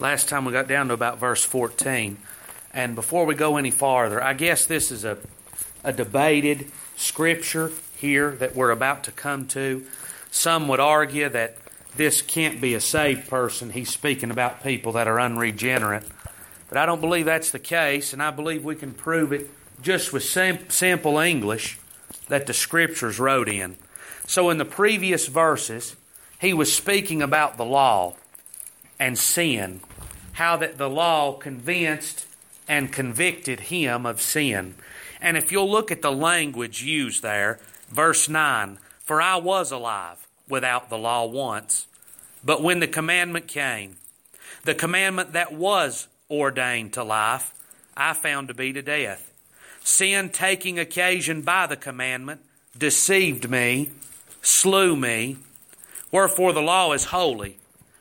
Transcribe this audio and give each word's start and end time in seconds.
Last 0.00 0.30
time 0.30 0.46
we 0.46 0.52
got 0.52 0.66
down 0.66 0.88
to 0.88 0.94
about 0.94 1.18
verse 1.18 1.44
14. 1.44 2.16
And 2.72 2.94
before 2.94 3.26
we 3.26 3.34
go 3.34 3.58
any 3.58 3.70
farther, 3.70 4.22
I 4.22 4.32
guess 4.32 4.64
this 4.64 4.90
is 4.90 5.04
a, 5.04 5.18
a 5.84 5.92
debated 5.92 6.70
scripture 6.96 7.70
here 7.98 8.30
that 8.36 8.56
we're 8.56 8.70
about 8.70 9.04
to 9.04 9.12
come 9.12 9.46
to. 9.48 9.84
Some 10.30 10.68
would 10.68 10.80
argue 10.80 11.28
that 11.28 11.58
this 11.96 12.22
can't 12.22 12.62
be 12.62 12.72
a 12.72 12.80
saved 12.80 13.28
person. 13.28 13.68
He's 13.68 13.90
speaking 13.90 14.30
about 14.30 14.62
people 14.62 14.92
that 14.92 15.06
are 15.06 15.20
unregenerate. 15.20 16.06
But 16.70 16.78
I 16.78 16.86
don't 16.86 17.02
believe 17.02 17.26
that's 17.26 17.50
the 17.50 17.58
case, 17.58 18.14
and 18.14 18.22
I 18.22 18.30
believe 18.30 18.64
we 18.64 18.76
can 18.76 18.94
prove 18.94 19.34
it 19.34 19.50
just 19.82 20.14
with 20.14 20.22
sim- 20.22 20.70
simple 20.70 21.18
English 21.18 21.78
that 22.28 22.46
the 22.46 22.54
scriptures 22.54 23.18
wrote 23.18 23.50
in. 23.50 23.76
So 24.26 24.48
in 24.48 24.56
the 24.56 24.64
previous 24.64 25.26
verses, 25.26 25.94
he 26.40 26.54
was 26.54 26.72
speaking 26.72 27.20
about 27.20 27.58
the 27.58 27.66
law 27.66 28.14
and 28.98 29.18
sin, 29.18 29.80
how 30.40 30.56
that 30.56 30.78
the 30.78 30.88
law 30.88 31.34
convinced 31.34 32.26
and 32.66 32.90
convicted 32.90 33.60
him 33.60 34.06
of 34.06 34.22
sin. 34.22 34.74
And 35.20 35.36
if 35.36 35.52
you'll 35.52 35.70
look 35.70 35.90
at 35.90 36.00
the 36.00 36.10
language 36.10 36.82
used 36.82 37.22
there, 37.22 37.60
verse 37.90 38.26
9 38.26 38.78
For 39.00 39.20
I 39.20 39.36
was 39.36 39.70
alive 39.70 40.26
without 40.48 40.88
the 40.88 40.96
law 40.96 41.26
once, 41.26 41.86
but 42.42 42.62
when 42.62 42.80
the 42.80 42.88
commandment 42.88 43.48
came, 43.48 43.96
the 44.64 44.74
commandment 44.74 45.34
that 45.34 45.52
was 45.52 46.08
ordained 46.30 46.94
to 46.94 47.04
life, 47.04 47.52
I 47.94 48.14
found 48.14 48.48
to 48.48 48.54
be 48.54 48.72
to 48.72 48.80
death. 48.80 49.30
Sin, 49.84 50.30
taking 50.30 50.78
occasion 50.78 51.42
by 51.42 51.66
the 51.66 51.76
commandment, 51.76 52.40
deceived 52.78 53.50
me, 53.50 53.90
slew 54.40 54.96
me. 54.96 55.36
Wherefore 56.10 56.54
the 56.54 56.62
law 56.62 56.94
is 56.94 57.04
holy, 57.04 57.58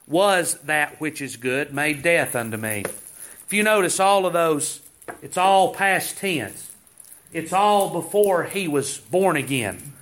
was 0.10 0.56
that 0.64 1.00
which 1.00 1.22
is 1.22 1.38
good, 1.38 1.74
made 1.74 2.02
death 2.02 2.36
unto 2.36 2.58
me. 2.58 2.84
If 3.46 3.54
you 3.54 3.64
notice 3.64 4.00
all 4.00 4.26
of 4.26 4.34
those, 4.34 4.82
it's 5.22 5.38
all 5.38 5.74
past 5.74 6.18
tense. 6.18 6.72
It's 7.32 7.54
all 7.54 7.92
before 7.92 8.44
he 8.44 8.68
was 8.68 8.98
born 8.98 9.38
again. 9.38 9.94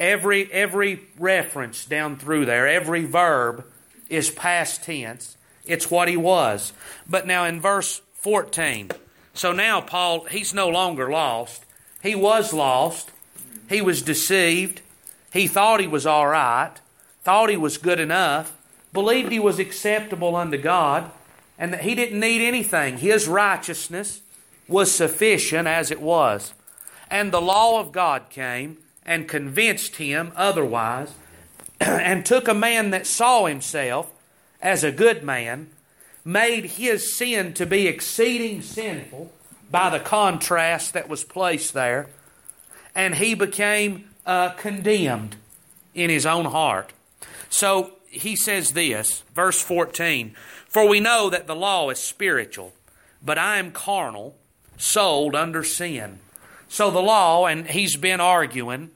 Every 0.00 0.50
every 0.50 1.02
reference 1.18 1.84
down 1.84 2.16
through 2.16 2.46
there, 2.46 2.66
every 2.66 3.04
verb 3.04 3.64
is 4.08 4.30
past 4.30 4.82
tense. 4.84 5.36
It's 5.64 5.90
what 5.90 6.08
he 6.08 6.16
was. 6.16 6.72
But 7.08 7.26
now 7.26 7.44
in 7.44 7.60
verse 7.60 8.00
14, 8.14 8.90
so 9.34 9.52
now 9.52 9.80
Paul, 9.80 10.24
he's 10.24 10.52
no 10.52 10.68
longer 10.68 11.10
lost. 11.10 11.64
He 12.02 12.14
was 12.14 12.52
lost. 12.52 13.10
He 13.68 13.80
was 13.80 14.02
deceived. 14.02 14.80
He 15.32 15.46
thought 15.46 15.80
he 15.80 15.86
was 15.86 16.04
all 16.04 16.26
right, 16.28 16.74
thought 17.22 17.48
he 17.48 17.56
was 17.56 17.78
good 17.78 17.98
enough, 17.98 18.58
believed 18.92 19.32
he 19.32 19.38
was 19.38 19.58
acceptable 19.58 20.36
unto 20.36 20.58
God, 20.58 21.10
and 21.58 21.72
that 21.72 21.82
he 21.82 21.94
didn't 21.94 22.20
need 22.20 22.46
anything. 22.46 22.98
His 22.98 23.28
righteousness 23.28 24.22
was 24.68 24.92
sufficient 24.92 25.68
as 25.68 25.90
it 25.90 26.00
was. 26.00 26.54
And 27.10 27.30
the 27.30 27.40
law 27.40 27.78
of 27.80 27.92
God 27.92 28.30
came 28.30 28.78
and 29.04 29.28
convinced 29.28 29.96
him 29.96 30.32
otherwise, 30.36 31.12
and 31.80 32.24
took 32.24 32.48
a 32.48 32.54
man 32.54 32.90
that 32.90 33.06
saw 33.06 33.46
himself 33.46 34.10
as 34.60 34.84
a 34.84 34.92
good 34.92 35.22
man, 35.22 35.68
made 36.24 36.64
his 36.64 37.14
sin 37.14 37.52
to 37.54 37.66
be 37.66 37.86
exceeding 37.86 38.62
sinful 38.62 39.32
by 39.70 39.90
the 39.90 39.98
contrast 39.98 40.92
that 40.92 41.08
was 41.08 41.24
placed 41.24 41.74
there, 41.74 42.08
and 42.94 43.16
he 43.16 43.34
became 43.34 44.08
uh, 44.24 44.50
condemned 44.50 45.36
in 45.94 46.10
his 46.10 46.24
own 46.24 46.44
heart. 46.44 46.92
So 47.50 47.92
he 48.12 48.36
says 48.36 48.72
this, 48.72 49.22
verse 49.34 49.60
14 49.60 50.34
For 50.68 50.86
we 50.86 51.00
know 51.00 51.30
that 51.30 51.46
the 51.46 51.56
law 51.56 51.90
is 51.90 51.98
spiritual, 51.98 52.72
but 53.24 53.38
I 53.38 53.56
am 53.56 53.72
carnal, 53.72 54.36
sold 54.76 55.34
under 55.34 55.64
sin. 55.64 56.20
So 56.68 56.90
the 56.90 57.00
law, 57.00 57.46
and 57.46 57.66
he's 57.66 57.96
been 57.96 58.20
arguing 58.20 58.90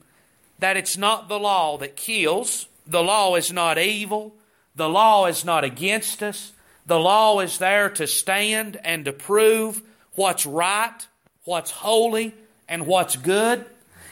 that 0.59 0.77
it's 0.77 0.97
not 0.97 1.27
the 1.27 1.39
law 1.39 1.77
that 1.77 1.95
kills, 1.95 2.67
the 2.85 3.03
law 3.03 3.35
is 3.35 3.51
not 3.51 3.77
evil, 3.77 4.35
the 4.75 4.89
law 4.89 5.25
is 5.25 5.43
not 5.43 5.63
against 5.63 6.23
us, 6.23 6.53
the 6.85 6.99
law 6.99 7.39
is 7.39 7.57
there 7.57 7.89
to 7.89 8.07
stand 8.07 8.79
and 8.83 9.05
to 9.05 9.13
prove 9.13 9.81
what's 10.13 10.45
right, 10.45 11.07
what's 11.43 11.71
holy, 11.71 12.33
and 12.67 12.87
what's 12.87 13.15
good. 13.15 13.65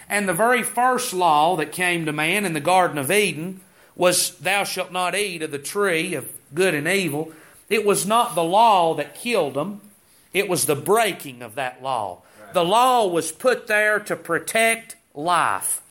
And 0.10 0.28
the 0.28 0.34
very 0.34 0.62
first 0.62 1.14
law 1.14 1.56
that 1.56 1.72
came 1.72 2.06
to 2.06 2.12
man 2.12 2.46
in 2.46 2.54
the 2.54 2.60
Garden 2.60 2.98
of 2.98 3.12
Eden 3.12 3.62
was, 3.96 4.32
Thou 4.38 4.64
shalt 4.64 4.92
not 4.92 5.16
eat 5.16 5.42
of 5.42 5.52
the 5.52 5.60
tree 5.60 6.14
of 6.14 6.30
good 6.54 6.74
and 6.74 6.88
evil. 6.88 7.32
It 7.70 7.86
was 7.86 8.06
not 8.06 8.36
the 8.36 8.44
law 8.44 8.94
that 8.96 9.16
killed 9.16 9.56
them, 9.56 9.82
it 10.34 10.50
was 10.50 10.66
the 10.66 10.76
breaking 10.76 11.42
of 11.42 11.56
that 11.56 11.82
law. 11.82 12.22
The 12.54 12.64
law 12.64 13.08
was 13.08 13.32
put 13.32 13.68
there 13.68 14.00
to 14.00 14.16
protect 14.16 14.96
life. 15.14 15.82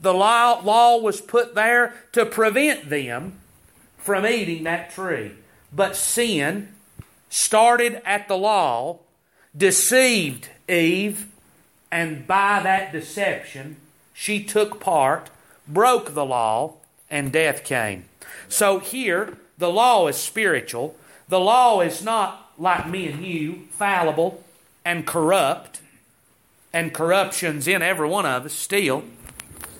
The 0.00 0.14
law, 0.14 0.60
law 0.62 0.98
was 0.98 1.20
put 1.20 1.54
there 1.54 1.94
to 2.12 2.26
prevent 2.26 2.90
them 2.90 3.40
from 3.98 4.26
eating 4.26 4.64
that 4.64 4.90
tree. 4.90 5.32
But 5.72 5.96
sin 5.96 6.74
started 7.28 8.00
at 8.04 8.28
the 8.28 8.36
law, 8.36 9.00
deceived 9.56 10.48
Eve, 10.68 11.26
and 11.90 12.26
by 12.26 12.60
that 12.62 12.92
deception, 12.92 13.76
she 14.12 14.42
took 14.42 14.80
part, 14.80 15.30
broke 15.66 16.14
the 16.14 16.24
law, 16.24 16.74
and 17.10 17.32
death 17.32 17.64
came. 17.64 18.04
So 18.48 18.78
here, 18.78 19.36
the 19.58 19.70
law 19.70 20.06
is 20.08 20.16
spiritual. 20.16 20.96
The 21.28 21.40
law 21.40 21.80
is 21.80 22.02
not 22.02 22.52
like 22.58 22.88
me 22.88 23.08
and 23.08 23.24
you, 23.24 23.68
fallible 23.70 24.42
and 24.84 25.04
corrupt, 25.04 25.80
and 26.72 26.94
corruption's 26.94 27.66
in 27.66 27.82
every 27.82 28.08
one 28.08 28.24
of 28.24 28.46
us 28.46 28.52
still. 28.52 29.02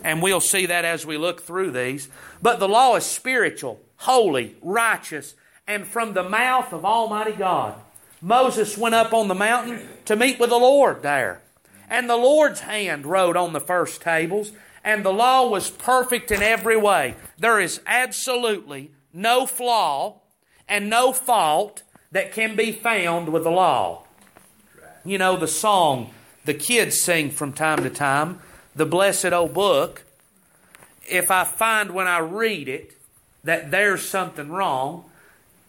And 0.02 0.20
we'll 0.20 0.40
see 0.40 0.66
that 0.66 0.84
as 0.84 1.06
we 1.06 1.16
look 1.16 1.42
through 1.42 1.70
these. 1.70 2.08
But 2.42 2.58
the 2.58 2.68
law 2.68 2.96
is 2.96 3.04
spiritual, 3.04 3.80
holy, 3.98 4.56
righteous, 4.62 5.34
and 5.66 5.86
from 5.86 6.12
the 6.12 6.28
mouth 6.28 6.72
of 6.72 6.84
Almighty 6.84 7.32
God. 7.32 7.74
Moses 8.20 8.76
went 8.76 8.94
up 8.94 9.12
on 9.12 9.28
the 9.28 9.34
mountain 9.34 9.86
to 10.06 10.16
meet 10.16 10.40
with 10.40 10.50
the 10.50 10.56
Lord 10.56 11.02
there. 11.02 11.42
And 11.88 12.10
the 12.10 12.16
Lord's 12.16 12.60
hand 12.60 13.06
wrote 13.06 13.36
on 13.36 13.52
the 13.52 13.60
first 13.60 14.00
tables, 14.00 14.52
and 14.86 15.04
the 15.04 15.12
law 15.12 15.48
was 15.48 15.68
perfect 15.68 16.30
in 16.30 16.42
every 16.42 16.76
way. 16.76 17.16
There 17.36 17.58
is 17.58 17.80
absolutely 17.86 18.92
no 19.12 19.44
flaw 19.44 20.20
and 20.68 20.88
no 20.88 21.12
fault 21.12 21.82
that 22.12 22.32
can 22.32 22.54
be 22.54 22.70
found 22.70 23.30
with 23.30 23.42
the 23.42 23.50
law. 23.50 24.04
You 25.04 25.18
know, 25.18 25.36
the 25.36 25.48
song 25.48 26.12
the 26.44 26.54
kids 26.54 27.00
sing 27.00 27.30
from 27.30 27.52
time 27.52 27.82
to 27.82 27.90
time, 27.90 28.38
the 28.76 28.86
blessed 28.86 29.32
old 29.32 29.52
book, 29.52 30.04
if 31.08 31.28
I 31.28 31.42
find 31.42 31.90
when 31.90 32.06
I 32.06 32.18
read 32.18 32.68
it 32.68 32.92
that 33.42 33.72
there's 33.72 34.08
something 34.08 34.48
wrong, 34.48 35.04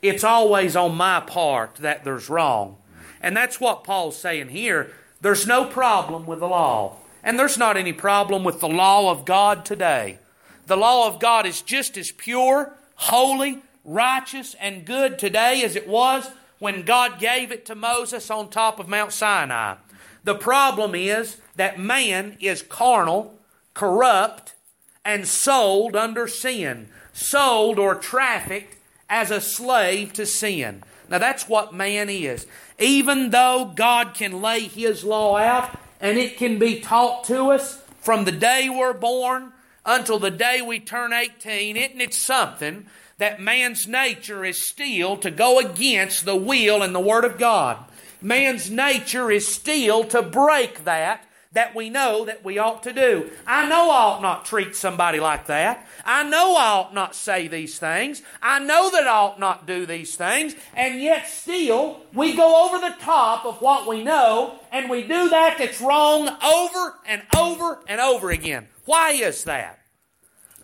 it's 0.03 0.23
always 0.23 0.75
on 0.75 0.95
my 0.95 1.19
part 1.21 1.77
that 1.77 2.03
there's 2.03 2.29
wrong. 2.29 2.77
And 3.19 3.35
that's 3.35 3.59
what 3.59 3.83
Paul's 3.83 4.17
saying 4.19 4.49
here. 4.49 4.91
There's 5.19 5.47
no 5.47 5.65
problem 5.65 6.27
with 6.27 6.39
the 6.39 6.47
law. 6.47 6.97
And 7.27 7.37
there's 7.37 7.57
not 7.57 7.75
any 7.75 7.91
problem 7.91 8.45
with 8.45 8.61
the 8.61 8.69
law 8.69 9.11
of 9.11 9.25
God 9.25 9.65
today. 9.65 10.19
The 10.65 10.77
law 10.77 11.09
of 11.09 11.19
God 11.19 11.45
is 11.45 11.61
just 11.61 11.97
as 11.97 12.09
pure, 12.09 12.73
holy, 12.95 13.61
righteous, 13.83 14.55
and 14.61 14.85
good 14.85 15.19
today 15.19 15.61
as 15.61 15.75
it 15.75 15.89
was 15.89 16.31
when 16.59 16.83
God 16.83 17.19
gave 17.19 17.51
it 17.51 17.65
to 17.65 17.75
Moses 17.75 18.31
on 18.31 18.47
top 18.47 18.79
of 18.79 18.87
Mount 18.87 19.11
Sinai. 19.11 19.75
The 20.23 20.35
problem 20.35 20.95
is 20.95 21.35
that 21.57 21.77
man 21.77 22.37
is 22.39 22.61
carnal, 22.61 23.37
corrupt, 23.73 24.55
and 25.03 25.27
sold 25.27 25.97
under 25.97 26.29
sin. 26.29 26.87
Sold 27.11 27.77
or 27.77 27.95
trafficked 27.95 28.77
as 29.09 29.31
a 29.31 29.41
slave 29.41 30.13
to 30.13 30.25
sin. 30.25 30.81
Now 31.09 31.17
that's 31.17 31.49
what 31.49 31.73
man 31.73 32.07
is. 32.09 32.47
Even 32.79 33.31
though 33.31 33.73
God 33.75 34.13
can 34.13 34.41
lay 34.41 34.61
His 34.61 35.03
law 35.03 35.35
out 35.35 35.77
and 35.99 36.17
it 36.17 36.37
can 36.37 36.59
be 36.59 36.79
taught 36.79 37.23
to 37.25 37.51
us 37.51 37.81
from 37.99 38.25
the 38.25 38.31
day 38.31 38.69
we're 38.69 38.93
born 38.93 39.51
until 39.85 40.19
the 40.19 40.31
day 40.31 40.61
we 40.61 40.79
turn 40.79 41.13
18, 41.13 41.77
isn't 41.77 42.01
it 42.01 42.13
something 42.13 42.85
that 43.17 43.41
man's 43.41 43.87
nature 43.87 44.45
is 44.45 44.61
still 44.61 45.17
to 45.17 45.31
go 45.31 45.59
against 45.59 46.25
the 46.25 46.35
will 46.35 46.83
and 46.83 46.93
the 46.93 46.99
Word 46.99 47.25
of 47.25 47.37
God? 47.37 47.77
Man's 48.21 48.69
nature 48.69 49.31
is 49.31 49.47
still 49.47 50.03
to 50.05 50.21
break 50.21 50.83
that 50.83 51.23
that 51.57 51.73
we 51.73 51.89
know 51.89 52.23
that 52.23 52.45
we 52.45 52.59
ought 52.59 52.83
to 52.83 52.93
do. 52.93 53.31
I 53.47 53.67
know 53.67 53.89
I 53.89 53.95
ought 53.95 54.21
not 54.21 54.45
treat 54.45 54.75
somebody 54.75 55.19
like 55.19 55.47
that. 55.47 55.87
I 56.05 56.21
know 56.21 56.55
I 56.55 56.67
ought 56.67 56.93
not 56.93 57.15
say 57.15 57.47
these 57.47 57.79
things. 57.79 58.21
I 58.43 58.59
know 58.59 58.91
that 58.91 59.07
I 59.07 59.09
ought 59.09 59.39
not 59.39 59.65
do 59.65 59.87
these 59.87 60.15
things. 60.15 60.53
And 60.75 61.01
yet 61.01 61.27
still, 61.27 62.01
we 62.13 62.35
go 62.35 62.67
over 62.67 62.77
the 62.77 62.93
top 62.99 63.43
of 63.43 63.59
what 63.59 63.87
we 63.87 64.03
know 64.03 64.59
and 64.71 64.87
we 64.87 65.01
do 65.01 65.29
that 65.29 65.57
that's 65.57 65.81
wrong 65.81 66.27
over 66.27 66.93
and 67.07 67.23
over 67.35 67.79
and 67.87 67.99
over 67.99 68.29
again. 68.29 68.67
Why 68.85 69.13
is 69.13 69.43
that? 69.45 69.79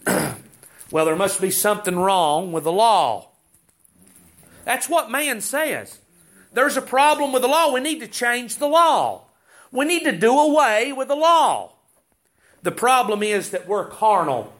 well, 0.91 1.05
there 1.05 1.15
must 1.15 1.41
be 1.41 1.49
something 1.49 1.95
wrong 1.95 2.51
with 2.51 2.65
the 2.65 2.71
law. 2.71 3.29
That's 4.63 4.87
what 4.87 5.09
man 5.09 5.41
says. 5.41 5.97
There's 6.53 6.77
a 6.77 6.83
problem 6.83 7.33
with 7.33 7.41
the 7.41 7.47
law. 7.47 7.73
We 7.73 7.79
need 7.79 8.01
to 8.01 8.07
change 8.07 8.57
the 8.57 8.67
law. 8.67 9.23
We 9.73 9.85
need 9.85 10.03
to 10.03 10.11
do 10.11 10.39
away 10.39 10.93
with 10.93 11.07
the 11.07 11.15
law. 11.15 11.71
The 12.61 12.71
problem 12.71 13.23
is 13.23 13.49
that 13.49 13.67
we're 13.67 13.87
carnal. 13.87 14.53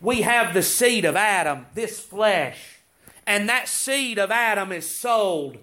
We 0.00 0.22
have 0.22 0.54
the 0.54 0.62
seed 0.62 1.04
of 1.04 1.16
Adam, 1.16 1.66
this 1.74 1.98
flesh, 1.98 2.78
and 3.26 3.48
that 3.48 3.68
seed 3.68 4.18
of 4.18 4.30
Adam 4.30 4.70
is 4.70 4.88
sold 4.88 5.58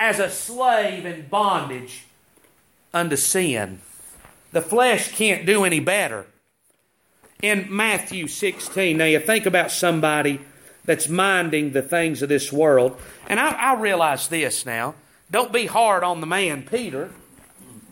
as 0.00 0.18
a 0.18 0.28
slave 0.28 1.06
in 1.06 1.28
bondage 1.28 2.06
unto 2.92 3.14
sin. 3.14 3.78
The 4.50 4.60
flesh 4.60 5.12
can't 5.12 5.46
do 5.46 5.64
any 5.64 5.78
better. 5.78 6.26
In 7.40 7.68
Matthew 7.70 8.26
16, 8.26 8.96
now 8.96 9.04
you 9.04 9.20
think 9.20 9.46
about 9.46 9.70
somebody 9.70 10.40
that's 10.84 11.08
minding 11.08 11.72
the 11.72 11.82
things 11.82 12.20
of 12.20 12.28
this 12.28 12.52
world, 12.52 13.00
and 13.28 13.38
I, 13.38 13.50
I 13.50 13.80
realize 13.80 14.26
this 14.26 14.66
now. 14.66 14.94
Don't 15.30 15.52
be 15.52 15.66
hard 15.66 16.02
on 16.02 16.20
the 16.20 16.26
man, 16.26 16.62
Peter, 16.62 17.10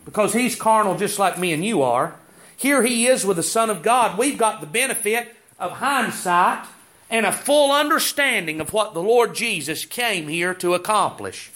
because 0.05 0.33
he's 0.33 0.57
carnal 0.57 0.97
just 0.97 1.19
like 1.19 1.39
me 1.39 1.53
and 1.53 1.65
you 1.65 1.83
are. 1.83 2.17
Here 2.57 2.83
he 2.83 3.07
is 3.07 3.27
with 3.27 3.37
the 3.37 3.43
Son 3.43 3.71
of 3.71 3.83
God. 3.83 4.19
We've 4.19 4.39
got 4.39 4.61
the 4.61 4.67
benefit 4.67 5.35
of 5.59 5.73
hindsight 5.73 6.67
and 7.11 7.27
a 7.27 7.33
full 7.33 7.73
understanding 7.73 8.61
of 8.61 8.73
what 8.73 8.95
the 8.95 9.03
Lord 9.03 9.35
Jesus 9.35 9.85
came 9.85 10.29
here 10.29 10.55
to 10.55 10.75
accomplish. 10.75 11.51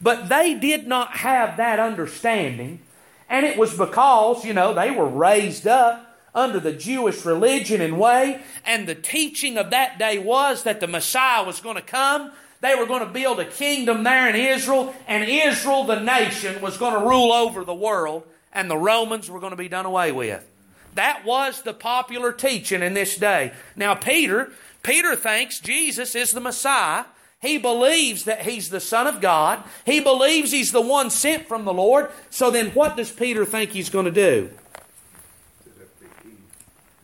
But 0.00 0.28
they 0.28 0.54
did 0.54 0.86
not 0.86 1.18
have 1.18 1.56
that 1.56 1.78
understanding, 1.78 2.80
and 3.28 3.44
it 3.44 3.58
was 3.58 3.76
because, 3.76 4.44
you 4.44 4.54
know, 4.54 4.72
they 4.72 4.90
were 4.90 5.06
raised 5.06 5.66
up 5.66 6.18
under 6.34 6.60
the 6.60 6.72
Jewish 6.72 7.24
religion 7.24 7.80
and 7.80 7.98
way, 7.98 8.40
and 8.64 8.86
the 8.86 8.94
teaching 8.94 9.58
of 9.58 9.70
that 9.70 9.98
day 9.98 10.18
was 10.18 10.62
that 10.62 10.80
the 10.80 10.86
Messiah 10.86 11.44
was 11.44 11.60
going 11.60 11.76
to 11.76 11.82
come. 11.82 12.32
They 12.60 12.74
were 12.74 12.86
going 12.86 13.00
to 13.00 13.12
build 13.12 13.40
a 13.40 13.46
kingdom 13.46 14.04
there 14.04 14.28
in 14.28 14.36
Israel, 14.36 14.94
and 15.06 15.28
Israel, 15.28 15.84
the 15.84 16.00
nation, 16.00 16.60
was 16.60 16.76
going 16.76 16.92
to 16.92 17.06
rule 17.08 17.32
over 17.32 17.64
the 17.64 17.74
world, 17.74 18.24
and 18.52 18.70
the 18.70 18.76
Romans 18.76 19.30
were 19.30 19.40
going 19.40 19.52
to 19.52 19.56
be 19.56 19.68
done 19.68 19.86
away 19.86 20.12
with. 20.12 20.46
That 20.94 21.24
was 21.24 21.62
the 21.62 21.72
popular 21.72 22.32
teaching 22.32 22.82
in 22.82 22.94
this 22.94 23.16
day. 23.16 23.52
Now, 23.76 23.94
Peter, 23.94 24.52
Peter 24.82 25.16
thinks 25.16 25.60
Jesus 25.60 26.14
is 26.14 26.32
the 26.32 26.40
Messiah. 26.40 27.04
He 27.40 27.56
believes 27.56 28.24
that 28.24 28.42
he's 28.42 28.68
the 28.68 28.80
Son 28.80 29.06
of 29.06 29.22
God. 29.22 29.62
He 29.86 30.00
believes 30.00 30.50
he's 30.50 30.72
the 30.72 30.80
one 30.80 31.08
sent 31.08 31.48
from 31.48 31.64
the 31.64 31.72
Lord. 31.72 32.10
So 32.28 32.50
then, 32.50 32.70
what 32.70 32.96
does 32.96 33.10
Peter 33.10 33.46
think 33.46 33.70
he's 33.70 33.88
going 33.88 34.04
to 34.04 34.10
do? 34.10 34.50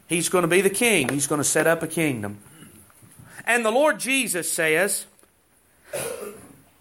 He's 0.08 0.28
going 0.28 0.42
to 0.42 0.48
be 0.48 0.60
the 0.60 0.70
king. 0.70 1.08
He's 1.08 1.26
going 1.26 1.40
to 1.40 1.44
set 1.44 1.66
up 1.66 1.82
a 1.82 1.88
kingdom. 1.88 2.38
And 3.46 3.64
the 3.64 3.70
Lord 3.70 3.98
Jesus 3.98 4.52
says, 4.52 5.06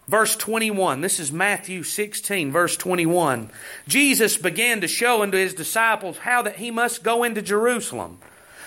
verse 0.08 0.36
21, 0.36 1.00
this 1.00 1.18
is 1.18 1.32
Matthew 1.32 1.82
16, 1.82 2.52
verse 2.52 2.76
21. 2.76 3.50
Jesus 3.88 4.36
began 4.36 4.80
to 4.80 4.88
show 4.88 5.22
unto 5.22 5.36
his 5.36 5.54
disciples 5.54 6.18
how 6.18 6.42
that 6.42 6.56
he 6.56 6.70
must 6.70 7.02
go 7.02 7.24
into 7.24 7.42
Jerusalem, 7.42 8.18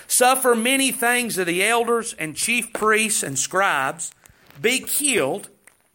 suffer 0.08 0.56
many 0.56 0.92
things 0.92 1.38
of 1.38 1.48
the 1.48 1.64
elders 1.64 2.14
and 2.20 2.36
chief 2.36 2.74
priests 2.74 3.24
and 3.24 3.38
scribes, 3.38 4.12
be 4.62 4.80
killed, 4.80 5.50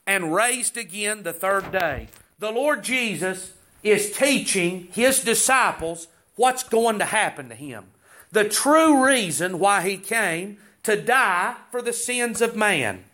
and 0.06 0.34
raised 0.34 0.76
again 0.76 1.22
the 1.22 1.32
third 1.32 1.72
day. 1.72 2.08
The 2.38 2.50
Lord 2.50 2.82
Jesus 2.82 3.52
is 3.82 4.16
teaching 4.16 4.88
his 4.92 5.22
disciples 5.22 6.08
what's 6.36 6.62
going 6.62 6.98
to 6.98 7.04
happen 7.04 7.48
to 7.48 7.54
him. 7.54 7.84
The 8.32 8.48
true 8.48 9.04
reason 9.04 9.58
why 9.58 9.82
he 9.88 9.96
came 9.96 10.58
to 10.82 11.00
die 11.00 11.54
for 11.70 11.80
the 11.80 11.92
sins 11.92 12.42
of 12.42 12.56
man. 12.56 13.04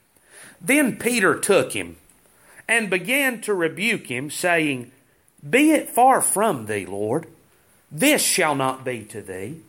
Then 0.61 0.97
Peter 0.97 1.39
took 1.39 1.73
him 1.73 1.97
and 2.69 2.91
began 2.91 3.41
to 3.43 3.55
rebuke 3.55 4.07
him, 4.07 4.31
saying, 4.31 4.93
Be 5.49 5.73
it 5.73 5.89
far 5.89 6.21
from 6.21 6.67
thee, 6.67 6.87
Lord. 6.87 7.27
This 7.91 8.23
shall 8.23 8.55
not 8.55 8.85
be 8.85 9.05
to 9.05 9.23
thee. 9.23 9.63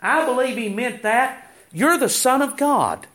I 0.00 0.24
believe 0.24 0.56
he 0.56 0.68
meant 0.68 1.02
that. 1.02 1.50
You're 1.72 1.98
the 1.98 2.08
Son 2.08 2.42
of 2.42 2.56
God. 2.56 3.06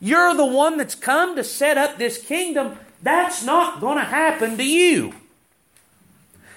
You're 0.00 0.34
the 0.34 0.46
one 0.46 0.78
that's 0.78 0.94
come 0.94 1.36
to 1.36 1.44
set 1.44 1.78
up 1.78 1.96
this 1.96 2.20
kingdom. 2.20 2.78
That's 3.02 3.44
not 3.44 3.80
going 3.80 3.98
to 3.98 4.04
happen 4.04 4.56
to 4.56 4.64
you. 4.64 5.14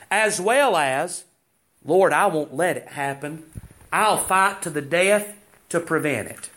As 0.09 0.39
well 0.39 0.75
as, 0.75 1.25
Lord, 1.83 2.13
I 2.13 2.27
won't 2.27 2.55
let 2.55 2.77
it 2.77 2.87
happen. 2.89 3.43
I'll 3.91 4.17
fight 4.17 4.61
to 4.63 4.69
the 4.69 4.81
death 4.81 5.35
to 5.69 5.79
prevent 5.79 6.29
it. 6.29 6.49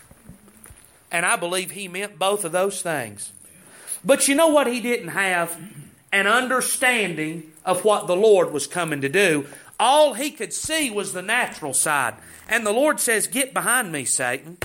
And 1.10 1.24
I 1.24 1.36
believe 1.36 1.70
he 1.70 1.88
meant 1.88 2.18
both 2.18 2.44
of 2.44 2.52
those 2.52 2.82
things. 2.82 3.32
But 4.04 4.28
you 4.28 4.34
know 4.34 4.48
what 4.48 4.66
he 4.66 4.80
didn't 4.80 5.08
have? 5.08 5.56
An 6.12 6.26
understanding 6.26 7.52
of 7.64 7.84
what 7.84 8.06
the 8.06 8.16
Lord 8.16 8.52
was 8.52 8.66
coming 8.66 9.00
to 9.00 9.08
do. 9.08 9.46
All 9.80 10.14
he 10.14 10.30
could 10.30 10.52
see 10.52 10.90
was 10.90 11.12
the 11.12 11.22
natural 11.22 11.74
side. 11.74 12.14
And 12.48 12.66
the 12.66 12.72
Lord 12.72 13.00
says, 13.00 13.26
Get 13.26 13.54
behind 13.54 13.92
me, 13.92 14.04
Satan. 14.04 14.58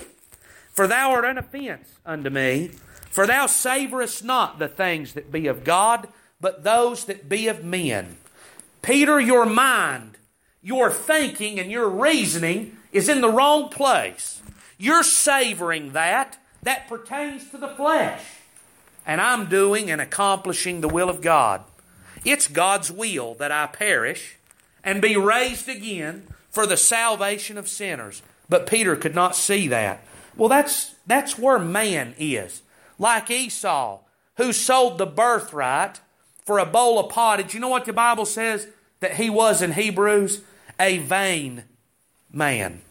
For 0.72 0.88
thou 0.88 1.12
art 1.12 1.26
an 1.26 1.38
offense 1.38 1.88
unto 2.06 2.30
me. 2.30 2.72
For 3.10 3.28
thou 3.28 3.46
savorest 3.46 4.24
not 4.24 4.58
the 4.58 4.68
things 4.68 5.14
that 5.14 5.32
be 5.32 5.48
of 5.48 5.64
God, 5.64 6.08
but 6.42 6.64
those 6.64 7.06
that 7.06 7.30
be 7.30 7.48
of 7.48 7.64
men. 7.64 8.18
Peter, 8.82 9.20
your 9.20 9.46
mind, 9.46 10.18
your 10.62 10.90
thinking, 10.90 11.60
and 11.60 11.72
your 11.72 11.88
reasoning 11.88 12.78
is 12.92 13.08
in 13.08 13.22
the 13.22 13.30
wrong 13.30 13.70
place. 13.70 14.42
You're 14.84 15.04
savoring 15.04 15.94
that. 15.94 16.38
That 16.64 16.90
pertains 16.90 17.50
to 17.52 17.58
the 17.58 17.70
flesh. 17.70 18.22
And 19.06 19.22
I'm 19.22 19.48
doing 19.48 19.90
and 19.90 20.02
accomplishing 20.02 20.82
the 20.82 20.90
will 20.90 21.10
of 21.10 21.22
God. 21.22 21.62
It's 22.26 22.50
God's 22.50 22.92
will 22.92 23.34
that 23.36 23.50
I 23.50 23.68
perish 23.68 24.36
and 24.84 25.02
be 25.02 25.16
raised 25.16 25.70
again 25.70 26.28
for 26.50 26.68
the 26.68 26.76
salvation 26.76 27.58
of 27.58 27.70
sinners. 27.70 28.24
But 28.50 28.68
Peter 28.68 28.98
could 28.98 29.16
not 29.16 29.38
see 29.38 29.70
that. 29.70 30.04
Well, 30.36 30.50
that's, 30.50 30.96
that's 31.08 31.40
where 31.40 31.60
man 31.60 32.14
is. 32.20 32.62
Like 33.00 33.32
Esau, 33.32 34.02
who 34.36 34.52
sold 34.52 34.98
the 34.98 35.06
birthright 35.06 36.02
for 36.46 36.60
a 36.60 36.66
bowl 36.66 37.00
of 37.00 37.10
pottage. 37.10 37.54
You 37.54 37.62
know 37.62 37.70
what 37.70 37.86
the 37.86 37.94
Bible 37.94 38.26
says 38.26 38.68
that 39.00 39.16
he 39.16 39.30
was 39.30 39.62
in 39.62 39.72
Hebrews? 39.72 40.42
A 40.78 40.98
vain 40.98 41.64
man. 42.34 42.82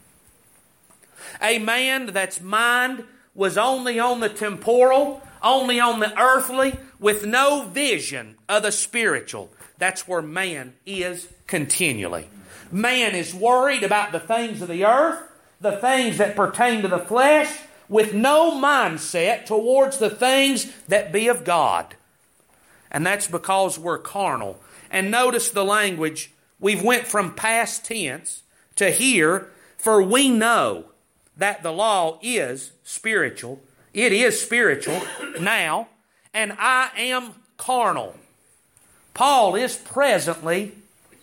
A 1.43 1.59
man 1.59 2.07
that's 2.07 2.41
mind 2.41 3.05
was 3.35 3.59
only 3.59 3.99
on 3.99 4.21
the 4.21 4.29
temporal, 4.29 5.23
only 5.43 5.81
on 5.81 6.01
the 6.01 6.19
earthly, 6.21 6.79
with 6.99 7.27
no 7.27 7.63
vision 7.63 8.37
of 8.49 8.63
the 8.63 8.73
spiritual. 8.73 9.51
That's 9.79 10.07
where 10.07 10.23
man 10.23 10.75
is 10.87 11.29
continually. 11.47 12.29
Man 12.71 13.15
is 13.15 13.35
worried 13.35 13.83
about 13.83 14.13
the 14.13 14.21
things 14.21 14.63
of 14.63 14.69
the 14.69 14.85
earth 14.85 15.29
the 15.63 15.73
things 15.73 16.19
that 16.19 16.37
pertain 16.37 16.83
to 16.83 16.89
the 16.89 16.99
flesh 16.99 17.61
with 17.89 18.13
no 18.13 18.51
mindset 18.61 19.47
towards 19.47 19.99
the 19.99 20.11
things 20.11 20.71
that 20.89 21.13
be 21.13 21.29
of 21.29 21.45
God. 21.45 21.95
And 22.91 23.07
that's 23.07 23.29
because 23.29 23.79
we're 23.79 23.99
carnal. 23.99 24.61
And 24.91 25.11
notice 25.11 25.51
the 25.51 25.65
language. 25.65 26.33
We've 26.61 26.83
went 26.83 27.07
from 27.07 27.35
past 27.35 27.85
tense 27.87 28.43
to 28.77 28.91
here, 28.91 29.49
for 29.79 30.03
we 30.03 30.29
know 30.29 30.87
that 31.37 31.63
the 31.63 31.73
law 31.73 32.19
is 32.23 32.73
spiritual. 32.85 33.61
It 33.95 34.13
is 34.13 34.41
spiritual 34.41 35.01
now, 35.41 35.89
and 36.33 36.55
I 36.59 36.91
am 36.97 37.35
carnal. 37.57 38.17
Paul 39.15 39.55
is 39.55 39.77
presently 39.77 40.73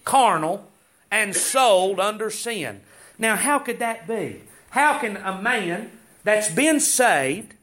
carnal 0.06 0.70
and 1.12 1.36
sold 1.36 2.00
under 2.00 2.30
sin. 2.30 2.82
Now, 3.18 3.36
how 3.36 3.60
could 3.60 3.80
that 3.80 4.08
be? 4.08 4.42
How 4.72 5.00
can 5.00 5.18
a 5.18 5.42
man 5.42 5.92
that's 6.24 6.52
been 6.52 6.80
saved, 6.80 7.54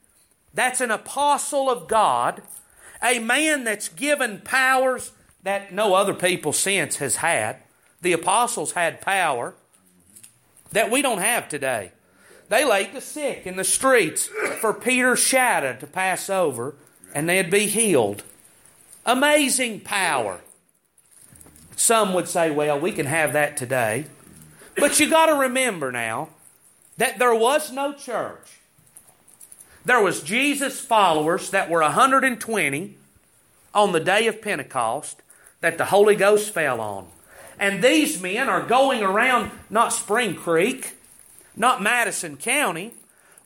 that's 0.53 0.81
an 0.81 0.91
apostle 0.91 1.71
of 1.71 1.87
God, 1.89 2.43
a 3.03 3.19
man 3.19 3.65
that's 3.65 3.89
given 3.89 4.41
powers 4.41 5.13
that 5.43 5.73
no 5.73 5.95
other 5.95 6.15
people 6.15 6.53
since 6.53 6.97
has 6.97 7.17
had, 7.17 7.59
the 8.03 8.13
apostles 8.13 8.73
had 8.73 9.01
power 9.01 9.55
that 10.73 10.91
we 10.91 11.03
don't 11.03 11.19
have 11.19 11.49
today. 11.49 11.93
They 12.49 12.65
laid 12.65 12.93
the 12.93 13.01
sick 13.01 13.47
in 13.47 13.57
the 13.57 13.65
streets 13.65 14.29
for 14.61 14.73
Peter's 14.73 15.19
shadow 15.19 15.77
to 15.81 15.87
pass 15.87 16.31
over 16.31 16.75
and 17.15 17.29
they'd 17.29 17.51
be 17.51 17.67
healed. 17.67 18.23
Amazing 19.05 19.81
power. 19.81 20.41
Some 21.77 22.15
would 22.15 22.29
say, 22.29 22.51
well, 22.51 22.79
we 22.79 22.93
can 22.93 23.07
have 23.07 23.33
that 23.35 23.57
today. 23.57 24.07
But 24.77 25.01
you 25.01 25.09
got 25.09 25.27
to 25.27 25.35
remember 25.35 25.91
now 25.91 26.31
that 26.99 27.19
there 27.19 27.35
was 27.35 27.73
no 27.73 27.93
church. 27.93 28.59
There 29.85 30.03
was 30.03 30.23
Jesus 30.23 30.81
followers 30.81 31.51
that 31.51 31.71
were 31.71 31.81
120 31.81 32.97
on 33.75 33.93
the 33.93 34.01
day 34.01 34.27
of 34.27 34.43
Pentecost 34.43 35.23
that 35.61 35.79
the 35.79 35.87
Holy 35.87 36.17
Ghost 36.17 36.53
fell 36.53 36.81
on. 36.81 37.09
And 37.59 37.83
these 37.83 38.21
men 38.21 38.49
are 38.49 38.63
going 38.63 39.03
around 39.03 39.51
not 39.71 39.93
Spring 39.93 40.35
Creek, 40.35 40.96
not 41.57 41.83
Madison 41.83 42.37
County, 42.37 42.93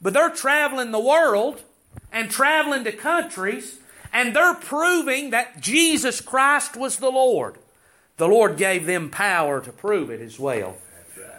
but 0.02 0.12
they're 0.12 0.30
traveling 0.30 0.90
the 0.90 1.00
world 1.00 1.62
and 2.12 2.30
traveling 2.30 2.84
to 2.84 2.92
countries, 2.92 3.78
and 4.12 4.34
they're 4.34 4.54
proving 4.54 5.30
that 5.30 5.60
Jesus 5.60 6.20
Christ 6.20 6.76
was 6.76 6.96
the 6.96 7.10
Lord. 7.10 7.56
The 8.16 8.28
Lord 8.28 8.56
gave 8.56 8.86
them 8.86 9.10
power 9.10 9.60
to 9.60 9.72
prove 9.72 10.10
it 10.10 10.20
as 10.20 10.38
well. 10.38 10.76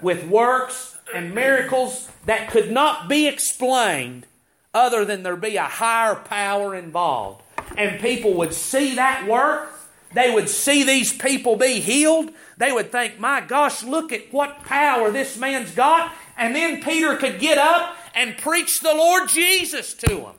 With 0.01 0.25
works 0.25 0.97
and 1.13 1.35
miracles 1.35 2.09
that 2.25 2.49
could 2.49 2.71
not 2.71 3.07
be 3.07 3.27
explained 3.27 4.25
other 4.73 5.05
than 5.05 5.23
there 5.23 5.35
be 5.35 5.57
a 5.57 5.63
higher 5.63 6.15
power 6.15 6.73
involved. 6.73 7.43
And 7.77 7.99
people 8.01 8.33
would 8.35 8.53
see 8.53 8.95
that 8.95 9.27
work. 9.27 9.73
They 10.13 10.33
would 10.33 10.49
see 10.49 10.83
these 10.83 11.13
people 11.13 11.55
be 11.55 11.79
healed. 11.79 12.31
They 12.57 12.71
would 12.71 12.91
think, 12.91 13.19
my 13.19 13.41
gosh, 13.41 13.83
look 13.83 14.11
at 14.11 14.31
what 14.31 14.63
power 14.63 15.11
this 15.11 15.37
man's 15.37 15.71
got. 15.71 16.11
And 16.37 16.55
then 16.55 16.81
Peter 16.81 17.15
could 17.15 17.39
get 17.39 17.57
up 17.57 17.95
and 18.15 18.37
preach 18.37 18.81
the 18.81 18.93
Lord 18.93 19.29
Jesus 19.29 19.93
to 19.95 20.15
them. 20.15 20.35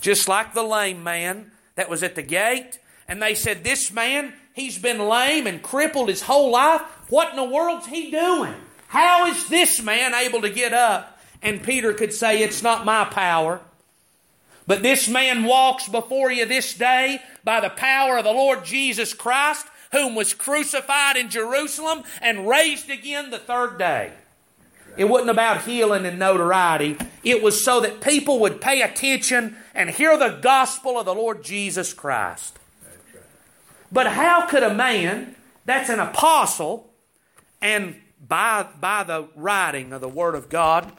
Just 0.00 0.28
like 0.28 0.54
the 0.54 0.62
lame 0.62 1.02
man 1.02 1.50
that 1.74 1.90
was 1.90 2.02
at 2.02 2.14
the 2.14 2.22
gate. 2.22 2.78
And 3.06 3.22
they 3.22 3.34
said, 3.34 3.64
This 3.64 3.92
man, 3.92 4.32
he's 4.54 4.78
been 4.78 5.08
lame 5.08 5.46
and 5.46 5.62
crippled 5.62 6.08
his 6.08 6.22
whole 6.22 6.50
life. 6.50 6.80
What 7.08 7.30
in 7.30 7.36
the 7.36 7.44
world's 7.44 7.86
he 7.86 8.10
doing? 8.10 8.54
How 8.88 9.26
is 9.26 9.48
this 9.48 9.82
man 9.82 10.14
able 10.14 10.40
to 10.42 10.50
get 10.50 10.72
up? 10.72 11.18
And 11.42 11.62
Peter 11.62 11.92
could 11.92 12.12
say, 12.12 12.42
It's 12.42 12.62
not 12.62 12.84
my 12.84 13.04
power. 13.04 13.60
But 14.66 14.82
this 14.82 15.08
man 15.08 15.44
walks 15.44 15.88
before 15.88 16.30
you 16.30 16.46
this 16.46 16.74
day 16.74 17.20
by 17.42 17.60
the 17.60 17.70
power 17.70 18.18
of 18.18 18.24
the 18.24 18.32
Lord 18.32 18.64
Jesus 18.64 19.14
Christ, 19.14 19.66
whom 19.90 20.14
was 20.14 20.32
crucified 20.32 21.16
in 21.16 21.28
Jerusalem 21.28 22.04
and 22.20 22.48
raised 22.48 22.88
again 22.88 23.30
the 23.30 23.38
third 23.38 23.78
day. 23.78 24.12
It 24.96 25.04
wasn't 25.04 25.30
about 25.30 25.62
healing 25.62 26.04
and 26.04 26.18
notoriety. 26.18 26.96
It 27.22 27.42
was 27.42 27.64
so 27.64 27.80
that 27.80 28.00
people 28.00 28.38
would 28.40 28.60
pay 28.60 28.82
attention 28.82 29.56
and 29.74 29.90
hear 29.90 30.16
the 30.18 30.38
gospel 30.42 30.98
of 30.98 31.06
the 31.06 31.14
Lord 31.14 31.42
Jesus 31.42 31.94
Christ. 31.94 32.58
But 33.92 34.08
how 34.08 34.46
could 34.46 34.62
a 34.62 34.74
man 34.74 35.36
that's 35.64 35.88
an 35.88 36.00
apostle 36.00 36.90
and 37.60 37.96
by, 38.26 38.66
by 38.80 39.04
the 39.04 39.28
writing 39.34 39.92
of 39.92 40.00
the 40.00 40.08
Word 40.08 40.34
of 40.34 40.48
God 40.48 40.92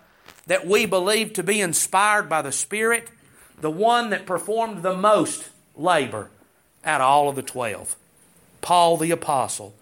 that 0.48 0.66
we 0.66 0.86
believe 0.86 1.34
to 1.34 1.44
be 1.44 1.62
inspired 1.62 2.28
by 2.28 2.42
the 2.42 2.52
Spirit, 2.52 3.10
the 3.60 3.72
one 3.72 4.10
that 4.10 4.26
performed 4.26 4.82
the 4.82 4.96
most 4.96 5.50
labor 5.76 6.30
out 6.84 7.02
of 7.02 7.08
all 7.08 7.30
of 7.30 7.36
the 7.36 7.44
twelve, 7.44 7.96
Paul 8.62 8.98
the 8.98 9.12
Apostle, 9.12 9.76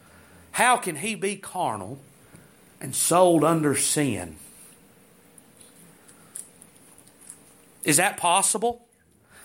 how 0.51 0.75
can 0.77 0.97
he 0.97 1.15
be 1.15 1.37
carnal 1.37 1.99
and 2.81 2.95
sold 2.95 3.43
under 3.43 3.75
sin? 3.75 4.37
Is 7.83 7.97
that 7.97 8.17
possible? 8.17 8.85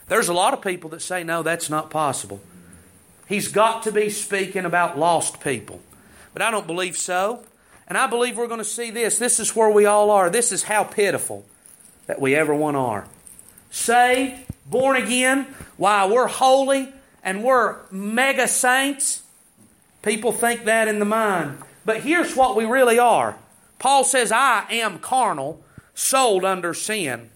There's 0.08 0.28
a 0.28 0.34
lot 0.34 0.52
of 0.52 0.60
people 0.60 0.90
that 0.90 1.00
say, 1.00 1.24
no, 1.24 1.42
that's 1.42 1.70
not 1.70 1.90
possible. 1.90 2.40
He's 3.26 3.48
got 3.48 3.84
to 3.84 3.92
be 3.92 4.10
speaking 4.10 4.64
about 4.64 4.98
lost 4.98 5.40
people. 5.40 5.80
But 6.32 6.42
I 6.42 6.50
don't 6.50 6.66
believe 6.66 6.96
so. 6.96 7.44
And 7.86 7.96
I 7.96 8.06
believe 8.06 8.36
we're 8.36 8.48
going 8.48 8.58
to 8.58 8.64
see 8.64 8.90
this. 8.90 9.18
This 9.18 9.40
is 9.40 9.54
where 9.54 9.70
we 9.70 9.86
all 9.86 10.10
are. 10.10 10.30
This 10.30 10.52
is 10.52 10.64
how 10.64 10.84
pitiful 10.84 11.44
that 12.06 12.20
we 12.20 12.34
ever 12.34 12.54
one 12.54 12.76
are. 12.76 13.06
Saved, 13.70 14.42
born 14.66 14.96
again, 14.96 15.46
why 15.76 16.06
we're 16.06 16.26
holy 16.26 16.92
and 17.22 17.42
we're 17.42 17.76
mega 17.90 18.46
saints. 18.46 19.22
People 20.02 20.32
think 20.32 20.64
that 20.64 20.88
in 20.88 20.98
the 20.98 21.04
mind. 21.04 21.58
But 21.84 22.02
here's 22.02 22.34
what 22.36 22.56
we 22.56 22.64
really 22.64 22.98
are. 22.98 23.36
Paul 23.78 24.04
says, 24.04 24.32
I 24.32 24.66
am 24.70 24.98
carnal, 24.98 25.62
sold 25.94 26.44
under 26.44 26.72
sin. 26.74 27.30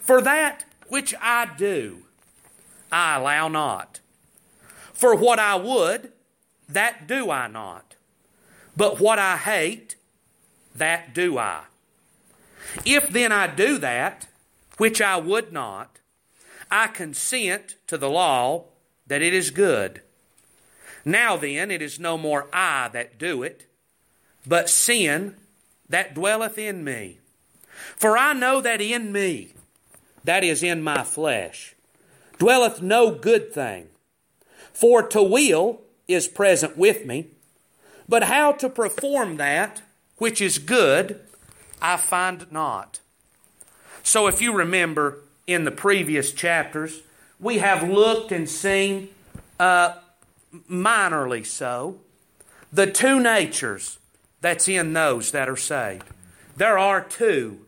For 0.00 0.20
that 0.22 0.64
which 0.88 1.14
I 1.20 1.48
do, 1.56 2.02
I 2.90 3.16
allow 3.16 3.48
not. 3.48 4.00
For 4.92 5.14
what 5.14 5.38
I 5.38 5.56
would, 5.56 6.12
that 6.68 7.06
do 7.06 7.30
I 7.30 7.46
not. 7.46 7.94
But 8.76 9.00
what 9.00 9.18
I 9.18 9.36
hate, 9.36 9.96
that 10.74 11.14
do 11.14 11.38
I. 11.38 11.62
If 12.84 13.08
then 13.08 13.32
I 13.32 13.46
do 13.46 13.78
that, 13.78 14.26
which 14.76 15.00
I 15.00 15.16
would 15.16 15.52
not, 15.52 15.98
I 16.70 16.88
consent 16.88 17.76
to 17.86 17.96
the 17.96 18.10
law 18.10 18.64
that 19.06 19.22
it 19.22 19.32
is 19.32 19.50
good. 19.50 20.02
Now 21.04 21.36
then, 21.36 21.70
it 21.70 21.80
is 21.80 22.00
no 22.00 22.18
more 22.18 22.48
I 22.52 22.88
that 22.92 23.18
do 23.18 23.42
it, 23.42 23.66
but 24.46 24.70
sin 24.70 25.36
that 25.88 26.14
dwelleth 26.14 26.58
in 26.58 26.84
me. 26.84 27.18
For 27.96 28.16
I 28.16 28.32
know 28.32 28.60
that 28.60 28.80
in 28.80 29.12
me, 29.12 29.54
that 30.24 30.44
is 30.44 30.62
in 30.62 30.82
my 30.82 31.02
flesh, 31.02 31.74
dwelleth 32.38 32.82
no 32.82 33.10
good 33.10 33.52
thing. 33.52 33.88
For 34.72 35.02
to 35.08 35.22
will 35.22 35.82
is 36.08 36.28
present 36.28 36.76
with 36.76 37.06
me, 37.06 37.28
but 38.08 38.24
how 38.24 38.52
to 38.52 38.68
perform 38.68 39.36
that 39.36 39.82
which 40.18 40.40
is 40.40 40.58
good, 40.58 41.20
I 41.80 41.96
find 41.96 42.50
not. 42.50 43.00
So, 44.02 44.26
if 44.26 44.40
you 44.40 44.52
remember 44.52 45.20
in 45.46 45.64
the 45.64 45.70
previous 45.70 46.32
chapters, 46.32 47.02
we 47.40 47.58
have 47.58 47.88
looked 47.88 48.32
and 48.32 48.48
seen, 48.48 49.08
uh, 49.58 49.94
minorly 50.70 51.44
so, 51.44 52.00
the 52.72 52.86
two 52.86 53.20
natures 53.20 53.98
that's 54.46 54.68
in 54.68 54.92
those 54.92 55.32
that 55.32 55.48
are 55.48 55.56
saved. 55.56 56.04
There 56.56 56.78
are 56.78 57.00
two. 57.00 57.58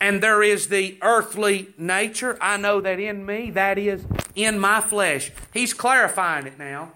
And 0.00 0.22
there 0.22 0.40
is 0.40 0.68
the 0.68 0.96
earthly 1.02 1.70
nature. 1.76 2.38
I 2.40 2.58
know 2.58 2.80
that 2.80 3.00
in 3.00 3.26
me, 3.26 3.50
that 3.50 3.76
is 3.76 4.04
in 4.36 4.60
my 4.60 4.80
flesh. 4.80 5.32
He's 5.52 5.74
clarifying 5.74 6.46
it 6.46 6.60
now. 6.60 6.92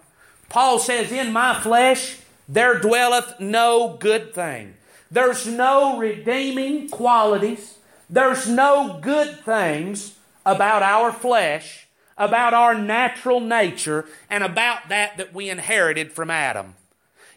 Paul 0.49 0.79
says, 0.79 1.11
In 1.11 1.33
my 1.33 1.59
flesh 1.59 2.19
there 2.49 2.79
dwelleth 2.79 3.41
no 3.41 3.97
good 3.99 4.33
thing. 4.33 4.75
There's 5.11 5.45
no 5.45 5.99
redeeming 5.99 6.89
qualities. 6.89 7.79
There's 8.09 8.49
no 8.49 9.01
good 9.03 9.41
things 9.41 10.17
about 10.47 10.85
our 10.85 11.13
flesh, 11.13 11.89
about 12.17 12.55
our 12.55 12.79
natural 12.79 13.41
nature, 13.41 14.05
and 14.31 14.45
about 14.45 14.89
that 14.89 15.17
that 15.17 15.35
we 15.35 15.51
inherited 15.51 16.13
from 16.13 16.31
Adam. 16.31 16.77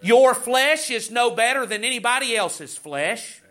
Your 0.06 0.36
flesh 0.36 0.92
is 0.92 1.10
no 1.10 1.32
better 1.32 1.66
than 1.66 1.84
anybody 1.84 2.38
else's 2.38 2.78
flesh. 2.78 3.42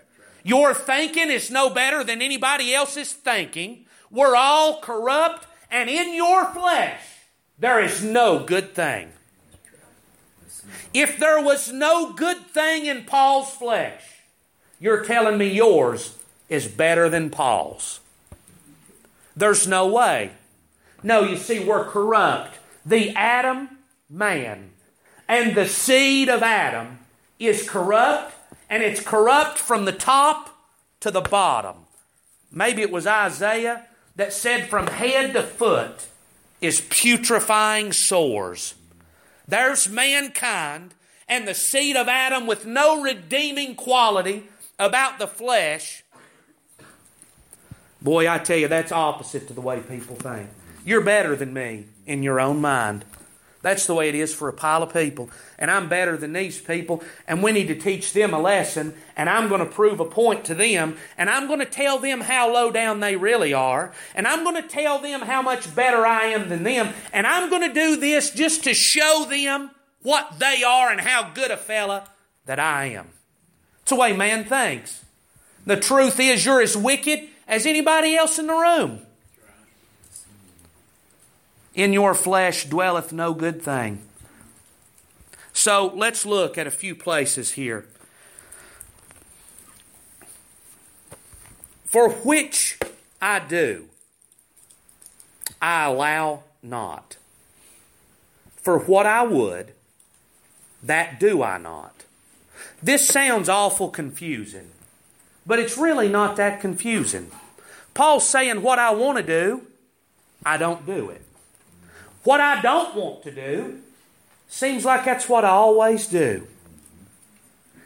Your 0.45 0.73
thinking 0.73 1.29
is 1.29 1.51
no 1.51 1.69
better 1.69 2.05
than 2.05 2.23
anybody 2.23 2.73
else's 2.73 3.13
thinking. 3.13 3.87
We're 4.09 4.37
all 4.37 4.81
corrupt, 4.81 5.49
and 5.69 5.91
in 5.91 6.15
your 6.15 6.45
flesh, 6.45 7.01
there 7.59 7.81
is 7.81 8.05
no 8.05 8.45
good 8.45 8.73
thing. 8.73 9.09
If 10.93 11.19
there 11.19 11.43
was 11.43 11.73
no 11.73 12.13
good 12.13 12.47
thing 12.47 12.87
in 12.87 13.03
Paul's 13.03 13.51
flesh, 13.51 14.05
you're 14.79 15.03
telling 15.03 15.37
me 15.37 15.49
yours 15.49 16.17
is 16.49 16.69
better 16.69 17.09
than 17.09 17.31
Paul's. 17.31 17.99
There's 19.35 19.67
no 19.67 19.89
way. 19.89 20.31
No, 21.03 21.25
you 21.25 21.37
see, 21.37 21.59
we're 21.59 21.87
corrupt. 21.87 22.59
The 22.87 23.11
Adam 23.17 23.71
man 24.09 24.71
and 25.29 25.55
the 25.55 25.67
seed 25.67 26.29
of 26.29 26.43
Adam 26.43 26.99
is 27.39 27.69
corrupt, 27.69 28.35
and 28.71 28.83
it's 28.83 29.03
corrupt 29.03 29.59
from 29.59 29.85
the 29.85 29.93
top 29.93 30.57
to 31.01 31.11
the 31.11 31.21
bottom. 31.21 31.77
Maybe 32.51 32.83
it 32.83 32.91
was 32.91 33.07
Isaiah 33.07 33.87
that 34.17 34.33
said, 34.33 34.69
from 34.69 34.87
head 34.87 35.33
to 35.35 35.43
foot 35.43 36.07
is 36.61 36.81
putrefying 36.81 37.93
sores. 37.93 38.75
There's 39.47 39.89
mankind 39.89 40.95
and 41.29 41.47
the 41.47 41.55
seed 41.55 41.97
of 41.97 42.09
Adam 42.09 42.47
with 42.47 42.67
no 42.67 43.03
redeeming 43.03 43.75
quality 43.75 44.45
about 44.79 45.19
the 45.19 45.27
flesh. 45.27 46.05
Boy, 48.01 48.31
I 48.31 48.39
tell 48.39 48.57
you, 48.57 48.69
that's 48.69 48.93
opposite 48.93 49.49
to 49.49 49.55
the 49.55 49.61
way 49.61 49.81
people 49.81 50.17
think. 50.17 50.49
You're 50.85 51.01
better 51.01 51.35
than 51.35 51.53
me 51.53 51.87
in 52.07 52.23
your 52.23 52.39
own 52.39 52.61
mind. 52.61 53.05
That's 53.65 53.87
the 53.87 53.95
way 53.95 54.11
it 54.11 54.15
is 54.15 54.35
for 54.35 54.51
a 54.51 54.53
pile 54.53 54.83
of 54.83 54.93
people. 54.93 55.31
And 55.59 55.71
I'm 55.71 55.89
better 55.89 56.19
than 56.19 56.35
these 56.35 56.61
people, 56.61 57.03
and 57.27 57.43
we 57.43 57.51
need 57.51 57.69
to 57.69 57.75
teach 57.75 58.13
them 58.13 58.35
a 58.35 58.39
lesson, 58.39 58.95
and 59.17 59.31
I'm 59.31 59.49
going 59.49 59.61
to 59.61 59.67
prove 59.67 60.01
a 60.01 60.05
point 60.05 60.45
to 60.45 60.55
them, 60.55 60.99
and 61.17 61.31
I'm 61.31 61.47
going 61.47 61.61
to 61.61 61.65
tell 61.65 61.99
them 61.99 62.21
how 62.21 62.53
low 62.53 62.71
down 62.71 63.01
they 63.01 63.17
really 63.17 63.55
are, 63.55 63.95
and 64.15 64.29
I'm 64.29 64.45
going 64.45 64.61
to 64.63 64.69
tell 64.69 64.99
them 64.99 65.23
how 65.23 65.41
much 65.41 65.75
better 65.75 66.05
I 66.05 66.25
am 66.25 66.51
than 66.51 66.63
them, 66.63 66.93
and 67.11 67.27
I'm 67.27 67.49
going 67.49 67.67
to 67.67 67.73
do 67.73 67.97
this 67.97 68.31
just 68.33 68.65
to 68.65 68.75
show 68.75 69.25
them 69.31 69.71
what 70.03 70.39
they 70.39 70.63
are 70.63 70.91
and 70.91 71.01
how 71.01 71.31
good 71.33 71.51
a 71.51 71.57
fella 71.57 72.07
that 72.45 72.61
I 72.61 72.89
am. 72.89 73.09
It's 73.81 73.91
the 73.91 73.97
way 73.97 74.13
man 74.13 74.45
thinks. 74.45 75.03
The 75.65 75.81
truth 75.81 76.21
is, 76.21 76.45
you're 76.45 76.61
as 76.61 76.77
wicked 76.77 77.29
as 77.49 77.65
anybody 77.65 78.15
else 78.15 78.39
in 78.39 78.47
the 78.47 78.53
room. 78.53 79.04
In 81.75 81.93
your 81.93 82.15
flesh 82.15 82.67
dwelleth 82.67 83.13
no 83.13 83.35
good 83.35 83.61
thing. 83.61 84.03
So 85.53 85.93
let's 85.95 86.25
look 86.25 86.57
at 86.57 86.67
a 86.67 86.71
few 86.71 86.95
places 86.95 87.53
here. 87.53 87.87
For 91.85 92.11
which 92.11 92.79
I 93.21 93.39
do. 93.41 93.87
I 95.61 95.87
allow 95.87 96.43
not. 96.63 97.17
For 98.57 98.79
what 98.79 99.07
I 99.07 99.23
would, 99.23 99.73
that 100.83 101.19
do 101.19 101.43
I 101.43 101.59
not. 101.59 102.05
This 102.83 103.09
sounds 103.09 103.49
awful 103.49 103.89
confusing, 103.89 104.71
but 105.47 105.59
it's 105.59 105.79
really 105.79 106.09
not 106.09 106.37
that 106.37 106.61
confusing. 106.61 107.31
Paul's 107.95 108.29
saying, 108.29 108.63
What 108.63 108.79
I 108.79 108.93
want 108.93 109.19
to 109.19 109.23
do, 109.23 109.67
I 110.45 110.57
don't 110.57 110.85
do 110.85 111.11
it. 111.11 111.24
What 112.25 112.41
I 112.41 112.61
don't 112.61 112.95
want 112.95 113.23
to 113.25 113.31
do, 113.31 113.81
seems 114.49 114.85
like 114.85 115.05
that's 115.05 115.29
what 115.29 115.45
I 115.45 115.51
always 115.51 116.07
do. 116.07 116.47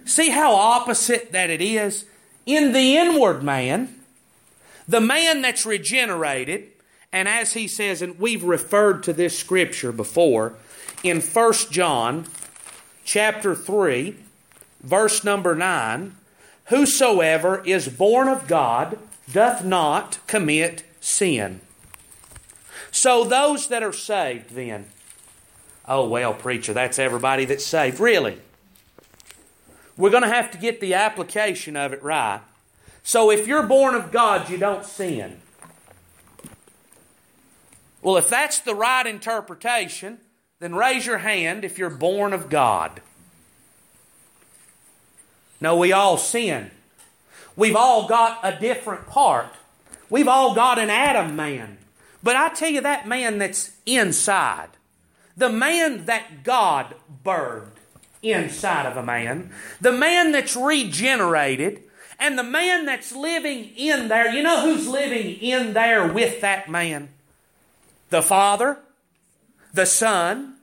See 0.04 0.30
how 0.30 0.54
opposite 0.54 1.32
that 1.32 1.50
it 1.50 1.60
is? 1.60 2.06
In 2.46 2.72
the 2.72 2.96
inward 2.96 3.42
man, 3.42 3.94
the 4.86 5.00
man 5.00 5.42
that's 5.42 5.66
regenerated, 5.66 6.68
and 7.12 7.28
as 7.28 7.52
he 7.52 7.68
says, 7.68 8.00
and 8.00 8.18
we've 8.18 8.44
referred 8.44 9.02
to 9.02 9.12
this 9.12 9.38
scripture 9.38 9.92
before, 9.92 10.54
in 11.02 11.20
1 11.20 11.52
John 11.70 12.26
chapter 13.04 13.54
3, 13.54 14.16
verse 14.82 15.24
number 15.24 15.54
9, 15.54 16.14
whosoever 16.66 17.62
is 17.64 17.88
born 17.88 18.28
of 18.28 18.46
God 18.46 18.98
doth 19.30 19.64
not 19.64 20.18
commit 20.26 20.84
sin. 21.00 21.60
So 22.98 23.22
those 23.22 23.68
that 23.68 23.84
are 23.84 23.92
saved 23.92 24.50
then, 24.50 24.86
oh 25.86 26.08
well, 26.08 26.34
preacher, 26.34 26.72
that's 26.72 26.98
everybody 26.98 27.44
that's 27.44 27.64
saved. 27.64 28.00
Really? 28.00 28.38
We're 29.96 30.10
going 30.10 30.24
to 30.24 30.28
have 30.28 30.50
to 30.50 30.58
get 30.58 30.80
the 30.80 30.94
application 30.94 31.76
of 31.76 31.92
it 31.92 32.02
right. 32.02 32.40
So 33.04 33.30
if 33.30 33.46
you're 33.46 33.62
born 33.62 33.94
of 33.94 34.10
God, 34.10 34.50
you 34.50 34.58
don't 34.58 34.84
sin. 34.84 35.40
Well, 38.02 38.16
if 38.16 38.28
that's 38.28 38.58
the 38.58 38.74
right 38.74 39.06
interpretation, 39.06 40.18
then 40.58 40.74
raise 40.74 41.06
your 41.06 41.18
hand 41.18 41.64
if 41.64 41.78
you're 41.78 41.90
born 41.90 42.32
of 42.32 42.50
God. 42.50 43.00
No, 45.60 45.76
we 45.76 45.92
all 45.92 46.16
sin. 46.16 46.72
We've 47.54 47.76
all 47.76 48.08
got 48.08 48.40
a 48.42 48.58
different 48.58 49.06
part. 49.06 49.52
We've 50.10 50.28
all 50.28 50.54
got 50.54 50.80
an 50.80 50.90
Adam 50.90 51.36
man. 51.36 51.77
But 52.22 52.36
I 52.36 52.48
tell 52.50 52.70
you, 52.70 52.80
that 52.80 53.06
man 53.06 53.38
that's 53.38 53.72
inside, 53.86 54.70
the 55.36 55.48
man 55.48 56.06
that 56.06 56.42
God 56.42 56.94
birthed 57.24 57.78
inside 58.22 58.86
of 58.86 58.96
a 58.96 59.02
man, 59.02 59.50
the 59.80 59.92
man 59.92 60.32
that's 60.32 60.56
regenerated, 60.56 61.84
and 62.18 62.36
the 62.36 62.42
man 62.42 62.84
that's 62.84 63.12
living 63.12 63.70
in 63.76 64.08
there, 64.08 64.32
you 64.32 64.42
know 64.42 64.62
who's 64.62 64.88
living 64.88 65.36
in 65.40 65.72
there 65.72 66.12
with 66.12 66.40
that 66.40 66.68
man? 66.68 67.10
The 68.10 68.22
Father, 68.22 68.78
the 69.72 69.86
Son, 69.86 70.56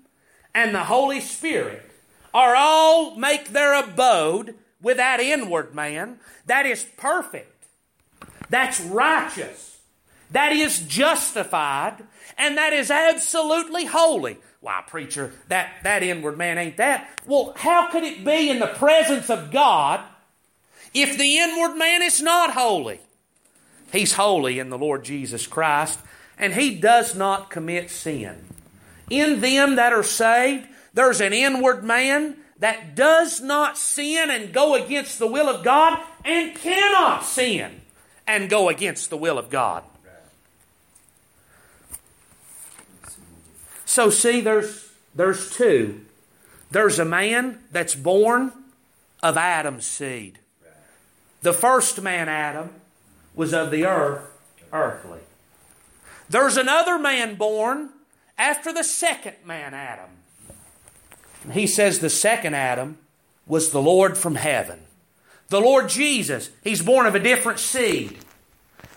and 0.54 0.76
the 0.76 0.86
Holy 0.86 1.22
Spirit 1.22 1.90
are 2.34 2.56
all 2.56 3.16
make 3.16 3.50
their 3.50 3.74
abode 3.74 4.56
with 4.82 4.98
that 4.98 5.22
inward 5.22 5.74
man 5.74 6.20
that 6.46 6.66
is 6.66 6.86
perfect, 6.98 7.66
that's 8.50 8.82
righteous, 8.82 9.75
that 10.32 10.52
is 10.52 10.80
justified, 10.80 12.04
and 12.38 12.58
that 12.58 12.74
is 12.74 12.92
absolutely 12.92 13.86
holy. 13.86 14.38
Why, 14.60 14.84
preacher, 14.88 15.32
that, 15.50 15.74
that 15.84 16.02
inward 16.02 16.38
man 16.38 16.58
ain't 16.58 16.78
that. 16.78 17.08
Well, 17.26 17.54
how 17.56 17.90
could 17.92 18.04
it 18.04 18.26
be 18.26 18.50
in 18.50 18.60
the 18.60 18.68
presence 18.68 19.30
of 19.30 19.52
God 19.52 20.02
if 20.94 21.18
the 21.18 21.38
inward 21.38 21.76
man 21.76 22.02
is 22.02 22.22
not 22.22 22.54
holy? 22.54 23.00
He's 23.92 24.14
holy 24.14 24.60
in 24.60 24.70
the 24.70 24.78
Lord 24.78 25.06
Jesus 25.06 25.46
Christ, 25.46 26.00
and 26.38 26.54
he 26.54 26.76
does 26.76 27.16
not 27.16 27.50
commit 27.52 27.92
sin. 27.92 28.44
In 29.10 29.40
them 29.40 29.76
that 29.76 29.94
are 29.94 30.04
saved, 30.04 30.68
there's 30.94 31.22
an 31.22 31.34
inward 31.34 31.84
man 31.84 32.38
that 32.60 32.96
does 32.96 33.42
not 33.42 33.78
sin 33.78 34.30
and 34.32 34.54
go 34.54 34.76
against 34.76 35.20
the 35.20 35.28
will 35.28 35.48
of 35.48 35.64
God 35.64 36.00
and 36.24 36.56
cannot 36.56 37.24
sin 37.24 37.82
and 38.26 38.50
go 38.50 38.70
against 38.70 39.10
the 39.10 39.18
will 39.18 39.38
of 39.38 39.50
God. 39.50 39.84
So 43.86 44.10
see 44.10 44.42
there's 44.42 44.90
there's 45.14 45.52
two. 45.52 46.02
There's 46.72 47.00
a 47.00 47.06
man 47.06 47.60
that's 47.72 47.96
born 47.96 48.52
of 49.24 49.38
Adam's 49.38 49.86
seed. 49.86 50.40
The 51.42 51.54
first 51.54 52.02
man 52.02 52.28
Adam 52.28 52.70
was 53.36 53.54
of 53.54 53.72
the 53.72 53.86
earth, 53.86 54.28
earthly. 54.74 55.20
There's 56.30 56.58
another 56.58 56.98
man 56.98 57.36
born 57.36 57.90
after 58.38 58.74
the 58.74 58.84
second 58.84 59.36
man 59.46 59.74
Adam. 59.74 60.10
He 61.52 61.68
says 61.68 62.00
the 62.00 62.10
second 62.10 62.56
Adam 62.56 62.98
was 63.46 63.70
the 63.70 63.82
Lord 63.82 64.18
from 64.18 64.36
heaven. 64.36 64.80
The 65.50 65.62
Lord 65.62 65.90
Jesus, 65.90 66.50
he's 66.64 66.82
born 66.82 67.06
of 67.06 67.14
a 67.14 67.20
different 67.20 67.60
seed. 67.60 68.18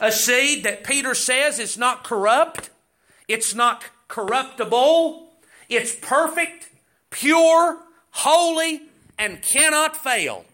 A 0.01 0.11
seed 0.11 0.65
that 0.65 0.85
Peter 0.85 1.15
says 1.15 1.59
is 1.59 1.77
not 1.77 2.05
corrupt, 2.05 2.71
it's 3.27 3.55
not 3.55 3.85
corruptible, 4.09 5.29
it's 5.69 5.95
perfect, 5.95 6.71
pure, 7.11 7.79
holy, 8.11 8.83
and 9.19 9.43
cannot 9.43 9.97
fail. 9.97 10.45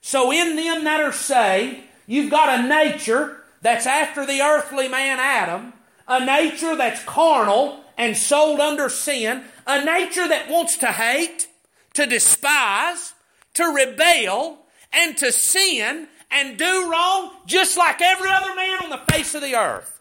So 0.00 0.32
in 0.32 0.56
them 0.56 0.84
that 0.84 1.00
are 1.00 1.12
saved, 1.12 1.80
you've 2.06 2.30
got 2.30 2.60
a 2.60 2.68
nature 2.68 3.38
that's 3.62 3.86
after 3.86 4.24
the 4.24 4.40
earthly 4.40 4.88
man 4.88 5.18
Adam, 5.18 5.72
a 6.08 6.24
nature 6.24 6.76
that's 6.76 7.02
carnal 7.04 7.80
and 7.96 8.16
sold 8.16 8.60
under 8.60 8.88
sin, 8.88 9.44
a 9.66 9.84
nature 9.84 10.26
that 10.26 10.48
wants 10.48 10.76
to 10.78 10.86
hate, 10.86 11.46
to 11.94 12.06
despise, 12.06 13.12
to 13.54 13.64
rebel, 13.64 14.58
and 14.92 15.16
to 15.18 15.30
sin 15.30 16.08
and 16.30 16.58
do 16.58 16.90
wrong 16.90 17.30
just 17.46 17.76
like 17.76 18.00
every 18.00 18.30
other 18.30 18.54
man 18.54 18.84
on 18.84 18.90
the 18.90 19.12
face 19.12 19.34
of 19.34 19.42
the 19.42 19.54
earth. 19.54 19.99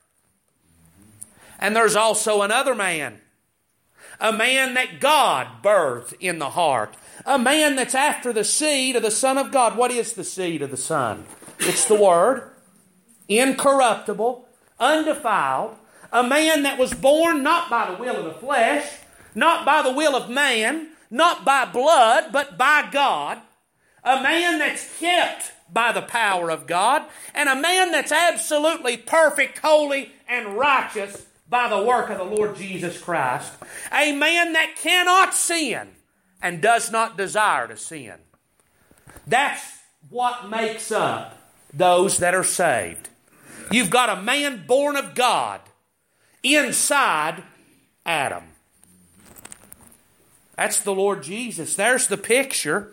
And 1.60 1.76
there's 1.76 1.95
also 1.95 2.41
another 2.41 2.74
man, 2.74 3.19
a 4.19 4.32
man 4.32 4.74
that 4.76 5.02
God 5.02 5.62
birthed 5.62 6.13
in 6.19 6.39
the 6.39 6.52
heart, 6.52 6.95
a 7.26 7.38
man 7.38 7.76
that's 7.76 7.93
after 7.93 8.32
the 8.32 8.45
seed 8.45 8.95
of 8.95 9.04
the 9.04 9.12
Son 9.12 9.38
of 9.38 9.52
God. 9.52 9.76
What 9.76 9.91
is 9.91 10.13
the 10.13 10.24
seed 10.24 10.62
of 10.62 10.72
the 10.72 10.78
Son? 10.78 11.26
It's 11.60 11.86
the 11.86 12.02
Word, 12.02 12.50
incorruptible, 13.28 14.48
undefiled, 14.80 15.76
a 16.13 16.24
man 16.24 16.63
that 16.63 16.80
was 16.80 16.93
born 16.93 17.43
not 17.43 17.69
by 17.69 17.91
the 17.91 18.02
will 18.02 18.15
of 18.15 18.26
the 18.26 18.39
flesh, 18.39 18.89
not 19.36 19.65
by 19.65 19.82
the 19.82 19.91
will 19.91 20.15
of 20.15 20.30
man, 20.30 20.88
not 21.12 21.43
by 21.43 21.65
blood, 21.65 22.32
but 22.32 22.58
by 22.58 22.88
God. 22.89 23.39
A 24.04 24.24
man 24.24 24.60
that's 24.60 24.98
kept 25.00 25.52
by 25.72 25.91
the 25.91 26.02
power 26.02 26.50
of 26.50 26.65
God, 26.65 27.04
and 27.36 27.50
a 27.50 27.56
man 27.56 27.91
that's 27.91 28.13
absolutely 28.13 28.95
perfect, 28.95 29.60
holy, 29.60 30.13
and 30.28 30.58
righteous 30.58 31.26
by 31.49 31.67
the 31.67 31.81
work 31.81 32.09
of 32.09 32.17
the 32.17 32.23
Lord 32.23 32.55
Jesus 32.55 33.01
Christ. 33.01 33.53
A 33.91 34.15
man 34.15 34.53
that 34.53 34.75
cannot 34.75 35.33
sin 35.33 35.89
and 36.41 36.62
does 36.62 36.91
not 36.91 37.17
desire 37.17 37.67
to 37.67 37.75
sin. 37.75 38.15
That's 39.25 39.79
what 40.09 40.49
makes 40.49 40.91
up 40.91 41.38
those 41.73 42.19
that 42.19 42.35
are 42.35 42.43
saved. 42.43 43.09
You've 43.71 43.89
got 43.89 44.09
a 44.09 44.21
man 44.21 44.65
born 44.65 44.95
of 44.95 45.15
God 45.15 45.62
inside 46.43 47.43
Adam. 48.05 48.43
That's 50.55 50.81
the 50.81 50.93
Lord 50.93 51.23
Jesus. 51.23 51.75
There's 51.75 52.07
the 52.07 52.17
picture. 52.17 52.91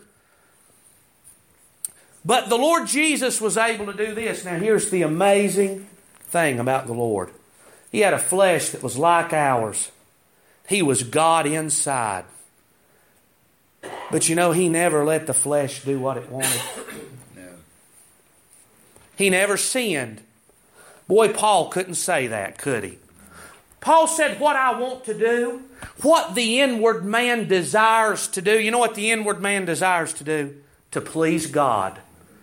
But 2.25 2.49
the 2.49 2.57
Lord 2.57 2.87
Jesus 2.87 3.41
was 3.41 3.57
able 3.57 3.87
to 3.87 3.93
do 3.93 4.15
this. 4.15 4.45
Now, 4.45 4.59
here's 4.59 4.91
the 4.91 5.03
amazing 5.03 5.87
thing 6.29 6.59
about 6.59 6.87
the 6.87 6.93
Lord 6.93 7.31
He 7.97 8.03
had 8.03 8.13
a 8.13 8.19
flesh 8.19 8.73
that 8.73 8.83
was 8.83 8.99
like 8.99 9.33
ours, 9.33 9.91
He 10.69 10.83
was 10.83 11.03
God 11.03 11.47
inside. 11.47 12.27
But 14.11 14.29
you 14.29 14.35
know, 14.35 14.53
He 14.53 14.69
never 14.69 15.03
let 15.03 15.27
the 15.27 15.33
flesh 15.33 15.83
do 15.83 15.99
what 15.99 16.19
it 16.19 16.29
wanted. 16.29 16.61
He 19.17 19.31
never 19.31 19.57
sinned. 19.57 20.21
Boy, 21.09 21.33
Paul 21.33 21.71
couldn't 21.71 21.95
say 21.95 22.27
that, 22.27 22.59
could 22.59 22.85
he? 22.85 22.99
Paul 23.81 24.07
said, 24.07 24.39
What 24.39 24.57
I 24.57 24.79
want 24.79 25.05
to 25.07 25.19
do, 25.19 25.63
what 26.03 26.35
the 26.35 26.61
inward 26.61 27.03
man 27.03 27.49
desires 27.49 28.29
to 28.29 28.43
do. 28.43 28.61
You 28.61 28.73
know 28.73 28.79
what 28.79 28.95
the 28.95 29.11
inward 29.11 29.41
man 29.41 29.65
desires 29.65 30.13
to 30.13 30.25
do? 30.25 30.55
To 30.91 31.01
please 31.01 31.47
God, 31.47 31.99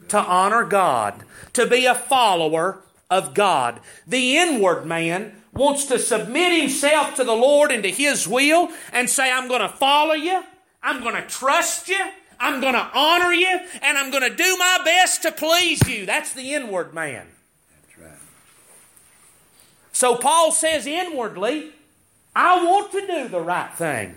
to 0.08 0.18
honor 0.18 0.64
God, 0.64 1.24
to 1.54 1.68
be 1.68 1.86
a 1.86 1.94
follower 1.94 2.80
of 3.12 3.36
God. 3.36 3.80
The 4.08 4.38
inward 4.38 4.88
man 4.88 5.42
wants 5.54 5.86
to 5.86 6.00
submit 6.00 6.60
himself 6.60 7.16
to 7.16 7.24
the 7.24 7.36
Lord 7.36 7.72
and 7.72 7.84
to 7.84 7.92
His 7.92 8.28
will 8.28 8.70
and 8.92 9.10
say, 9.10 9.32
I'm 9.32 9.48
going 9.48 9.62
to 9.62 9.70
follow 9.70 10.14
you, 10.14 10.44
I'm 10.82 11.02
going 11.02 11.16
to 11.16 11.28
trust 11.28 11.90
you, 11.90 12.00
I'm 12.40 12.60
going 12.60 12.74
to 12.74 12.90
honor 12.94 13.32
you, 13.32 13.60
and 13.82 13.98
I'm 13.98 14.12
going 14.12 14.30
to 14.30 14.36
do 14.36 14.58
my 14.58 14.80
best 14.84 15.22
to 15.22 15.32
please 15.32 15.88
you. 15.88 16.06
That's 16.06 16.34
the 16.34 16.54
inward 16.54 16.94
man. 16.94 17.28
That's 17.70 18.00
right. 18.00 18.20
So 19.92 20.16
Paul 20.16 20.52
says 20.52 20.88
inwardly, 20.88 21.72
I 22.36 22.64
want 22.64 22.92
to 22.92 23.06
do 23.06 23.28
the 23.28 23.42
right 23.42 23.72
thing. 23.74 24.16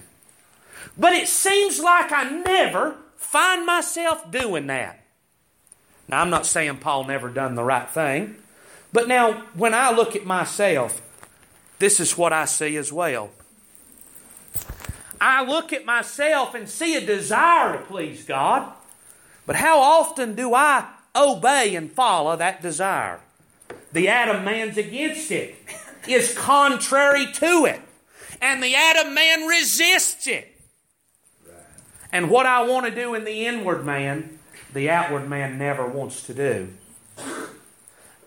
But 0.98 1.12
it 1.12 1.28
seems 1.28 1.78
like 1.78 2.10
I 2.10 2.30
never 2.30 2.96
find 3.16 3.66
myself 3.66 4.30
doing 4.30 4.66
that. 4.68 5.04
Now, 6.08 6.22
I'm 6.22 6.30
not 6.30 6.46
saying 6.46 6.78
Paul 6.78 7.04
never 7.04 7.28
done 7.28 7.56
the 7.56 7.64
right 7.64 7.88
thing, 7.90 8.36
but 8.92 9.08
now 9.08 9.42
when 9.54 9.74
I 9.74 9.92
look 9.92 10.16
at 10.16 10.24
myself, 10.24 11.02
this 11.78 12.00
is 12.00 12.16
what 12.16 12.32
I 12.32 12.44
see 12.44 12.76
as 12.76 12.92
well. 12.92 13.30
I 15.20 15.44
look 15.44 15.72
at 15.72 15.84
myself 15.84 16.54
and 16.54 16.68
see 16.68 16.94
a 16.96 17.00
desire 17.00 17.78
to 17.78 17.84
please 17.84 18.24
God, 18.24 18.72
but 19.46 19.56
how 19.56 19.80
often 19.80 20.34
do 20.34 20.54
I 20.54 20.86
obey 21.14 21.74
and 21.74 21.90
follow 21.90 22.36
that 22.36 22.62
desire? 22.62 23.20
The 23.92 24.08
Adam 24.08 24.44
man's 24.44 24.76
against 24.76 25.30
it, 25.30 25.54
is 26.06 26.34
contrary 26.36 27.32
to 27.32 27.64
it, 27.64 27.80
and 28.40 28.62
the 28.62 28.74
Adam 28.74 29.14
man 29.14 29.46
resists 29.46 30.26
it. 30.26 30.52
And 32.12 32.30
what 32.30 32.46
I 32.46 32.62
want 32.66 32.86
to 32.86 32.94
do 32.94 33.14
in 33.14 33.24
the 33.24 33.46
inward 33.46 33.84
man, 33.84 34.38
the 34.72 34.90
outward 34.90 35.28
man 35.28 35.58
never 35.58 35.86
wants 35.86 36.22
to 36.26 36.34
do. 36.34 36.68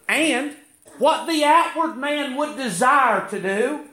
And 0.08 0.56
what 1.00 1.28
the 1.28 1.44
outward 1.44 1.96
man 1.96 2.36
would 2.36 2.58
desire 2.58 3.28
to 3.30 3.42
do, 3.42 3.86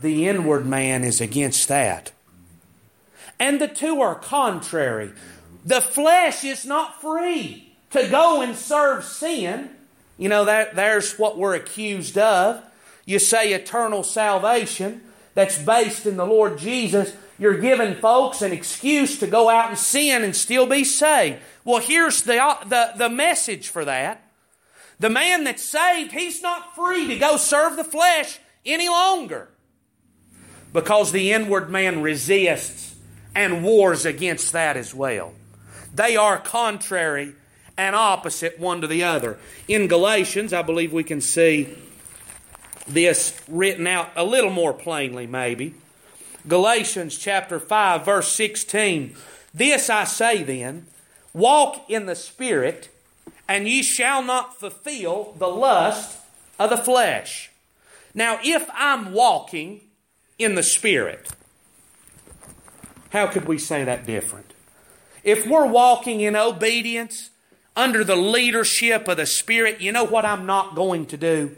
the 0.00 0.26
inward 0.26 0.66
man 0.66 1.04
is 1.04 1.20
against 1.20 1.68
that. 1.68 2.12
And 3.38 3.60
the 3.60 3.68
two 3.68 4.00
are 4.00 4.14
contrary. 4.14 5.12
The 5.64 5.80
flesh 5.80 6.42
is 6.42 6.64
not 6.64 7.00
free 7.00 7.72
to 7.90 8.08
go 8.08 8.40
and 8.40 8.56
serve 8.56 9.04
sin. 9.04 9.70
You 10.18 10.28
know, 10.28 10.44
that, 10.46 10.74
there's 10.74 11.18
what 11.18 11.38
we're 11.38 11.54
accused 11.54 12.18
of. 12.18 12.62
You 13.04 13.18
say 13.18 13.52
eternal 13.52 14.02
salvation 14.02 15.02
that's 15.34 15.58
based 15.58 16.06
in 16.06 16.16
the 16.16 16.26
Lord 16.26 16.58
Jesus. 16.58 17.14
You're 17.38 17.58
giving 17.58 17.94
folks 17.94 18.42
an 18.42 18.52
excuse 18.52 19.18
to 19.18 19.26
go 19.26 19.48
out 19.48 19.70
and 19.70 19.78
sin 19.78 20.22
and 20.22 20.36
still 20.36 20.66
be 20.66 20.84
saved. 20.84 21.40
Well, 21.64 21.80
here's 21.80 22.22
the, 22.22 22.56
the, 22.66 22.92
the 22.96 23.08
message 23.08 23.68
for 23.68 23.84
that. 23.84 24.22
The 25.00 25.10
man 25.10 25.44
that's 25.44 25.64
saved, 25.64 26.12
he's 26.12 26.42
not 26.42 26.76
free 26.76 27.08
to 27.08 27.18
go 27.18 27.36
serve 27.36 27.76
the 27.76 27.84
flesh 27.84 28.38
any 28.64 28.88
longer 28.88 29.48
because 30.72 31.10
the 31.10 31.32
inward 31.32 31.70
man 31.70 32.02
resists 32.02 32.94
and 33.34 33.64
wars 33.64 34.04
against 34.04 34.52
that 34.52 34.76
as 34.76 34.94
well. 34.94 35.32
They 35.94 36.16
are 36.16 36.38
contrary 36.38 37.34
and 37.78 37.96
opposite 37.96 38.60
one 38.60 38.82
to 38.82 38.86
the 38.86 39.02
other. 39.02 39.38
In 39.66 39.88
Galatians, 39.88 40.52
I 40.52 40.60
believe 40.60 40.92
we 40.92 41.02
can 41.02 41.22
see 41.22 41.74
this 42.86 43.40
written 43.48 43.86
out 43.86 44.10
a 44.14 44.24
little 44.24 44.50
more 44.50 44.74
plainly, 44.74 45.26
maybe. 45.26 45.74
Galatians 46.46 47.16
chapter 47.16 47.58
5, 47.58 48.04
verse 48.04 48.32
16. 48.32 49.16
This 49.54 49.88
I 49.88 50.04
say 50.04 50.42
then 50.42 50.86
walk 51.32 51.88
in 51.88 52.04
the 52.04 52.14
Spirit, 52.14 52.89
and 53.50 53.66
ye 53.66 53.82
shall 53.82 54.22
not 54.22 54.60
fulfill 54.60 55.34
the 55.36 55.48
lust 55.48 56.16
of 56.56 56.70
the 56.70 56.76
flesh. 56.76 57.50
Now, 58.14 58.38
if 58.44 58.70
I'm 58.72 59.12
walking 59.12 59.80
in 60.38 60.54
the 60.54 60.62
Spirit. 60.62 61.30
How 63.10 63.26
could 63.26 63.46
we 63.46 63.58
say 63.58 63.82
that 63.82 64.06
different? 64.06 64.52
If 65.24 65.48
we're 65.48 65.66
walking 65.66 66.20
in 66.20 66.36
obedience 66.36 67.30
under 67.74 68.04
the 68.04 68.14
leadership 68.14 69.08
of 69.08 69.16
the 69.16 69.26
Spirit, 69.26 69.80
you 69.80 69.90
know 69.90 70.04
what 70.04 70.24
I'm 70.24 70.46
not 70.46 70.76
going 70.76 71.06
to 71.06 71.16
do? 71.16 71.56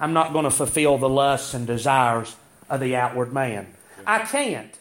I'm 0.00 0.14
not 0.14 0.32
going 0.32 0.46
to 0.46 0.50
fulfill 0.50 0.98
the 0.98 1.08
lusts 1.08 1.54
and 1.54 1.64
desires 1.64 2.34
of 2.68 2.80
the 2.80 2.96
outward 2.96 3.32
man. 3.32 3.68
I 4.04 4.18
can't. 4.18 4.76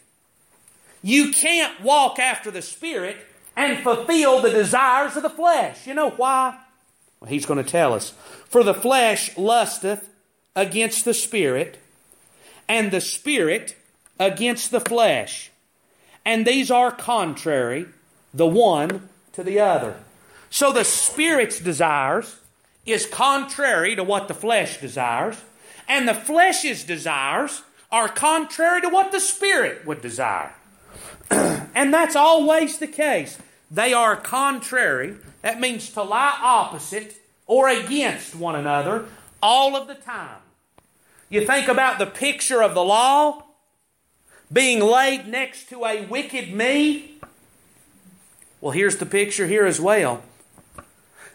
You 1.04 1.32
can't 1.32 1.80
walk 1.82 2.18
after 2.18 2.50
the 2.50 2.64
Spirit 2.64 3.18
and 3.56 3.84
fulfill 3.84 4.42
the 4.42 4.50
desires 4.50 5.16
of 5.16 5.24
the 5.24 5.30
flesh. 5.30 5.86
You 5.88 5.94
know 5.94 6.12
why? 6.12 6.58
Well, 7.20 7.30
he's 7.30 7.46
going 7.46 7.64
to 7.64 7.70
tell 7.70 7.94
us. 7.94 8.14
For 8.50 8.64
the 8.64 8.74
flesh 8.74 9.38
lusteth 9.38 10.10
against 10.56 11.06
the 11.06 11.14
Spirit, 11.14 11.80
and 12.68 12.92
the 12.92 13.02
Spirit 13.02 13.76
against 14.20 14.72
the 14.72 14.80
flesh. 14.80 15.52
And 16.26 16.46
these 16.46 16.72
are 16.72 16.92
contrary, 16.92 17.88
the 18.34 18.48
one 18.48 19.10
to 19.34 19.44
the 19.44 19.60
other. 19.60 19.98
So 20.50 20.72
the 20.72 20.86
Spirit's 20.86 21.60
desires 21.60 22.40
is 22.86 23.06
contrary 23.06 23.96
to 23.96 24.04
what 24.04 24.28
the 24.28 24.34
flesh 24.34 24.80
desires, 24.80 25.38
and 25.88 26.08
the 26.08 26.14
flesh's 26.14 26.84
desires 26.84 27.64
are 27.92 28.08
contrary 28.08 28.82
to 28.82 28.90
what 28.90 29.12
the 29.12 29.20
Spirit 29.20 29.86
would 29.86 30.02
desire. 30.02 30.54
and 31.32 31.94
that's 31.94 32.16
always 32.16 32.78
the 32.78 32.88
case. 32.88 33.38
They 33.70 33.94
are 33.94 34.16
contrary. 34.16 35.16
That 35.42 35.60
means 35.60 35.90
to 35.92 36.04
lie 36.04 36.38
opposite 36.42 37.16
or 37.48 37.70
against 37.70 38.36
one 38.36 38.56
another 38.56 39.06
all 39.42 39.76
of 39.76 39.88
the 39.88 39.96
time. 39.96 40.38
You 41.30 41.46
think 41.46 41.68
about 41.68 41.98
the 41.98 42.06
picture 42.06 42.62
of 42.62 42.76
the 42.76 42.84
law 42.84 43.44
being 44.52 44.80
laid 44.80 45.28
next 45.28 45.70
to 45.70 45.86
a 45.86 46.06
wicked 46.06 46.54
me. 46.54 47.16
Well, 48.62 48.72
here's 48.72 48.98
the 48.98 49.06
picture 49.06 49.48
here 49.48 49.66
as 49.66 49.82
well. 49.82 50.24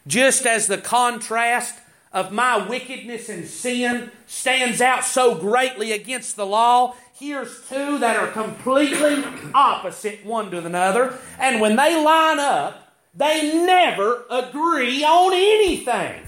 Just 0.07 0.47
as 0.47 0.69
the 0.69 0.79
contrast 0.79 1.81
of 2.13 2.33
my 2.33 2.67
wickedness 2.67 3.29
and 3.29 3.47
sin 3.47 4.11
stands 4.27 4.81
out 4.81 5.05
so 5.05 5.35
greatly 5.35 5.93
against 5.93 6.37
the 6.37 6.47
law, 6.47 6.95
here's 7.19 7.69
two 7.69 7.99
that 7.99 8.17
are 8.17 8.29
completely 8.29 9.25
opposite 9.55 10.25
one 10.25 10.51
to 10.51 10.65
another. 10.65 11.19
And 11.39 11.61
when 11.61 11.77
they 11.77 12.03
line 12.03 12.39
up, 12.39 12.95
they 13.15 13.65
never 13.65 14.25
agree 14.31 15.03
on 15.05 15.33
anything. 15.33 16.23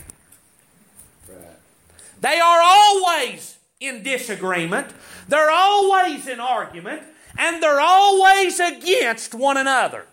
They 2.21 2.39
are 2.39 2.61
always 2.63 3.57
in 3.81 4.03
disagreement, 4.03 4.89
they're 5.29 5.51
always 5.51 6.27
in 6.27 6.39
argument, 6.39 7.03
and 7.39 7.63
they're 7.63 7.81
always 7.81 8.61
against 8.61 9.35
one 9.35 9.57
another 9.57 10.05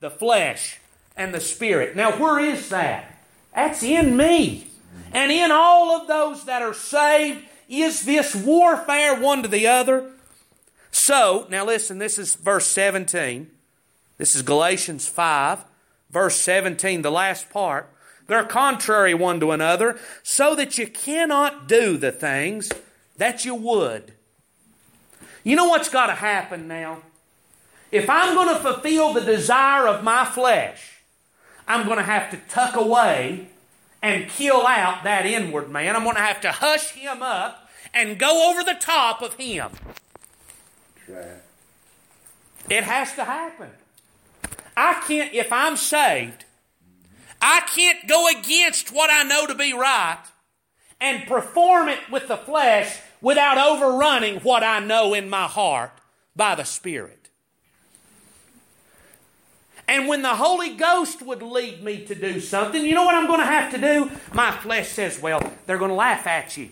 the 0.00 0.10
flesh 0.10 0.78
and 1.16 1.34
the 1.34 1.40
spirit. 1.40 1.96
Now, 1.96 2.12
where 2.12 2.38
is 2.38 2.68
that? 2.68 3.18
That's 3.52 3.82
in 3.82 4.16
me. 4.16 4.68
And 5.12 5.32
in 5.32 5.50
all 5.50 6.00
of 6.00 6.06
those 6.06 6.44
that 6.44 6.62
are 6.62 6.74
saved 6.74 7.44
is 7.68 8.04
this 8.04 8.34
warfare 8.36 9.20
one 9.20 9.42
to 9.42 9.48
the 9.48 9.66
other. 9.66 10.12
So, 11.00 11.46
now 11.48 11.64
listen, 11.64 11.98
this 11.98 12.18
is 12.18 12.34
verse 12.34 12.66
17. 12.66 13.48
This 14.18 14.34
is 14.34 14.42
Galatians 14.42 15.06
5, 15.06 15.64
verse 16.10 16.36
17, 16.36 17.02
the 17.02 17.10
last 17.10 17.48
part. 17.50 17.88
They're 18.26 18.44
contrary 18.44 19.14
one 19.14 19.38
to 19.40 19.52
another, 19.52 19.98
so 20.24 20.56
that 20.56 20.76
you 20.76 20.88
cannot 20.88 21.68
do 21.68 21.96
the 21.96 22.10
things 22.10 22.70
that 23.16 23.44
you 23.44 23.54
would. 23.54 24.12
You 25.44 25.54
know 25.54 25.66
what's 25.66 25.88
got 25.88 26.08
to 26.08 26.14
happen 26.14 26.66
now? 26.66 27.02
If 27.92 28.10
I'm 28.10 28.34
going 28.34 28.54
to 28.54 28.60
fulfill 28.60 29.14
the 29.14 29.22
desire 29.22 29.86
of 29.86 30.02
my 30.02 30.24
flesh, 30.24 31.00
I'm 31.66 31.86
going 31.86 31.98
to 31.98 32.04
have 32.04 32.30
to 32.32 32.36
tuck 32.52 32.74
away 32.74 33.48
and 34.02 34.28
kill 34.28 34.66
out 34.66 35.04
that 35.04 35.26
inward 35.26 35.70
man. 35.70 35.94
I'm 35.94 36.02
going 36.02 36.16
to 36.16 36.22
have 36.22 36.40
to 36.40 36.50
hush 36.50 36.90
him 36.90 37.22
up 37.22 37.70
and 37.94 38.18
go 38.18 38.50
over 38.50 38.64
the 38.64 38.76
top 38.78 39.22
of 39.22 39.34
him. 39.34 39.70
It 42.70 42.84
has 42.84 43.14
to 43.14 43.24
happen. 43.24 43.70
I 44.76 45.02
can't, 45.06 45.34
if 45.34 45.52
I'm 45.52 45.76
saved, 45.76 46.44
I 47.40 47.60
can't 47.74 48.06
go 48.08 48.28
against 48.28 48.92
what 48.92 49.10
I 49.10 49.22
know 49.22 49.46
to 49.46 49.54
be 49.54 49.72
right 49.72 50.22
and 51.00 51.26
perform 51.26 51.88
it 51.88 52.00
with 52.10 52.28
the 52.28 52.36
flesh 52.36 53.00
without 53.20 53.58
overrunning 53.58 54.40
what 54.40 54.62
I 54.62 54.80
know 54.80 55.14
in 55.14 55.28
my 55.30 55.44
heart 55.44 55.92
by 56.36 56.54
the 56.54 56.64
Spirit. 56.64 57.30
And 59.86 60.06
when 60.06 60.20
the 60.20 60.34
Holy 60.34 60.74
Ghost 60.74 61.22
would 61.22 61.42
lead 61.42 61.82
me 61.82 62.04
to 62.04 62.14
do 62.14 62.40
something, 62.40 62.84
you 62.84 62.94
know 62.94 63.04
what 63.04 63.14
I'm 63.14 63.26
going 63.26 63.40
to 63.40 63.46
have 63.46 63.72
to 63.72 63.78
do? 63.78 64.10
My 64.34 64.52
flesh 64.52 64.88
says, 64.88 65.20
well, 65.20 65.52
they're 65.66 65.78
going 65.78 65.90
to 65.90 65.94
laugh 65.94 66.26
at 66.26 66.56
you. 66.58 66.68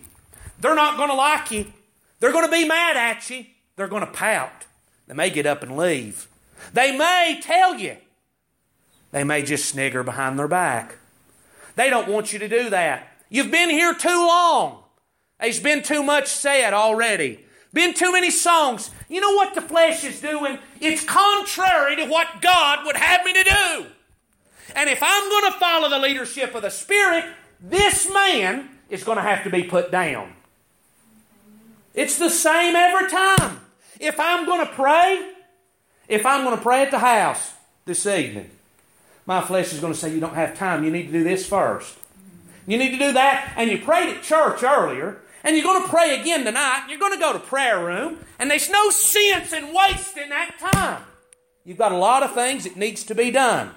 They're 0.59 0.75
not 0.75 0.97
going 0.97 1.09
to 1.09 1.15
like 1.15 1.49
you. 1.51 1.73
They're 2.19 2.31
going 2.31 2.45
to 2.45 2.51
be 2.51 2.67
mad 2.67 2.95
at 2.95 3.27
you. 3.29 3.45
They're 3.77 3.87
going 3.87 4.05
to 4.05 4.11
pout. 4.11 4.65
They 5.07 5.13
may 5.13 5.29
get 5.29 5.45
up 5.45 5.63
and 5.63 5.77
leave. 5.77 6.27
They 6.73 6.97
may 6.97 7.39
tell 7.41 7.75
you. 7.75 7.95
They 9.11 9.23
may 9.23 9.43
just 9.43 9.69
snigger 9.69 10.03
behind 10.03 10.37
their 10.37 10.49
back. 10.49 10.97
They 11.75 11.89
don't 11.89 12.09
want 12.09 12.33
you 12.33 12.39
to 12.39 12.49
do 12.49 12.69
that. 12.71 13.07
You've 13.29 13.51
been 13.51 13.69
here 13.69 13.93
too 13.93 14.09
long. 14.09 14.83
There's 15.39 15.59
been 15.59 15.83
too 15.83 16.03
much 16.03 16.27
said 16.27 16.73
already. 16.73 17.45
Been 17.71 17.93
too 17.93 18.11
many 18.11 18.31
songs. 18.31 18.89
You 19.07 19.21
know 19.21 19.33
what 19.33 19.53
the 19.53 19.61
flesh 19.61 20.03
is 20.03 20.19
doing? 20.19 20.57
It's 20.81 21.03
contrary 21.03 21.95
to 21.97 22.05
what 22.05 22.41
God 22.41 22.85
would 22.85 22.97
have 22.97 23.23
me 23.23 23.33
to 23.33 23.43
do. 23.43 23.85
And 24.75 24.89
if 24.89 24.99
I'm 25.01 25.29
going 25.29 25.53
to 25.53 25.59
follow 25.59 25.89
the 25.89 25.99
leadership 25.99 26.55
of 26.55 26.63
the 26.63 26.69
Spirit, 26.71 27.25
this 27.61 28.11
man 28.11 28.69
is 28.89 29.03
going 29.03 29.17
to 29.17 29.21
have 29.21 29.43
to 29.43 29.49
be 29.49 29.63
put 29.63 29.91
down. 29.91 30.33
It's 31.93 32.17
the 32.17 32.29
same 32.29 32.75
every 32.75 33.09
time. 33.09 33.61
If 33.99 34.19
I'm 34.19 34.45
going 34.45 34.65
to 34.65 34.71
pray, 34.73 35.31
if 36.07 36.25
I'm 36.25 36.43
going 36.43 36.55
to 36.55 36.61
pray 36.61 36.83
at 36.83 36.91
the 36.91 36.99
house 36.99 37.53
this 37.85 38.05
evening, 38.05 38.49
my 39.25 39.41
flesh 39.41 39.73
is 39.73 39.79
going 39.79 39.93
to 39.93 39.99
say, 39.99 40.13
You 40.13 40.19
don't 40.19 40.35
have 40.35 40.57
time. 40.57 40.83
You 40.83 40.91
need 40.91 41.07
to 41.07 41.11
do 41.11 41.23
this 41.23 41.45
first. 41.47 41.97
You 42.65 42.77
need 42.77 42.91
to 42.91 42.97
do 42.97 43.13
that. 43.13 43.53
And 43.57 43.69
you 43.69 43.79
prayed 43.79 44.15
at 44.15 44.23
church 44.23 44.63
earlier. 44.63 45.21
And 45.43 45.55
you're 45.55 45.63
going 45.63 45.81
to 45.81 45.87
pray 45.87 46.19
again 46.19 46.43
tonight. 46.43 46.87
You're 46.89 46.99
going 46.99 47.13
to 47.13 47.19
go 47.19 47.31
to 47.31 47.39
prayer 47.39 47.85
room. 47.85 48.19
And 48.37 48.51
there's 48.51 48.69
no 48.69 48.89
sense 48.89 49.53
in 49.53 49.73
wasting 49.73 50.29
that 50.29 50.57
time. 50.73 51.03
You've 51.63 51.77
got 51.77 51.91
a 51.91 51.97
lot 51.97 52.23
of 52.23 52.33
things 52.33 52.65
that 52.65 52.75
needs 52.75 53.03
to 53.05 53.15
be 53.15 53.31
done. 53.31 53.71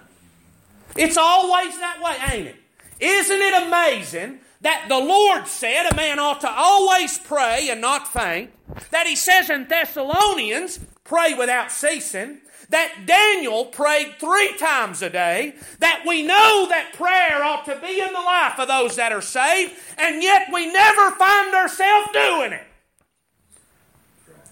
It's 0.97 1.17
always 1.17 1.79
that 1.79 2.01
way, 2.03 2.17
ain't 2.33 2.49
it? 2.49 2.57
Isn't 2.99 3.41
it 3.41 3.63
amazing 3.67 4.41
that 4.61 4.87
the 4.89 4.99
Lord 4.99 5.47
said 5.47 5.91
a 5.91 5.97
man 5.97 6.19
ought 6.19 6.41
to 6.43 6.51
always 6.51 7.19
pray 7.19 7.69
and 7.71 7.81
not 7.81 8.09
faint? 8.09 8.51
That 8.91 9.07
he 9.07 9.17
says 9.17 9.51
in 9.51 9.69
Thessalonians, 9.69 10.81
pray 11.05 11.35
without 11.35 11.73
ceasing 11.73 12.41
that 12.71 13.05
Daniel 13.05 13.65
prayed 13.67 14.15
three 14.19 14.57
times 14.57 15.03
a 15.03 15.11
day, 15.11 15.55
that 15.81 16.05
we 16.07 16.23
know 16.23 16.67
that 16.69 16.93
prayer 16.95 17.43
ought 17.43 17.65
to 17.65 17.77
be 17.77 18.01
in 18.01 18.13
the 18.13 18.21
life 18.21 18.59
of 18.59 18.69
those 18.69 18.97
that 18.97 19.13
are 19.13 19.21
saved, 19.21 19.73
and 19.99 20.23
yet 20.23 20.49
we 20.53 20.73
never 20.73 21.11
find 21.13 21.55
ourselves 21.55 22.09
doing 22.13 22.53
it. 22.53 22.67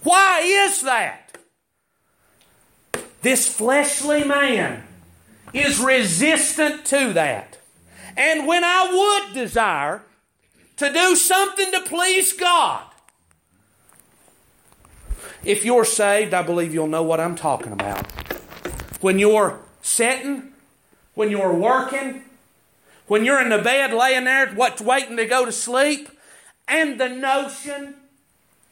Why 0.02 0.40
is 0.40 0.82
that? 0.82 1.38
This 3.22 3.46
fleshly 3.48 4.24
man 4.24 4.84
is 5.52 5.80
resistant 5.80 6.84
to 6.86 7.12
that. 7.12 7.57
And 8.18 8.48
when 8.48 8.64
I 8.64 9.22
would 9.24 9.32
desire 9.32 10.02
to 10.76 10.92
do 10.92 11.14
something 11.14 11.70
to 11.70 11.80
please 11.82 12.32
God, 12.32 12.82
if 15.44 15.64
you're 15.64 15.84
saved, 15.84 16.34
I 16.34 16.42
believe 16.42 16.74
you'll 16.74 16.88
know 16.88 17.04
what 17.04 17.20
I'm 17.20 17.36
talking 17.36 17.70
about. 17.70 18.04
When 19.00 19.20
you're 19.20 19.60
sitting, 19.82 20.52
when 21.14 21.30
you're 21.30 21.54
working, 21.54 22.24
when 23.06 23.24
you're 23.24 23.40
in 23.40 23.50
the 23.50 23.58
bed 23.58 23.94
laying 23.94 24.24
there, 24.24 24.48
what's 24.48 24.82
waiting 24.82 25.16
to 25.16 25.24
go 25.24 25.44
to 25.44 25.52
sleep, 25.52 26.10
and 26.66 27.00
the 27.00 27.08
notion 27.08 27.94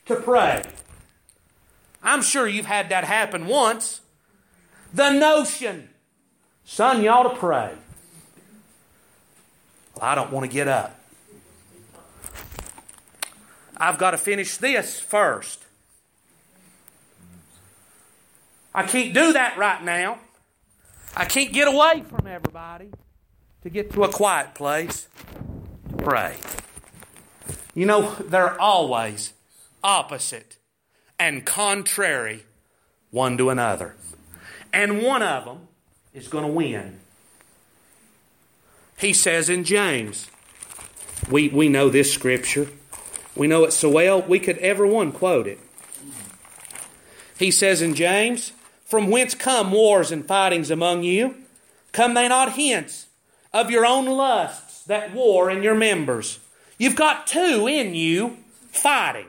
to 0.06 0.16
pray. 0.16 0.64
I'm 2.02 2.20
sure 2.20 2.48
you've 2.48 2.66
had 2.66 2.88
that 2.88 3.04
happen 3.04 3.46
once. 3.46 4.00
The 4.92 5.10
notion, 5.10 5.90
son, 6.64 7.04
you 7.04 7.10
ought 7.10 7.32
to 7.32 7.36
pray. 7.36 7.74
I 10.00 10.14
don't 10.14 10.30
want 10.30 10.48
to 10.48 10.52
get 10.52 10.68
up. 10.68 11.00
I've 13.76 13.98
got 13.98 14.12
to 14.12 14.18
finish 14.18 14.56
this 14.56 14.98
first. 14.98 15.62
I 18.74 18.82
can't 18.82 19.14
do 19.14 19.32
that 19.32 19.56
right 19.56 19.82
now. 19.82 20.18
I 21.16 21.24
can't 21.24 21.52
get 21.52 21.66
away 21.66 22.04
from 22.08 22.26
everybody 22.26 22.90
to 23.62 23.70
get 23.70 23.90
to 23.92 24.04
a 24.04 24.12
quiet 24.12 24.54
place 24.54 25.08
to 25.88 25.96
pray. 25.96 26.36
You 27.74 27.86
know, 27.86 28.14
they're 28.16 28.60
always 28.60 29.32
opposite 29.82 30.56
and 31.18 31.44
contrary 31.44 32.44
one 33.10 33.38
to 33.38 33.50
another. 33.50 33.96
And 34.72 35.02
one 35.02 35.22
of 35.22 35.46
them 35.46 35.68
is 36.12 36.28
going 36.28 36.44
to 36.44 36.52
win. 36.52 37.00
He 38.98 39.12
says 39.12 39.50
in 39.50 39.64
James, 39.64 40.28
we, 41.30 41.48
we 41.48 41.68
know 41.68 41.88
this 41.88 42.12
scripture. 42.12 42.68
We 43.34 43.46
know 43.46 43.64
it 43.64 43.72
so 43.72 43.90
well, 43.90 44.22
we 44.22 44.38
could 44.38 44.58
ever 44.58 44.86
one 44.86 45.12
quote 45.12 45.46
it. 45.46 45.58
He 47.38 47.50
says 47.50 47.82
in 47.82 47.94
James, 47.94 48.52
from 48.84 49.10
whence 49.10 49.34
come 49.34 49.72
wars 49.72 50.10
and 50.10 50.26
fightings 50.26 50.70
among 50.70 51.02
you? 51.02 51.34
Come 51.92 52.14
they 52.14 52.28
not 52.28 52.52
hence 52.52 53.06
of 53.52 53.70
your 53.70 53.84
own 53.84 54.06
lusts 54.06 54.84
that 54.84 55.12
war 55.12 55.50
in 55.50 55.62
your 55.62 55.74
members? 55.74 56.38
You've 56.78 56.96
got 56.96 57.26
two 57.26 57.66
in 57.66 57.94
you 57.94 58.38
fighting. 58.70 59.26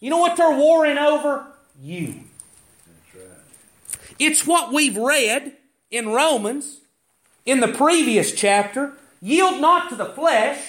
You 0.00 0.10
know 0.10 0.18
what 0.18 0.36
they're 0.36 0.56
warring 0.56 0.98
over? 0.98 1.46
You. 1.80 2.20
It's 4.18 4.46
what 4.46 4.72
we've 4.72 4.96
read 4.96 5.52
in 5.90 6.08
Romans 6.08 6.80
in 7.46 7.60
the 7.60 7.68
previous 7.68 8.32
chapter. 8.32 8.92
Yield 9.22 9.60
not 9.60 9.88
to 9.88 9.96
the 9.96 10.04
flesh, 10.04 10.60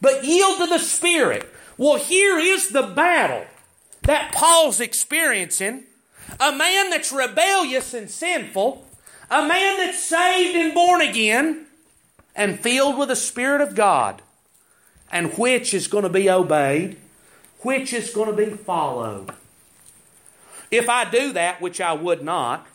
but 0.00 0.24
yield 0.24 0.58
to 0.58 0.66
the 0.66 0.78
Spirit. 0.78 1.48
Well, 1.78 1.96
here 1.96 2.38
is 2.38 2.68
the 2.68 2.82
battle 2.82 3.46
that 4.02 4.32
Paul's 4.32 4.80
experiencing 4.80 5.84
a 6.38 6.52
man 6.52 6.90
that's 6.90 7.12
rebellious 7.12 7.94
and 7.94 8.10
sinful, 8.10 8.84
a 9.30 9.46
man 9.46 9.78
that's 9.78 10.02
saved 10.02 10.56
and 10.56 10.74
born 10.74 11.00
again, 11.00 11.66
and 12.36 12.60
filled 12.60 12.98
with 12.98 13.08
the 13.08 13.16
Spirit 13.16 13.60
of 13.60 13.74
God, 13.74 14.22
and 15.10 15.32
which 15.38 15.72
is 15.72 15.88
going 15.88 16.04
to 16.04 16.10
be 16.10 16.28
obeyed, 16.28 16.96
which 17.60 17.92
is 17.92 18.10
going 18.10 18.30
to 18.30 18.36
be 18.36 18.56
followed. 18.56 19.32
If 20.70 20.88
I 20.88 21.08
do 21.10 21.32
that, 21.32 21.60
which 21.60 21.80
I 21.80 21.92
would 21.92 22.22
not, 22.22 22.66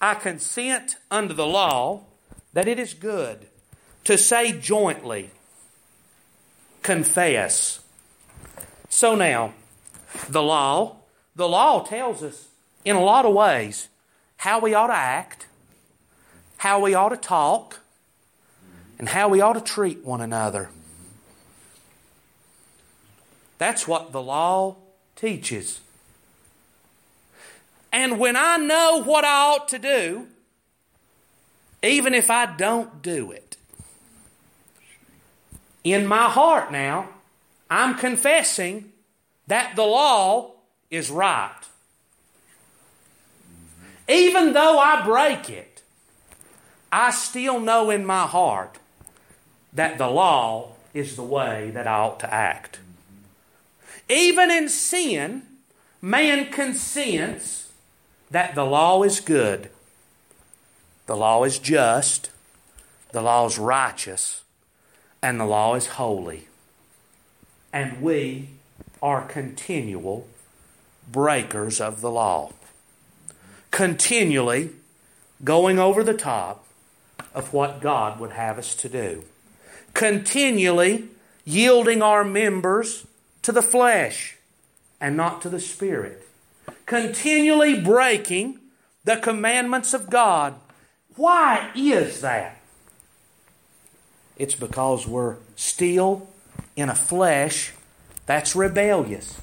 I 0.00 0.14
consent 0.14 0.96
under 1.10 1.34
the 1.34 1.46
law 1.46 2.04
that 2.56 2.66
it 2.66 2.78
is 2.78 2.94
good 2.94 3.46
to 4.02 4.16
say 4.16 4.50
jointly, 4.50 5.30
confess. 6.82 7.80
So 8.88 9.14
now, 9.14 9.52
the 10.30 10.42
law, 10.42 10.96
the 11.34 11.46
law 11.46 11.84
tells 11.84 12.22
us 12.22 12.48
in 12.82 12.96
a 12.96 13.04
lot 13.04 13.26
of 13.26 13.34
ways 13.34 13.88
how 14.38 14.58
we 14.58 14.72
ought 14.72 14.86
to 14.86 14.94
act, 14.94 15.48
how 16.56 16.80
we 16.80 16.94
ought 16.94 17.10
to 17.10 17.18
talk, 17.18 17.80
and 18.98 19.10
how 19.10 19.28
we 19.28 19.42
ought 19.42 19.52
to 19.52 19.60
treat 19.60 20.02
one 20.02 20.22
another. 20.22 20.70
That's 23.58 23.86
what 23.86 24.12
the 24.12 24.22
law 24.22 24.76
teaches. 25.14 25.80
And 27.92 28.18
when 28.18 28.34
I 28.34 28.56
know 28.56 29.02
what 29.02 29.26
I 29.26 29.52
ought 29.52 29.68
to 29.68 29.78
do, 29.78 30.28
even 31.86 32.14
if 32.14 32.30
I 32.30 32.46
don't 32.46 33.02
do 33.02 33.30
it, 33.32 33.56
in 35.84 36.06
my 36.06 36.24
heart 36.24 36.72
now, 36.72 37.08
I'm 37.70 37.96
confessing 37.96 38.92
that 39.46 39.76
the 39.76 39.84
law 39.84 40.52
is 40.90 41.10
right. 41.10 41.60
Even 44.08 44.52
though 44.52 44.78
I 44.78 45.04
break 45.04 45.50
it, 45.50 45.82
I 46.92 47.10
still 47.10 47.60
know 47.60 47.90
in 47.90 48.06
my 48.06 48.26
heart 48.26 48.78
that 49.72 49.98
the 49.98 50.08
law 50.08 50.72
is 50.94 51.16
the 51.16 51.22
way 51.22 51.70
that 51.70 51.86
I 51.86 51.98
ought 51.98 52.20
to 52.20 52.32
act. 52.32 52.80
Even 54.08 54.50
in 54.50 54.68
sin, 54.68 55.42
man 56.00 56.50
consents 56.50 57.70
that 58.30 58.54
the 58.54 58.64
law 58.64 59.02
is 59.02 59.20
good, 59.20 59.70
the 61.06 61.16
law 61.16 61.44
is 61.44 61.58
just, 61.58 62.30
the 63.12 63.22
law 63.22 63.46
is 63.46 63.58
righteous, 63.58 64.42
and 65.22 65.40
the 65.40 65.44
law 65.44 65.74
is 65.74 65.86
holy. 65.86 66.48
And 67.72 68.02
we 68.02 68.48
are 69.02 69.22
continual 69.22 70.26
breakers 71.10 71.80
of 71.80 72.00
the 72.00 72.10
law 72.10 72.52
continually 73.76 74.70
going 75.44 75.78
over 75.78 76.02
the 76.02 76.14
top 76.14 76.64
of 77.34 77.52
what 77.52 77.78
God 77.82 78.18
would 78.18 78.30
have 78.30 78.58
us 78.58 78.74
to 78.76 78.88
do. 78.88 79.22
Continually 79.92 81.08
yielding 81.44 82.00
our 82.00 82.24
members 82.24 83.06
to 83.42 83.52
the 83.52 83.60
flesh 83.60 84.36
and 84.98 85.14
not 85.14 85.42
to 85.42 85.50
the 85.50 85.60
spirit. 85.60 86.26
Continually 86.86 87.78
breaking 87.78 88.58
the 89.04 89.16
commandments 89.16 89.92
of 89.92 90.08
God. 90.08 90.54
Why 91.16 91.70
is 91.74 92.20
that? 92.20 92.60
It's 94.36 94.54
because 94.54 95.06
we're 95.06 95.36
still 95.56 96.28
in 96.76 96.88
a 96.88 96.94
flesh 96.94 97.72
that's 98.26 98.54
rebellious. 98.54 99.40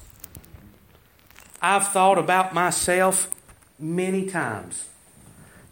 I've 1.60 1.88
thought 1.88 2.18
about 2.18 2.54
myself 2.54 3.30
many 3.78 4.26
times. 4.26 4.86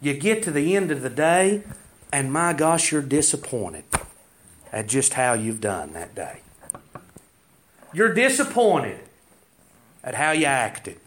You 0.01 0.13
get 0.13 0.43
to 0.43 0.51
the 0.51 0.75
end 0.75 0.91
of 0.91 1.01
the 1.01 1.09
day, 1.09 1.63
and 2.11 2.33
my 2.33 2.51
gosh, 2.51 2.91
you're 2.91 3.01
disappointed 3.01 3.85
at 4.71 4.87
just 4.87 5.13
how 5.13 5.33
you've 5.33 5.61
done 5.61 5.93
that 5.93 6.13
day. 6.13 6.39
You're 7.93 8.13
disappointed 8.13 8.99
at 10.03 10.15
how 10.15 10.31
you 10.31 10.45
acted. 10.45 10.97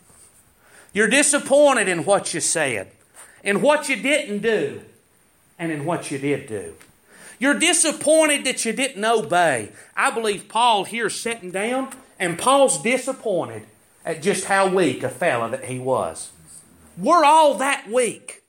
You're 0.92 1.08
disappointed 1.08 1.88
in 1.88 2.04
what 2.04 2.32
you 2.32 2.40
said, 2.40 2.92
in 3.46 3.62
what 3.62 3.88
you 3.88 3.96
didn't 3.96 4.40
do, 4.40 4.82
and 5.58 5.72
in 5.72 5.86
what 5.86 6.10
you 6.10 6.18
did 6.18 6.46
do. 6.48 6.74
You're 7.38 7.58
disappointed 7.58 8.44
that 8.44 8.64
you 8.64 8.72
didn't 8.72 9.04
obey. 9.04 9.70
I 9.96 10.10
believe 10.10 10.48
Paul 10.48 10.84
here 10.84 11.08
sitting 11.08 11.50
down 11.50 11.90
And 12.18 12.38
Paul's 12.38 12.82
disappointed 12.82 13.64
at 14.04 14.22
just 14.22 14.46
how 14.46 14.68
weak 14.68 15.02
a 15.02 15.10
fellow 15.10 15.50
that 15.50 15.66
he 15.66 15.78
was. 15.78 16.30
We're 16.96 17.24
all 17.24 17.54
that 17.58 17.88
weak. 17.90 18.42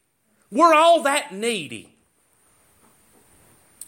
We're 0.50 0.74
all 0.74 1.04
that 1.04 1.34
needy. 1.34 1.94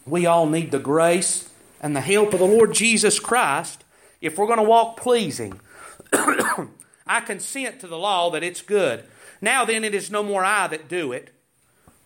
We 0.06 0.26
all 0.26 0.48
need 0.48 0.72
the 0.72 0.80
grace 0.80 1.50
and 1.82 1.96
the 1.96 2.02
help 2.02 2.34
of 2.34 2.40
the 2.40 2.46
Lord 2.46 2.74
Jesus 2.74 3.20
Christ 3.22 3.86
if 4.20 4.38
we're 4.38 4.48
going 4.48 4.58
to 4.58 4.64
walk 4.64 4.98
pleasing. 4.98 5.62
I 6.12 7.22
consent 7.22 7.80
to 7.80 7.88
the 7.88 7.98
law 7.98 8.30
that 8.32 8.44
it's 8.44 8.62
good. 8.62 9.06
Now 9.42 9.66
then, 9.66 9.84
it 9.84 9.96
is 9.96 10.12
no 10.12 10.24
more 10.24 10.44
I 10.44 10.68
that 10.68 10.90
do 10.90 11.12
it, 11.12 11.30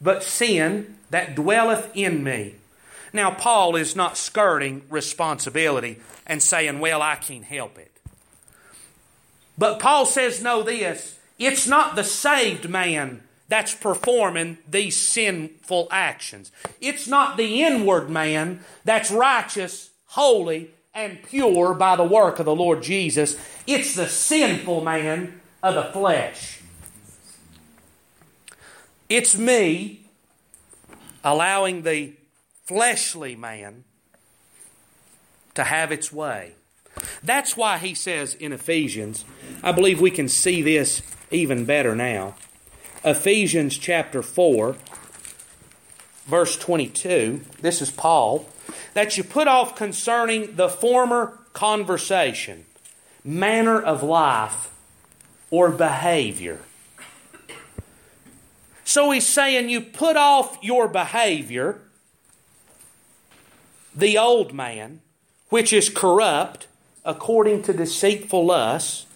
but 0.01 0.23
sin 0.23 0.97
that 1.09 1.35
dwelleth 1.35 1.89
in 1.95 2.23
me. 2.23 2.55
Now, 3.11 3.31
Paul 3.31 3.75
is 3.75 3.95
not 3.95 4.17
skirting 4.17 4.83
responsibility 4.89 5.99
and 6.25 6.41
saying, 6.41 6.79
Well, 6.79 7.01
I 7.01 7.15
can't 7.15 7.45
help 7.45 7.77
it. 7.77 7.91
But 9.57 9.79
Paul 9.79 10.05
says, 10.05 10.41
Know 10.41 10.63
this 10.63 11.19
it's 11.37 11.67
not 11.67 11.95
the 11.95 12.03
saved 12.03 12.69
man 12.69 13.21
that's 13.47 13.75
performing 13.75 14.57
these 14.67 14.95
sinful 14.95 15.87
actions. 15.91 16.51
It's 16.81 17.07
not 17.07 17.37
the 17.37 17.61
inward 17.63 18.09
man 18.09 18.61
that's 18.83 19.11
righteous, 19.11 19.91
holy, 20.07 20.71
and 20.93 21.21
pure 21.23 21.73
by 21.73 21.95
the 21.95 22.03
work 22.03 22.39
of 22.39 22.45
the 22.45 22.55
Lord 22.55 22.81
Jesus. 22.81 23.37
It's 23.67 23.95
the 23.95 24.07
sinful 24.07 24.81
man 24.81 25.41
of 25.61 25.75
the 25.75 25.83
flesh. 25.83 26.62
It's 29.15 29.37
me 29.37 30.07
allowing 31.23 31.83
the 31.83 32.13
fleshly 32.65 33.35
man 33.35 33.83
to 35.53 35.63
have 35.63 35.91
its 35.91 36.11
way. 36.11 36.53
That's 37.21 37.55
why 37.55 37.77
he 37.77 37.93
says 37.93 38.33
in 38.33 38.51
Ephesians, 38.51 39.23
I 39.61 39.71
believe 39.71 40.01
we 40.01 40.09
can 40.09 40.27
see 40.27 40.63
this 40.63 41.03
even 41.29 41.63
better 41.63 41.93
now. 41.93 42.33
Ephesians 43.05 43.77
chapter 43.77 44.23
4, 44.23 44.75
verse 46.25 46.57
22, 46.57 47.41
this 47.61 47.83
is 47.83 47.91
Paul, 47.91 48.49
that 48.95 49.15
you 49.15 49.23
put 49.23 49.47
off 49.47 49.75
concerning 49.75 50.55
the 50.55 50.69
former 50.69 51.37
conversation, 51.53 52.65
manner 53.23 53.79
of 53.79 54.01
life, 54.01 54.73
or 55.51 55.69
behavior. 55.69 56.61
So 58.93 59.09
he's 59.09 59.25
saying 59.25 59.69
you 59.69 59.81
put 59.81 60.15
off 60.17 60.59
your 60.61 60.87
behavior, 60.87 61.81
the 63.95 64.19
old 64.19 64.53
man, 64.53 65.01
which 65.49 65.73
is 65.73 65.89
corrupt 65.89 66.67
according 67.03 67.63
to 67.63 67.73
deceitful 67.73 68.45
lusts, 68.45 69.07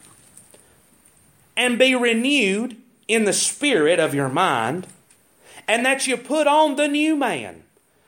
and 1.55 1.77
be 1.77 1.93
renewed 1.93 2.77
in 3.07 3.25
the 3.25 3.33
spirit 3.33 3.99
of 3.99 4.15
your 4.15 4.29
mind, 4.29 4.87
and 5.67 5.85
that 5.85 6.07
you 6.07 6.17
put 6.17 6.47
on 6.47 6.75
the 6.75 6.87
new 6.87 7.15
man, 7.15 7.61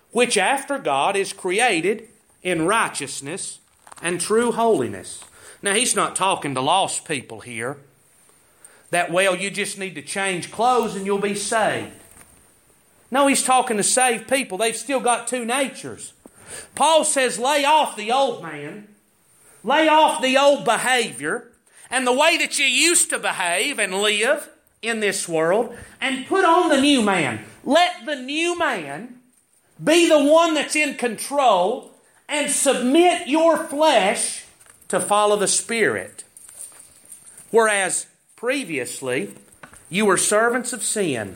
which 0.09 0.39
after 0.39 0.79
God 0.79 1.15
is 1.15 1.33
created 1.33 2.07
in 2.41 2.65
righteousness 2.65 3.59
and 4.01 4.19
true 4.19 4.51
holiness. 4.53 5.23
Now, 5.61 5.75
he's 5.75 5.95
not 5.95 6.15
talking 6.15 6.55
to 6.55 6.61
lost 6.61 7.05
people 7.05 7.41
here. 7.41 7.77
That, 8.91 9.11
well, 9.11 9.35
you 9.35 9.51
just 9.51 9.77
need 9.77 9.95
to 9.95 10.01
change 10.01 10.51
clothes 10.51 10.95
and 10.95 11.05
you'll 11.05 11.19
be 11.19 11.35
saved. 11.35 11.91
No, 13.11 13.27
he's 13.27 13.43
talking 13.43 13.77
to 13.77 13.83
saved 13.83 14.27
people. 14.27 14.57
They've 14.57 14.75
still 14.75 14.99
got 14.99 15.27
two 15.27 15.45
natures. 15.45 16.13
Paul 16.75 17.03
says, 17.03 17.39
lay 17.39 17.63
off 17.65 17.95
the 17.95 18.11
old 18.11 18.41
man, 18.41 18.87
lay 19.63 19.87
off 19.87 20.21
the 20.21 20.37
old 20.37 20.65
behavior, 20.65 21.51
and 21.91 22.05
the 22.05 22.13
way 22.13 22.37
that 22.37 22.57
you 22.59 22.65
used 22.65 23.09
to 23.09 23.19
behave 23.19 23.79
and 23.79 24.01
live 24.01 24.49
in 24.81 24.99
this 24.99 25.27
world 25.27 25.75
and 25.99 26.27
put 26.27 26.45
on 26.45 26.69
the 26.69 26.81
new 26.81 27.01
man. 27.01 27.43
Let 27.63 28.05
the 28.05 28.15
new 28.15 28.57
man 28.57 29.19
be 29.83 30.07
the 30.07 30.23
one 30.23 30.53
that's 30.53 30.75
in 30.75 30.95
control 30.95 31.91
and 32.27 32.49
submit 32.51 33.27
your 33.27 33.57
flesh 33.57 34.45
to 34.87 34.99
follow 34.99 35.35
the 35.35 35.47
Spirit. 35.47 36.23
Whereas 37.51 38.07
previously, 38.39 39.33
you 39.89 40.05
were 40.05 40.15
servants 40.15 40.71
of 40.71 40.81
sin. 40.81 41.35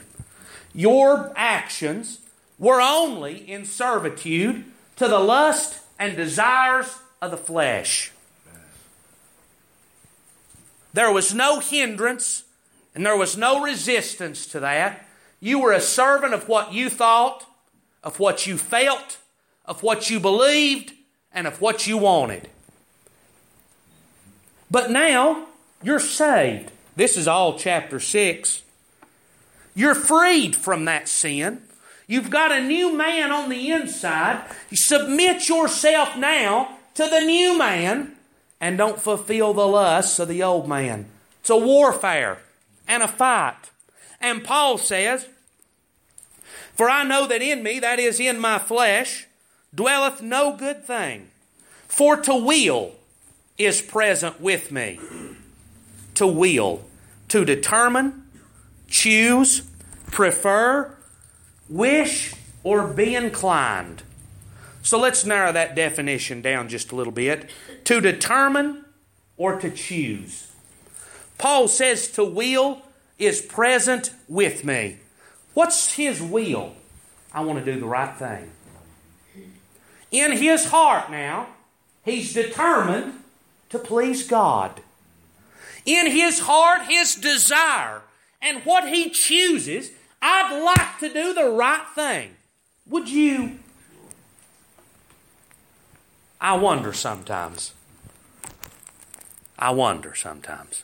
Your 0.73 1.33
actions 1.35 2.19
were 2.57 2.79
only 2.79 3.35
in 3.51 3.65
servitude 3.65 4.63
to 4.95 5.09
the 5.09 5.19
lust 5.19 5.81
and 5.99 6.15
desires 6.15 6.99
of 7.21 7.31
the 7.31 7.37
flesh. 7.37 8.13
There 10.93 11.11
was 11.11 11.33
no 11.33 11.59
hindrance 11.59 12.45
and 12.95 13.05
there 13.05 13.17
was 13.17 13.35
no 13.35 13.61
resistance 13.61 14.47
to 14.47 14.61
that. 14.61 15.05
You 15.41 15.59
were 15.59 15.73
a 15.73 15.81
servant 15.81 16.33
of 16.33 16.47
what 16.47 16.71
you 16.71 16.89
thought, 16.89 17.45
of 18.01 18.17
what 18.17 18.47
you 18.47 18.57
felt, 18.57 19.17
of 19.65 19.83
what 19.83 20.09
you 20.09 20.21
believed, 20.21 20.93
and 21.33 21.47
of 21.47 21.59
what 21.59 21.85
you 21.85 21.97
wanted. 21.97 22.47
But 24.71 24.89
now 24.89 25.47
you're 25.83 25.99
saved. 25.99 26.69
This 26.95 27.17
is 27.17 27.27
all 27.27 27.57
chapter 27.57 27.99
6. 27.99 28.61
You're 29.75 29.95
freed 29.95 30.55
from 30.55 30.85
that 30.85 31.07
sin. 31.07 31.61
You've 32.05 32.29
got 32.29 32.51
a 32.51 32.61
new 32.61 32.95
man 32.95 33.31
on 33.31 33.49
the 33.49 33.71
inside. 33.71 34.45
You 34.69 34.77
submit 34.77 35.49
yourself 35.49 36.15
now 36.15 36.77
to 36.93 37.03
the 37.07 37.21
new 37.21 37.57
man 37.57 38.15
and 38.61 38.77
don't 38.77 39.01
fulfill 39.01 39.53
the 39.53 39.67
lusts 39.67 40.19
of 40.19 40.27
the 40.27 40.43
old 40.43 40.67
man. 40.67 41.07
It's 41.39 41.49
a 41.49 41.57
warfare 41.57 42.39
and 42.87 43.01
a 43.01 43.07
fight. 43.07 43.71
And 44.21 44.43
Paul 44.43 44.77
says, 44.77 45.27
For 46.75 46.89
I 46.89 47.03
know 47.03 47.25
that 47.27 47.41
in 47.41 47.63
me, 47.63 47.79
that 47.79 47.99
is 47.99 48.19
in 48.19 48.39
my 48.39 48.59
flesh, 48.59 49.27
dwelleth 49.73 50.21
no 50.21 50.55
good 50.55 50.85
thing. 50.85 51.29
For 51.87 52.17
to 52.17 52.35
will 52.35 52.93
is 53.57 53.81
present 53.81 54.39
with 54.39 54.71
me. 54.71 54.99
To 56.15 56.27
will, 56.27 56.85
to 57.29 57.43
determine, 57.43 58.27
choose, 58.87 59.61
prefer, 60.11 60.95
wish, 61.69 62.33
or 62.63 62.87
be 62.87 63.15
inclined. 63.15 64.03
So 64.83 64.99
let's 64.99 65.25
narrow 65.25 65.51
that 65.51 65.75
definition 65.75 66.41
down 66.41 66.67
just 66.69 66.91
a 66.91 66.95
little 66.95 67.13
bit. 67.13 67.49
To 67.85 68.01
determine 68.01 68.85
or 69.37 69.59
to 69.59 69.71
choose. 69.71 70.51
Paul 71.37 71.67
says 71.67 72.07
to 72.09 72.23
will 72.23 72.83
is 73.17 73.41
present 73.41 74.11
with 74.27 74.63
me. 74.63 74.97
What's 75.53 75.95
his 75.95 76.21
will? 76.21 76.73
I 77.33 77.41
want 77.41 77.63
to 77.63 77.73
do 77.73 77.79
the 77.79 77.85
right 77.85 78.15
thing. 78.15 78.51
In 80.11 80.33
his 80.33 80.65
heart 80.69 81.09
now, 81.09 81.47
he's 82.05 82.33
determined 82.33 83.15
to 83.69 83.79
please 83.79 84.27
God. 84.27 84.81
In 85.85 86.09
his 86.09 86.39
heart, 86.39 86.83
his 86.83 87.15
desire, 87.15 88.03
and 88.41 88.63
what 88.65 88.87
he 88.87 89.09
chooses, 89.09 89.91
I'd 90.21 90.63
like 90.63 90.99
to 90.99 91.09
do 91.09 91.33
the 91.33 91.49
right 91.49 91.85
thing. 91.95 92.35
Would 92.87 93.09
you? 93.09 93.59
I 96.39 96.53
wonder 96.53 96.93
sometimes. 96.93 97.73
I 99.57 99.71
wonder 99.71 100.13
sometimes. 100.15 100.83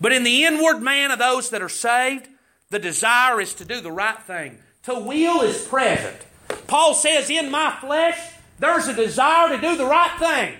But 0.00 0.12
in 0.12 0.24
the 0.24 0.44
inward 0.44 0.80
man 0.80 1.10
of 1.10 1.18
those 1.18 1.50
that 1.50 1.62
are 1.62 1.68
saved, 1.68 2.28
the 2.70 2.78
desire 2.78 3.40
is 3.40 3.54
to 3.54 3.64
do 3.64 3.80
the 3.80 3.92
right 3.92 4.20
thing. 4.22 4.58
To 4.84 4.94
will 4.94 5.42
is 5.42 5.64
present. 5.66 6.16
Paul 6.66 6.94
says, 6.94 7.28
In 7.28 7.50
my 7.50 7.76
flesh, 7.80 8.18
there's 8.58 8.88
a 8.88 8.94
desire 8.94 9.54
to 9.54 9.60
do 9.60 9.76
the 9.76 9.86
right 9.86 10.18
thing. 10.18 10.56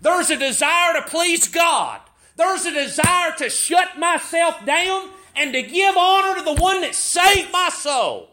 There's 0.00 0.30
a 0.30 0.36
desire 0.36 0.94
to 0.94 1.02
please 1.02 1.48
God. 1.48 2.00
There's 2.36 2.66
a 2.66 2.72
desire 2.72 3.32
to 3.38 3.48
shut 3.48 3.98
myself 3.98 4.64
down 4.64 5.10
and 5.34 5.52
to 5.52 5.62
give 5.62 5.96
honor 5.96 6.38
to 6.38 6.44
the 6.44 6.54
one 6.54 6.82
that 6.82 6.94
saved 6.94 7.52
my 7.52 7.70
soul. 7.70 8.30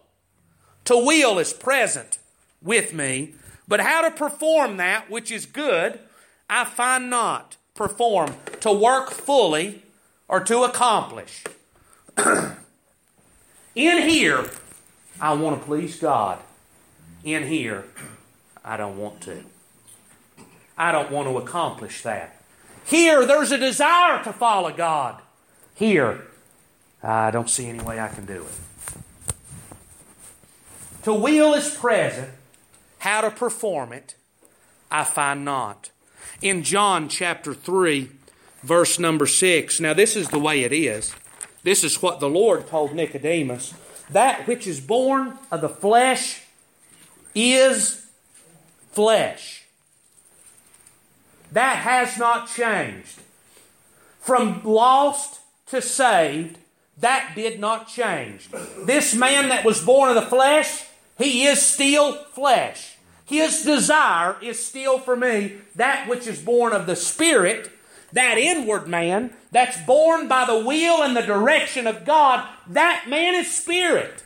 To 0.86 0.98
will 0.98 1.40
is 1.40 1.54
present 1.54 2.18
with 2.62 2.94
me, 2.94 3.36
but 3.68 3.80
how 3.80 4.02
to 4.02 4.12
perform 4.12 4.78
that 4.78 5.10
which 5.10 5.32
is 5.32 5.46
good, 5.46 6.00
I 6.50 6.66
find 6.66 7.10
not. 7.10 7.58
Perform, 7.76 8.36
to 8.60 8.72
work 8.72 9.10
fully 9.10 9.84
or 10.28 10.40
to 10.42 10.64
accomplish. 10.64 11.44
In 13.76 14.08
here, 14.08 14.50
I 15.20 15.34
want 15.34 15.60
to 15.60 15.66
please 15.66 16.00
God. 16.00 16.40
In 17.24 17.48
here, 17.48 17.86
I 18.64 18.78
don't 18.78 18.98
want 18.98 19.22
to. 19.22 19.44
I 20.78 20.92
don't 20.92 21.10
want 21.10 21.28
to 21.28 21.38
accomplish 21.38 22.04
that. 22.04 22.43
Here, 22.86 23.26
there's 23.26 23.52
a 23.52 23.58
desire 23.58 24.24
to 24.24 24.34
follow 24.34 24.72
God. 24.72 25.22
Here, 25.76 26.28
I 27.02 27.32
don't 27.32 27.50
see 27.50 27.68
any 27.68 27.80
way 27.80 28.00
I 28.00 28.08
can 28.10 28.26
do 28.26 28.44
it. 28.44 28.54
To 31.04 31.14
will 31.14 31.54
is 31.54 31.70
present. 31.76 32.30
How 33.00 33.22
to 33.22 33.32
perform 33.32 33.92
it, 33.92 34.16
I 34.90 35.04
find 35.04 35.44
not. 35.44 35.90
in 36.44 36.62
John 36.62 37.08
chapter 37.08 37.54
3, 37.54 38.10
verse 38.62 39.00
number 39.00 39.26
6. 39.26 39.80
Now, 39.80 39.94
this 39.94 40.16
is 40.16 40.28
the 40.30 40.40
way 40.40 40.64
it 40.64 40.74
is. 40.74 41.16
This 41.64 41.84
is 41.84 42.02
what 42.02 42.20
the 42.20 42.30
Lord 42.30 42.68
told 42.68 42.94
Nicodemus. 42.94 43.74
That 44.10 44.46
which 44.46 44.68
is 44.68 44.82
born 44.82 45.40
of 45.50 45.62
the 45.62 45.70
flesh 45.70 46.44
is 47.34 48.06
flesh. 48.92 49.63
That 51.54 51.78
has 51.78 52.18
not 52.18 52.50
changed. 52.50 53.20
From 54.20 54.62
lost 54.64 55.40
to 55.68 55.82
saved, 55.82 56.58
that 56.98 57.34
did 57.36 57.60
not 57.60 57.88
change. 57.88 58.50
This 58.86 59.16
man 59.16 59.50
that 59.50 59.66
was 59.66 59.84
born 59.84 60.10
of 60.10 60.16
the 60.16 60.30
flesh, 60.30 60.86
he 61.18 61.46
is 61.46 61.62
still 61.62 62.14
flesh. 62.14 62.98
His 63.26 63.64
desire 63.64 64.36
is 64.42 64.64
still 64.64 65.00
for 65.00 65.16
me 65.16 65.54
that 65.76 66.08
which 66.08 66.28
is 66.28 66.42
born 66.42 66.74
of 66.74 66.86
the 66.86 66.96
Spirit, 66.96 67.72
that 68.12 68.38
inward 68.38 68.88
man 68.88 69.34
that's 69.52 69.78
born 69.86 70.28
by 70.28 70.46
the 70.46 70.60
will 70.60 71.04
and 71.04 71.16
the 71.16 71.22
direction 71.22 71.88
of 71.88 72.06
God, 72.06 72.48
that 72.68 73.06
man 73.08 73.36
is 73.36 73.54
spirit. 73.54 74.24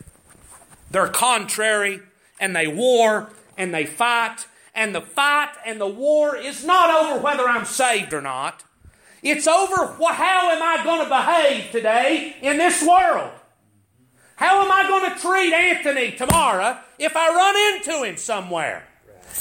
They're 0.92 1.08
contrary 1.08 2.02
and 2.40 2.56
they 2.56 2.68
war 2.68 3.30
and 3.58 3.74
they 3.74 3.86
fight, 3.86 4.46
and 4.78 4.94
the 4.94 5.02
fight 5.02 5.50
and 5.66 5.82
the 5.82 5.88
war 5.88 6.38
is 6.38 6.64
not 6.64 6.90
over 6.90 7.20
whether 7.20 7.50
I'm 7.50 7.66
saved 7.66 8.14
or 8.14 8.22
not. 8.22 8.64
It's 9.24 9.48
over 9.48 9.76
how 9.76 10.52
am 10.52 10.62
I 10.62 10.84
going 10.84 11.04
to 11.04 11.10
behave 11.10 11.72
today 11.72 12.36
in 12.42 12.60
this 12.60 12.82
world? 12.84 13.32
How 14.36 14.64
am 14.64 14.72
I 14.72 14.88
going 14.88 15.12
to 15.12 15.20
treat 15.20 15.52
Anthony 15.52 16.12
tomorrow 16.12 16.78
if 17.00 17.18
I 17.18 17.28
run 17.28 17.76
into 17.76 18.08
him 18.08 18.18
somewhere? 18.18 18.84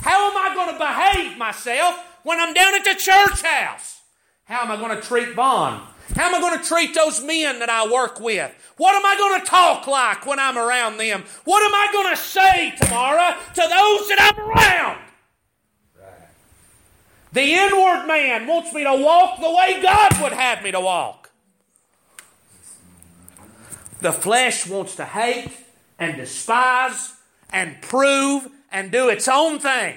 How 0.01 0.31
am 0.31 0.37
I 0.39 0.55
going 0.55 0.73
to 0.73 0.79
behave 0.79 1.37
myself 1.37 2.03
when 2.23 2.41
I'm 2.41 2.55
down 2.55 2.75
at 2.75 2.85
the 2.85 2.95
church 2.95 3.43
house? 3.43 4.01
How 4.45 4.63
am 4.63 4.73
I 4.73 4.77
going 4.77 4.99
to 4.99 5.07
treat 5.07 5.35
Vaughn? 5.35 5.87
How 6.15 6.29
am 6.29 6.35
I 6.35 6.41
going 6.41 6.59
to 6.59 6.65
treat 6.65 6.95
those 6.95 7.23
men 7.23 7.59
that 7.59 7.69
I 7.69 7.87
work 7.93 8.21
with? 8.21 8.51
What 8.79 8.95
am 8.95 9.05
I 9.05 9.19
going 9.19 9.41
to 9.41 9.47
talk 9.47 9.87
like 9.87 10.25
when 10.25 10.39
I'm 10.39 10.57
around 10.57 10.97
them? 10.97 11.25
What 11.45 11.63
am 11.63 11.75
I 11.75 11.93
going 11.93 12.15
to 12.15 12.21
say 12.21 12.73
tomorrow 12.81 13.37
to 13.55 13.61
those 13.61 14.09
that 14.09 14.33
I'm 14.33 14.41
around? 14.41 15.06
The 17.37 17.53
inward 17.53 18.07
man 18.07 18.47
wants 18.47 18.73
me 18.73 18.83
to 18.83 18.95
walk 18.95 19.39
the 19.43 19.51
way 19.51 19.83
God 19.83 20.23
would 20.23 20.33
have 20.33 20.63
me 20.63 20.73
to 20.73 20.81
walk. 20.81 21.31
The 24.01 24.11
flesh 24.11 24.67
wants 24.67 24.97
to 24.97 25.05
hate 25.05 25.51
and 25.99 26.17
despise 26.17 27.13
and 27.53 27.83
prove 27.83 28.49
and 28.73 28.91
do 28.91 29.11
its 29.11 29.29
own 29.29 29.59
thing. 29.59 29.97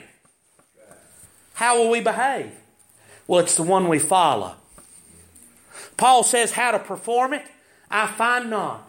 How 1.53 1.77
will 1.77 1.89
we 1.89 2.01
behave? 2.01 2.51
Well, 3.25 3.39
it's 3.39 3.55
the 3.55 3.63
one 3.63 3.87
we 3.87 3.99
follow. 3.99 4.55
Paul 5.95 6.23
says 6.23 6.51
how 6.51 6.71
to 6.71 6.79
perform 6.79 7.33
it, 7.33 7.45
I 7.89 8.07
find 8.07 8.49
not. 8.49 8.85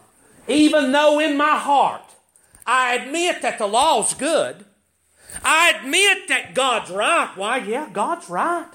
Even 0.49 0.91
though 0.91 1.21
in 1.21 1.37
my 1.37 1.57
heart 1.57 2.03
I 2.67 2.95
admit 2.95 3.43
that 3.43 3.59
the 3.59 3.67
law's 3.67 4.13
good, 4.13 4.65
I 5.43 5.73
admit 5.79 6.27
that 6.27 6.53
God's 6.53 6.91
right. 6.91 7.31
Why, 7.35 7.57
yeah, 7.57 7.89
God's 7.91 8.29
right. 8.29 8.67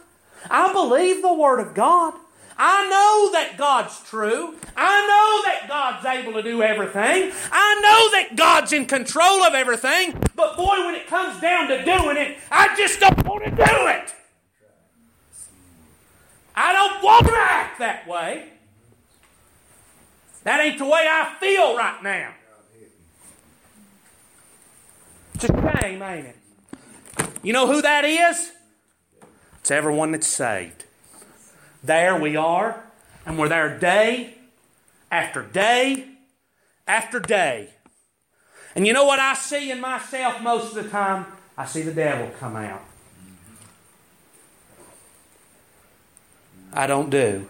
I 0.51 0.73
believe 0.73 1.23
the 1.23 1.33
Word 1.33 1.61
of 1.61 1.75
God. 1.75 2.15
I 2.59 2.89
know 2.89 3.33
that 3.33 3.59
God's 3.59 4.03
true. 4.05 4.55
I 4.77 5.07
know 5.07 5.43
that 5.51 5.69
God's 5.69 6.07
able 6.07 6.33
to 6.35 6.43
do 6.43 6.63
everything. 6.63 7.33
I 7.53 7.81
know 7.81 8.11
that 8.19 8.37
God's 8.37 8.73
in 8.73 8.87
control 8.87 9.43
of 9.43 9.55
everything. 9.55 10.13
But 10.35 10.57
boy, 10.57 10.85
when 10.87 10.95
it 10.95 11.07
comes 11.07 11.41
down 11.41 11.69
to 11.69 11.85
doing 11.85 12.17
it, 12.17 12.39
I 12.51 12.75
just 12.77 12.99
don't 12.99 13.27
want 13.27 13.45
to 13.45 13.51
do 13.51 13.63
it. 13.63 14.15
I 16.55 16.73
don't 16.73 17.03
want 17.03 17.27
to 17.27 17.35
act 17.37 17.79
that 17.81 18.09
way. 18.09 18.49
That 20.45 20.61
ain't 20.61 20.79
the 20.79 20.87
way 20.87 21.07
I 21.11 21.35
feel 21.39 21.77
right 21.77 22.03
now. 22.03 22.33
It's 25.35 25.45
a 25.45 25.49
shame, 25.49 26.03
ain't 26.03 26.27
it? 26.29 26.36
You 27.47 27.53
know 27.53 27.69
who 27.69 27.81
that 27.81 28.05
is? 28.05 28.51
It's 29.61 29.71
everyone 29.71 30.11
that's 30.11 30.27
saved. 30.27 30.85
There 31.81 32.21
we 32.21 32.35
are, 32.35 32.83
and 33.25 33.39
we're 33.39 33.49
there 33.49 33.79
day 33.79 34.35
after 35.13 35.45
day 35.45 36.09
after 36.89 37.21
day. 37.21 37.71
And 38.75 38.85
you 38.85 38.93
know 38.93 39.05
what 39.05 39.21
I 39.21 39.35
see 39.35 39.71
in 39.71 39.81
myself 39.81 40.43
most 40.43 40.75
of 40.75 40.83
the 40.83 40.91
time? 40.91 41.27
I 41.57 41.67
see 41.67 41.83
the 41.83 41.93
devil 41.93 42.33
come 42.41 42.57
out. 42.57 42.83
I 46.73 46.89
don't 46.89 47.11
do 47.11 47.47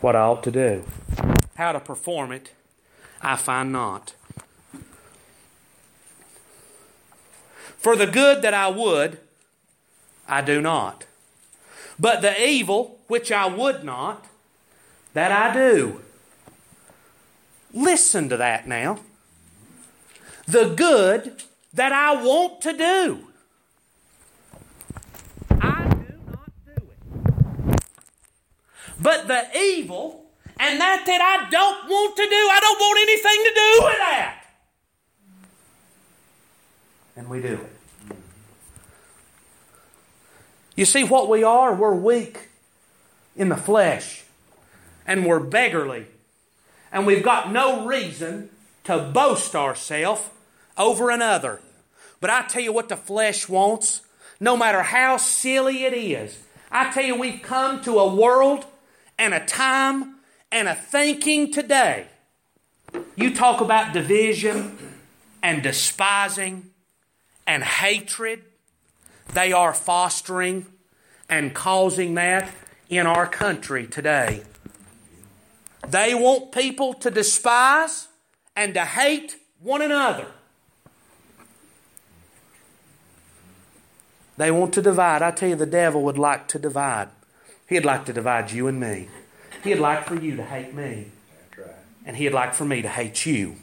what 0.00 0.14
I 0.14 0.20
ought 0.20 0.44
to 0.44 0.52
do. 0.52 0.84
How 1.56 1.72
to 1.72 1.80
perform 1.80 2.30
it, 2.30 2.52
I 3.20 3.34
find 3.34 3.72
not. 3.72 4.14
For 7.78 7.96
the 7.96 8.06
good 8.06 8.42
that 8.42 8.54
I 8.54 8.68
would, 8.68 9.18
I 10.28 10.42
do 10.42 10.60
not. 10.60 11.06
But 11.98 12.22
the 12.22 12.40
evil 12.44 12.98
which 13.06 13.32
I 13.32 13.46
would 13.46 13.82
not, 13.82 14.26
that 15.14 15.32
I 15.32 15.52
do. 15.54 16.02
Listen 17.72 18.28
to 18.28 18.36
that 18.36 18.66
now. 18.66 19.00
The 20.46 20.74
good 20.74 21.42
that 21.74 21.92
I 21.92 22.22
want 22.22 22.60
to 22.62 22.72
do. 22.72 23.28
I 25.60 25.88
do 25.88 26.14
not 26.30 26.50
do 26.66 26.82
it. 27.72 27.82
But 29.00 29.28
the 29.28 29.46
evil 29.56 30.24
and 30.58 30.80
that 30.80 31.04
that 31.06 31.20
I 31.20 31.48
don't 31.50 31.88
want 31.88 32.16
to 32.16 32.22
do, 32.22 32.30
I 32.30 32.58
don't 32.60 32.80
want 32.80 32.98
anything 33.02 33.44
to 33.44 33.54
do 33.54 33.84
with 33.84 33.98
that. 33.98 34.47
And 37.18 37.28
we 37.28 37.42
do 37.42 37.54
it. 37.54 38.16
You 40.76 40.84
see 40.84 41.02
what 41.02 41.28
we 41.28 41.42
are? 41.42 41.74
We're 41.74 41.92
weak 41.92 42.48
in 43.34 43.48
the 43.48 43.56
flesh, 43.56 44.22
and 45.04 45.26
we're 45.26 45.40
beggarly, 45.40 46.06
and 46.92 47.04
we've 47.04 47.24
got 47.24 47.50
no 47.50 47.84
reason 47.84 48.50
to 48.84 48.98
boast 49.12 49.56
ourselves 49.56 50.22
over 50.76 51.10
another. 51.10 51.60
But 52.20 52.30
I 52.30 52.42
tell 52.42 52.62
you 52.62 52.72
what 52.72 52.88
the 52.88 52.96
flesh 52.96 53.48
wants, 53.48 54.02
no 54.38 54.56
matter 54.56 54.82
how 54.82 55.16
silly 55.16 55.82
it 55.82 55.94
is. 55.94 56.38
I 56.70 56.92
tell 56.92 57.04
you, 57.04 57.16
we've 57.16 57.42
come 57.42 57.82
to 57.82 57.98
a 57.98 58.14
world 58.14 58.64
and 59.18 59.34
a 59.34 59.44
time 59.44 60.20
and 60.52 60.68
a 60.68 60.76
thinking 60.76 61.52
today. 61.52 62.06
You 63.16 63.34
talk 63.34 63.60
about 63.60 63.92
division 63.92 64.78
and 65.42 65.64
despising 65.64 66.67
and 67.48 67.64
hatred 67.64 68.44
they 69.34 69.52
are 69.52 69.74
fostering 69.74 70.66
and 71.28 71.54
causing 71.54 72.14
that 72.14 72.50
in 72.88 73.06
our 73.06 73.26
country 73.26 73.86
today. 73.86 74.42
They 75.86 76.14
want 76.14 76.52
people 76.52 76.94
to 76.94 77.10
despise 77.10 78.08
and 78.56 78.74
to 78.74 78.84
hate 78.84 79.36
one 79.60 79.82
another. 79.82 80.26
They 84.36 84.50
want 84.50 84.72
to 84.74 84.82
divide. 84.82 85.22
I 85.22 85.30
tell 85.30 85.48
you, 85.48 85.56
the 85.56 85.66
devil 85.66 86.02
would 86.02 86.18
like 86.18 86.48
to 86.48 86.58
divide. 86.58 87.08
He'd 87.68 87.84
like 87.84 88.04
to 88.06 88.12
divide 88.12 88.50
you 88.50 88.66
and 88.66 88.80
me. 88.80 89.08
He'd 89.64 89.76
like 89.76 90.06
for 90.06 90.14
you 90.14 90.36
to 90.36 90.44
hate 90.44 90.72
me. 90.72 91.08
And 92.06 92.16
he'd 92.16 92.30
like 92.30 92.54
for 92.54 92.64
me 92.64 92.80
to 92.82 92.88
hate 92.88 93.26
you. 93.26 93.56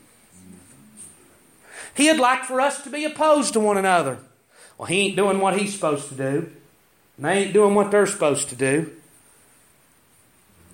He'd 1.96 2.18
like 2.18 2.44
for 2.44 2.60
us 2.62 2.84
to 2.84 2.90
be 2.90 3.06
opposed 3.06 3.54
to 3.54 3.60
one 3.60 3.78
another. 3.78 4.20
Well, 4.78 4.88
he 4.88 5.08
ain't 5.08 5.16
doing 5.16 5.40
what 5.40 5.58
he's 5.58 5.74
supposed 5.74 6.10
to 6.10 6.16
do. 6.16 6.52
And 7.18 7.26
they 7.26 7.44
ain't 7.44 7.54
doing 7.54 7.74
what 7.74 7.92
they're 7.92 8.06
supposed 8.06 8.50
to 8.50 8.56
do. 8.56 8.92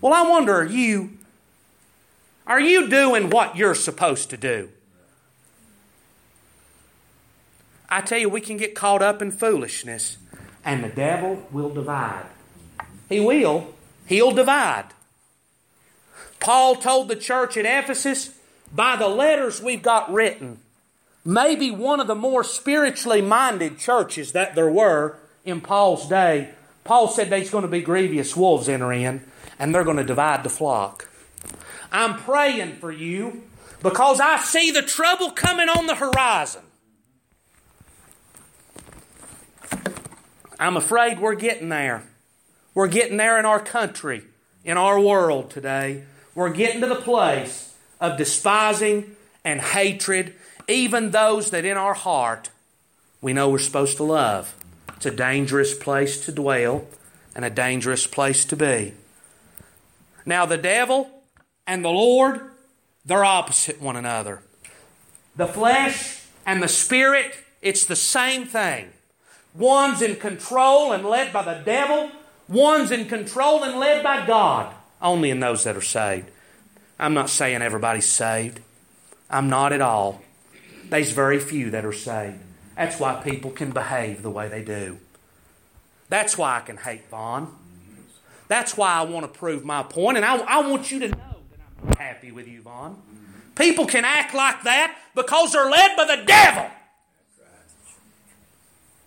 Well, 0.02 0.14
I 0.14 0.28
wonder, 0.28 0.56
are 0.56 0.66
you 0.66 1.18
are 2.48 2.60
you 2.60 2.90
doing 2.90 3.30
what 3.30 3.56
you're 3.56 3.76
supposed 3.76 4.30
to 4.32 4.38
do? 4.38 4.70
I 7.88 8.02
tell 8.02 8.18
you, 8.18 8.30
we 8.30 8.42
can 8.42 8.58
get 8.58 8.74
caught 8.74 9.02
up 9.02 9.22
in 9.22 9.32
foolishness, 9.32 10.18
and 10.66 10.84
the 10.84 10.90
devil 10.90 11.46
will 11.52 11.70
divide. 11.70 12.26
He 13.10 13.20
will. 13.20 13.74
He'll 14.06 14.32
divide. 14.32 14.86
Paul 16.40 16.76
told 16.76 17.10
the 17.10 17.16
church 17.16 17.58
at 17.58 17.66
Ephesus, 17.66 18.38
by 18.74 18.96
the 18.96 19.08
letters 19.08 19.62
we've 19.62 19.84
got 19.84 20.12
written, 20.12 20.60
maybe 21.24 21.72
one 21.72 22.00
of 22.00 22.08
the 22.08 22.16
more 22.16 22.44
spiritually 22.44 23.22
minded 23.22 23.78
churches 23.78 24.32
that 24.32 24.56
there 24.56 24.72
were 24.72 25.18
in 25.46 25.62
Paul's 25.62 26.08
day, 26.08 26.52
Paul 26.84 27.08
said 27.08 27.30
there's 27.30 27.50
going 27.50 27.64
to 27.64 27.68
be 27.68 27.82
grievous 27.82 28.36
wolves 28.36 28.68
enter 28.68 28.92
in 28.92 29.24
and 29.60 29.74
they're 29.74 29.84
going 29.84 29.98
to 29.98 30.04
divide 30.04 30.44
the 30.44 30.50
flock. 30.50 31.08
I'm 31.92 32.16
praying 32.16 32.78
for 32.78 32.92
you 32.92 33.44
because 33.84 34.20
I 34.20 34.38
see 34.38 34.72
the 34.72 34.82
trouble 34.82 35.32
coming 35.32 35.70
on 35.70 35.88
the 35.88 35.96
horizon. 35.96 36.64
I'm 40.60 40.78
afraid 40.78 41.20
we're 41.20 41.36
getting 41.36 41.70
there. 41.70 42.04
We're 42.74 42.88
getting 42.88 43.18
there 43.18 43.40
in 43.40 43.46
our 43.46 43.60
country, 43.60 44.24
in 44.64 44.78
our 44.78 45.00
world 45.00 45.50
today. 45.50 46.04
We're 46.36 46.54
getting 46.54 46.82
to 46.82 46.88
the 46.88 46.96
place 46.96 47.74
of 48.00 48.18
despising 48.18 49.16
and 49.44 49.60
hatred, 49.60 50.36
even 50.72 51.12
those 51.12 51.52
that 51.52 51.66
in 51.66 51.78
our 51.78 51.94
heart 51.94 52.50
we 53.22 53.34
know 53.34 53.50
we're 53.50 53.60
supposed 53.60 53.98
to 53.98 54.04
love. 54.04 54.56
It's 54.96 55.06
a 55.06 55.12
dangerous 55.12 55.74
place 55.76 56.24
to 56.26 56.32
dwell 56.32 56.86
and 57.36 57.46
a 57.46 57.50
dangerous 57.50 58.08
place 58.08 58.46
to 58.46 58.56
be. 58.56 58.94
Now, 60.26 60.46
the 60.46 60.58
devil 60.58 61.10
and 61.68 61.86
the 61.86 61.90
Lord, 61.90 62.42
they're 63.06 63.26
opposite 63.26 63.82
one 63.82 63.96
another. 63.96 64.42
The 65.36 65.48
flesh 65.48 66.24
and 66.46 66.62
the 66.62 66.68
spirit, 66.68 67.36
it's 67.62 67.86
the 67.86 67.96
same 67.96 68.46
thing. 68.46 68.90
One's 69.54 70.02
in 70.02 70.16
control 70.16 70.92
and 70.92 71.06
led 71.06 71.34
by 71.34 71.44
the 71.44 71.62
devil, 71.64 72.12
one's 72.48 72.92
in 72.92 73.06
control 73.06 73.64
and 73.64 73.80
led 73.80 74.04
by 74.04 74.26
God, 74.26 74.74
only 75.02 75.30
in 75.30 75.40
those 75.40 75.64
that 75.64 75.76
are 75.76 75.82
saved. 75.82 76.30
I'm 77.00 77.14
not 77.14 77.30
saying 77.30 77.62
everybody's 77.62 78.08
saved. 78.08 78.62
I'm 79.30 79.50
not 79.50 79.74
at 79.74 79.82
all. 79.82 80.22
There's 80.92 81.12
very 81.12 81.40
few 81.40 81.70
that 81.70 81.86
are 81.86 81.94
saved. 81.94 82.40
That's 82.76 83.00
why 83.00 83.16
people 83.24 83.50
can 83.50 83.72
behave 83.72 84.24
the 84.24 84.30
way 84.30 84.50
they 84.50 84.62
do. 84.62 84.98
That's 86.10 86.38
why 86.38 86.58
I 86.58 86.60
can 86.60 86.76
hate 86.76 87.10
Vaughn. 87.10 87.56
That's 88.50 88.76
why 88.76 88.96
I 88.96 89.04
want 89.04 89.32
to 89.32 89.40
prove 89.40 89.64
my 89.64 89.84
point, 89.84 90.18
and 90.18 90.26
I, 90.26 90.36
I 90.40 90.68
want 90.70 90.92
you 90.92 91.00
to 91.00 91.08
know 91.08 91.16
that 91.16 91.60
I'm 91.82 91.88
not 91.88 91.98
happy 91.98 92.34
with 92.34 92.46
you, 92.46 92.62
Vaughn. 92.62 93.02
People 93.56 93.86
can 93.86 94.04
act 94.04 94.36
like 94.36 94.64
that 94.64 94.98
because 95.16 95.54
they're 95.54 95.70
led 95.70 95.96
by 95.96 96.14
the 96.14 96.26
devil. 96.26 96.70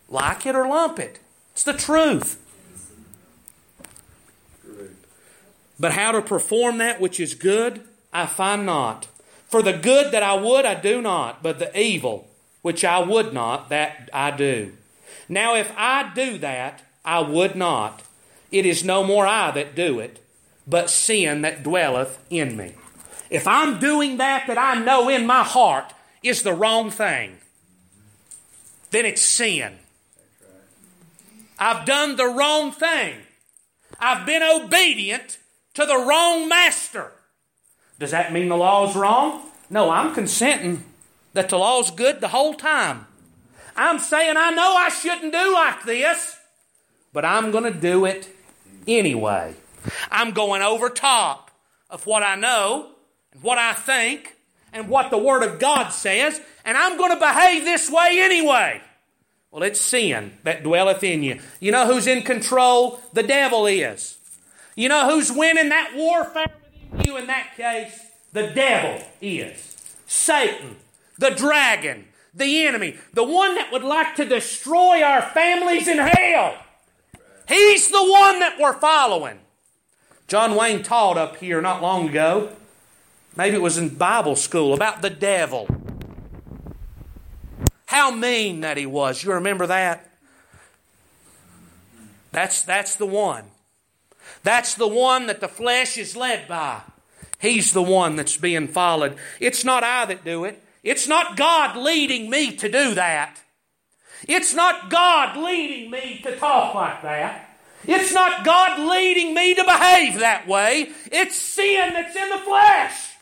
Like 0.08 0.46
it 0.46 0.56
or 0.56 0.66
lump 0.66 0.98
it. 0.98 1.20
It's 1.52 1.64
the 1.64 1.74
truth. 1.74 2.40
But 5.78 5.92
how 5.92 6.12
to 6.12 6.22
perform 6.22 6.78
that 6.78 6.98
which 6.98 7.20
is 7.20 7.34
good, 7.34 7.82
I 8.10 8.24
find 8.24 8.64
not. 8.64 9.08
For 9.54 9.62
the 9.62 9.72
good 9.72 10.10
that 10.10 10.24
I 10.24 10.34
would, 10.34 10.66
I 10.66 10.74
do 10.74 11.00
not, 11.00 11.40
but 11.40 11.60
the 11.60 11.80
evil 11.80 12.26
which 12.62 12.84
I 12.84 12.98
would 12.98 13.32
not, 13.32 13.68
that 13.68 14.10
I 14.12 14.32
do. 14.32 14.72
Now, 15.28 15.54
if 15.54 15.72
I 15.76 16.12
do 16.12 16.38
that, 16.38 16.82
I 17.04 17.20
would 17.20 17.54
not. 17.54 18.02
It 18.50 18.66
is 18.66 18.82
no 18.82 19.04
more 19.04 19.28
I 19.28 19.52
that 19.52 19.76
do 19.76 20.00
it, 20.00 20.18
but 20.66 20.90
sin 20.90 21.42
that 21.42 21.62
dwelleth 21.62 22.18
in 22.30 22.56
me. 22.56 22.72
If 23.30 23.46
I'm 23.46 23.78
doing 23.78 24.16
that 24.16 24.48
that 24.48 24.58
I 24.58 24.74
know 24.74 25.08
in 25.08 25.24
my 25.24 25.44
heart 25.44 25.92
is 26.20 26.42
the 26.42 26.52
wrong 26.52 26.90
thing, 26.90 27.36
then 28.90 29.06
it's 29.06 29.22
sin. 29.22 29.74
I've 31.60 31.86
done 31.86 32.16
the 32.16 32.26
wrong 32.26 32.72
thing. 32.72 33.18
I've 34.00 34.26
been 34.26 34.42
obedient 34.42 35.38
to 35.74 35.86
the 35.86 35.96
wrong 35.96 36.48
master. 36.48 37.12
Does 37.98 38.10
that 38.10 38.32
mean 38.32 38.48
the 38.48 38.56
law 38.56 38.88
is 38.88 38.96
wrong? 38.96 39.42
No, 39.70 39.90
I'm 39.90 40.14
consenting 40.14 40.84
that 41.32 41.48
the 41.48 41.58
law's 41.58 41.90
good 41.90 42.20
the 42.20 42.28
whole 42.28 42.54
time. 42.54 43.06
I'm 43.76 43.98
saying 43.98 44.36
I 44.36 44.50
know 44.50 44.74
I 44.76 44.88
shouldn't 44.88 45.32
do 45.32 45.52
like 45.52 45.84
this, 45.84 46.36
but 47.12 47.24
I'm 47.24 47.50
going 47.50 47.64
to 47.64 47.78
do 47.78 48.04
it 48.04 48.28
anyway. 48.86 49.54
I'm 50.10 50.32
going 50.32 50.62
over 50.62 50.88
top 50.88 51.50
of 51.90 52.06
what 52.06 52.22
I 52.22 52.36
know 52.36 52.90
and 53.32 53.42
what 53.42 53.58
I 53.58 53.72
think 53.72 54.36
and 54.72 54.88
what 54.88 55.10
the 55.10 55.18
Word 55.18 55.42
of 55.42 55.58
God 55.58 55.90
says, 55.90 56.40
and 56.64 56.76
I'm 56.76 56.96
going 56.96 57.12
to 57.12 57.18
behave 57.18 57.64
this 57.64 57.90
way 57.90 58.20
anyway. 58.20 58.80
Well, 59.50 59.62
it's 59.62 59.80
sin 59.80 60.32
that 60.42 60.64
dwelleth 60.64 61.04
in 61.04 61.22
you. 61.22 61.40
You 61.60 61.70
know 61.70 61.86
who's 61.86 62.08
in 62.08 62.22
control? 62.22 63.00
The 63.12 63.22
devil 63.22 63.66
is. 63.66 64.18
You 64.74 64.88
know 64.88 65.08
who's 65.08 65.30
winning 65.30 65.68
that 65.68 65.92
warfare 65.94 66.52
you 67.02 67.16
in 67.16 67.26
that 67.26 67.56
case? 67.56 68.00
The 68.32 68.48
devil 68.48 69.04
is. 69.20 69.76
Satan, 70.06 70.76
the 71.18 71.30
dragon, 71.30 72.06
the 72.34 72.66
enemy, 72.66 72.96
the 73.12 73.24
one 73.24 73.54
that 73.54 73.72
would 73.72 73.84
like 73.84 74.16
to 74.16 74.24
destroy 74.24 75.02
our 75.02 75.22
families 75.22 75.88
in 75.88 75.98
hell. 75.98 76.56
He's 77.48 77.88
the 77.88 78.02
one 78.02 78.40
that 78.40 78.56
we're 78.58 78.78
following. 78.78 79.38
John 80.26 80.56
Wayne 80.56 80.82
taught 80.82 81.18
up 81.18 81.36
here 81.36 81.60
not 81.60 81.82
long 81.82 82.08
ago, 82.08 82.50
maybe 83.36 83.56
it 83.56 83.62
was 83.62 83.78
in 83.78 83.90
Bible 83.90 84.36
school, 84.36 84.72
about 84.72 85.02
the 85.02 85.10
devil. 85.10 85.68
How 87.86 88.10
mean 88.10 88.60
that 88.62 88.76
he 88.76 88.86
was. 88.86 89.22
You 89.22 89.32
remember 89.34 89.66
that? 89.66 90.10
That's, 92.32 92.62
that's 92.62 92.96
the 92.96 93.06
one. 93.06 93.44
That's 94.44 94.74
the 94.74 94.86
one 94.86 95.26
that 95.26 95.40
the 95.40 95.48
flesh 95.48 95.98
is 95.98 96.14
led 96.14 96.46
by. 96.46 96.82
He's 97.40 97.72
the 97.72 97.82
one 97.82 98.16
that's 98.16 98.36
being 98.36 98.68
followed. 98.68 99.16
It's 99.40 99.64
not 99.64 99.82
I 99.82 100.04
that 100.04 100.24
do 100.24 100.44
it. 100.44 100.62
It's 100.82 101.08
not 101.08 101.36
God 101.36 101.76
leading 101.76 102.30
me 102.30 102.54
to 102.56 102.68
do 102.68 102.94
that. 102.94 103.40
It's 104.28 104.54
not 104.54 104.90
God 104.90 105.36
leading 105.36 105.90
me 105.90 106.20
to 106.22 106.36
talk 106.36 106.74
like 106.74 107.02
that. 107.02 107.56
It's 107.86 108.12
not 108.12 108.44
God 108.44 108.78
leading 108.88 109.34
me 109.34 109.54
to 109.54 109.64
behave 109.64 110.20
that 110.20 110.46
way. 110.46 110.90
It's 111.10 111.36
sin 111.36 111.92
that's 111.92 112.16
in 112.16 112.30
the 112.30 112.38
flesh. 112.38 113.12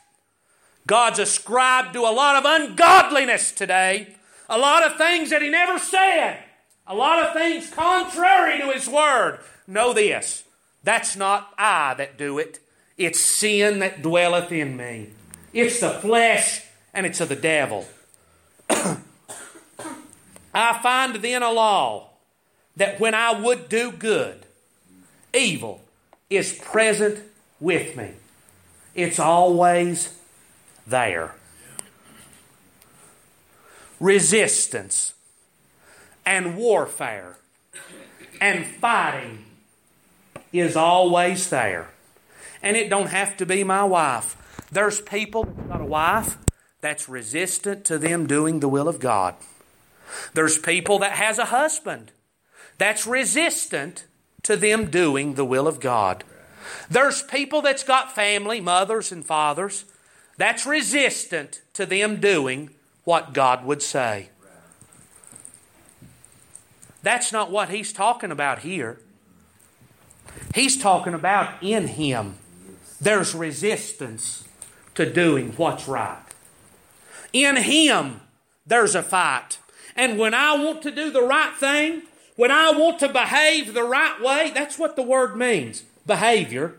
God's 0.86 1.18
ascribed 1.20 1.94
to 1.94 2.00
a 2.00 2.12
lot 2.12 2.36
of 2.36 2.44
ungodliness 2.44 3.52
today, 3.52 4.14
a 4.48 4.58
lot 4.58 4.84
of 4.84 4.98
things 4.98 5.30
that 5.30 5.42
He 5.42 5.48
never 5.48 5.78
said, 5.78 6.38
a 6.86 6.94
lot 6.94 7.24
of 7.24 7.32
things 7.32 7.70
contrary 7.70 8.60
to 8.60 8.72
His 8.72 8.88
Word. 8.88 9.38
Know 9.66 9.92
this 9.92 10.44
that's 10.84 11.16
not 11.16 11.52
I 11.58 11.94
that 11.94 12.18
do 12.18 12.38
it, 12.38 12.58
it's 12.98 13.20
sin 13.20 13.78
that 13.80 14.02
dwelleth 14.02 14.52
in 14.52 14.76
me. 14.76 15.10
It's 15.52 15.80
the 15.80 15.90
flesh 15.90 16.64
and 16.94 17.06
it's 17.06 17.20
of 17.20 17.28
the 17.28 17.36
devil. 17.36 17.86
I 20.54 20.78
find 20.82 21.16
then 21.16 21.42
a 21.42 21.50
law 21.50 22.10
that 22.76 23.00
when 23.00 23.14
I 23.14 23.38
would 23.38 23.68
do 23.68 23.90
good, 23.92 24.46
evil 25.34 25.82
is 26.28 26.52
present 26.52 27.20
with 27.60 27.96
me. 27.96 28.12
It's 28.94 29.18
always 29.18 30.14
there. 30.86 31.34
Resistance 34.00 35.14
and 36.26 36.56
warfare 36.56 37.38
and 38.40 38.66
fighting 38.66 39.44
is 40.52 40.76
always 40.76 41.50
there. 41.50 41.88
And 42.62 42.76
it 42.76 42.90
don't 42.90 43.08
have 43.08 43.36
to 43.38 43.46
be 43.46 43.64
my 43.64 43.84
wife. 43.84 44.36
There's 44.70 45.00
people 45.00 45.44
that's 45.44 45.68
got 45.68 45.80
a 45.80 45.84
wife 45.84 46.38
that's 46.80 47.08
resistant 47.08 47.84
to 47.86 47.98
them 47.98 48.26
doing 48.26 48.60
the 48.60 48.68
will 48.68 48.88
of 48.88 49.00
God. 49.00 49.34
There's 50.34 50.58
people 50.58 50.98
that 51.00 51.12
has 51.12 51.38
a 51.38 51.46
husband 51.46 52.12
that's 52.78 53.06
resistant 53.06 54.06
to 54.42 54.56
them 54.56 54.90
doing 54.90 55.34
the 55.34 55.44
will 55.44 55.66
of 55.68 55.80
God. 55.80 56.24
There's 56.90 57.22
people 57.22 57.62
that's 57.62 57.84
got 57.84 58.14
family, 58.14 58.60
mothers 58.60 59.12
and 59.12 59.24
fathers, 59.24 59.84
that's 60.36 60.66
resistant 60.66 61.62
to 61.74 61.86
them 61.86 62.20
doing 62.20 62.70
what 63.04 63.32
God 63.32 63.64
would 63.64 63.82
say. 63.82 64.30
That's 67.02 67.32
not 67.32 67.50
what 67.50 67.68
he's 67.68 67.92
talking 67.92 68.30
about 68.30 68.60
here. 68.60 69.00
He's 70.54 70.80
talking 70.80 71.14
about 71.14 71.62
in 71.62 71.88
him 71.88 72.36
there's 73.00 73.34
resistance 73.34 74.44
to 74.94 75.10
doing 75.10 75.52
what's 75.56 75.88
right. 75.88 76.22
In 77.32 77.56
him 77.56 78.20
there's 78.66 78.94
a 78.94 79.02
fight. 79.02 79.58
And 79.96 80.18
when 80.18 80.34
I 80.34 80.56
want 80.56 80.82
to 80.82 80.90
do 80.90 81.10
the 81.10 81.22
right 81.22 81.54
thing, 81.56 82.02
when 82.36 82.50
I 82.50 82.70
want 82.70 83.00
to 83.00 83.08
behave 83.08 83.74
the 83.74 83.82
right 83.82 84.20
way, 84.22 84.52
that's 84.54 84.78
what 84.78 84.96
the 84.96 85.02
word 85.02 85.36
means 85.36 85.82
behavior. 86.06 86.76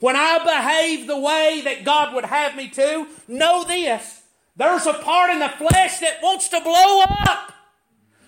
When 0.00 0.16
I 0.16 0.38
behave 0.38 1.06
the 1.06 1.18
way 1.18 1.60
that 1.64 1.84
God 1.84 2.14
would 2.14 2.24
have 2.24 2.56
me 2.56 2.68
to, 2.70 3.06
know 3.28 3.64
this 3.64 4.22
there's 4.56 4.86
a 4.86 4.94
part 4.94 5.30
in 5.30 5.38
the 5.38 5.48
flesh 5.48 6.00
that 6.00 6.22
wants 6.22 6.48
to 6.48 6.60
blow 6.60 7.02
up. 7.02 7.52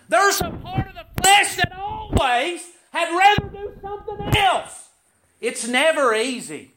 There's 0.09 0.41
a 0.41 0.51
part 0.51 0.87
of 0.87 0.95
the 0.95 1.23
flesh 1.23 1.57
that 1.57 1.77
always 1.77 2.63
had 2.93 3.17
rather 3.17 3.49
do 3.49 3.72
something 3.83 4.37
else. 4.37 4.89
It's 5.41 5.67
never 5.67 6.15
easy. 6.15 6.71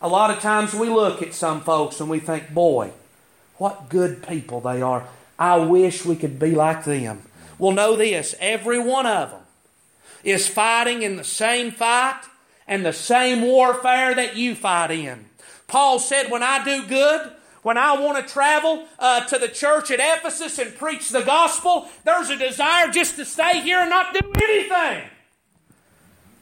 A 0.00 0.08
lot 0.08 0.30
of 0.30 0.40
times 0.40 0.72
we 0.74 0.88
look 0.88 1.20
at 1.20 1.34
some 1.34 1.60
folks 1.60 2.00
and 2.00 2.08
we 2.08 2.20
think, 2.20 2.54
boy, 2.54 2.92
what 3.56 3.88
good 3.88 4.26
people 4.26 4.60
they 4.60 4.80
are. 4.80 5.06
I 5.38 5.58
wish 5.58 6.04
we 6.04 6.16
could 6.16 6.38
be 6.38 6.52
like 6.52 6.84
them. 6.84 7.22
Well, 7.58 7.72
know 7.72 7.96
this 7.96 8.34
every 8.38 8.78
one 8.78 9.06
of 9.06 9.30
them 9.30 9.40
is 10.22 10.46
fighting 10.48 11.02
in 11.02 11.16
the 11.16 11.24
same 11.24 11.70
fight 11.70 12.22
and 12.66 12.84
the 12.84 12.92
same 12.92 13.42
warfare 13.42 14.14
that 14.14 14.36
you 14.36 14.54
fight 14.54 14.90
in. 14.90 15.26
Paul 15.66 15.98
said, 15.98 16.30
When 16.30 16.42
I 16.42 16.64
do 16.64 16.86
good, 16.86 17.32
when 17.64 17.78
I 17.78 17.98
want 17.98 18.24
to 18.24 18.32
travel 18.32 18.84
uh, 18.98 19.24
to 19.24 19.38
the 19.38 19.48
church 19.48 19.90
at 19.90 19.98
Ephesus 19.98 20.58
and 20.58 20.76
preach 20.76 21.08
the 21.08 21.22
gospel, 21.22 21.88
there's 22.04 22.28
a 22.28 22.36
desire 22.36 22.90
just 22.90 23.16
to 23.16 23.24
stay 23.24 23.62
here 23.62 23.80
and 23.80 23.88
not 23.88 24.12
do 24.12 24.20
anything. 24.42 25.08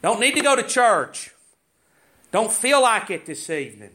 Don't 0.03 0.19
need 0.19 0.35
to 0.35 0.41
go 0.41 0.57
to 0.57 0.65
church. 0.65 1.31
Don't 2.33 2.53
feel 2.53 2.83
like 2.83 3.09
it 3.09 3.25
this 3.25 3.49
evening. 3.49 3.91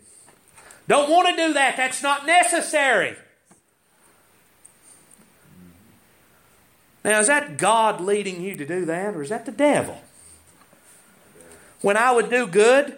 Don't 0.87 1.11
want 1.11 1.27
to 1.27 1.35
do 1.35 1.53
that. 1.53 1.75
That's 1.75 2.01
not 2.01 2.25
necessary. 2.25 3.17
Now, 7.03 7.19
is 7.19 7.27
that 7.27 7.57
God 7.57 7.99
leading 7.99 8.41
you 8.41 8.55
to 8.55 8.65
do 8.65 8.85
that, 8.85 9.15
or 9.15 9.21
is 9.21 9.29
that 9.29 9.45
the 9.45 9.51
devil? 9.51 10.01
When 11.81 11.97
I 11.97 12.11
would 12.13 12.29
do 12.29 12.47
good, 12.47 12.97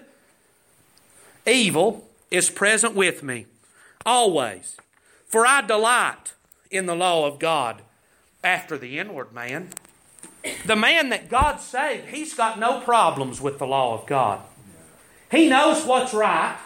evil 1.48 2.08
is 2.30 2.52
present 2.52 2.94
with 2.94 3.24
me, 3.24 3.48
always. 4.06 4.78
For 5.26 5.45
I 5.45 5.62
delight 5.62 6.34
in 6.72 6.86
the 6.86 6.95
law 6.95 7.28
of 7.28 7.39
God 7.39 7.82
after 8.43 8.78
the 8.78 9.00
inward 9.00 9.34
man. 9.34 9.70
The 10.66 10.76
man 10.76 11.10
that 11.10 11.30
God 11.30 11.60
saved, 11.60 12.08
he's 12.08 12.34
got 12.34 12.60
no 12.60 12.80
problems 12.80 13.41
with 13.41 13.60
the 13.60 13.68
law 13.68 13.93
of 13.93 14.06
God. 14.06 14.41
He 15.30 15.50
knows 15.50 15.86
what's 15.86 16.14
right, 16.14 16.58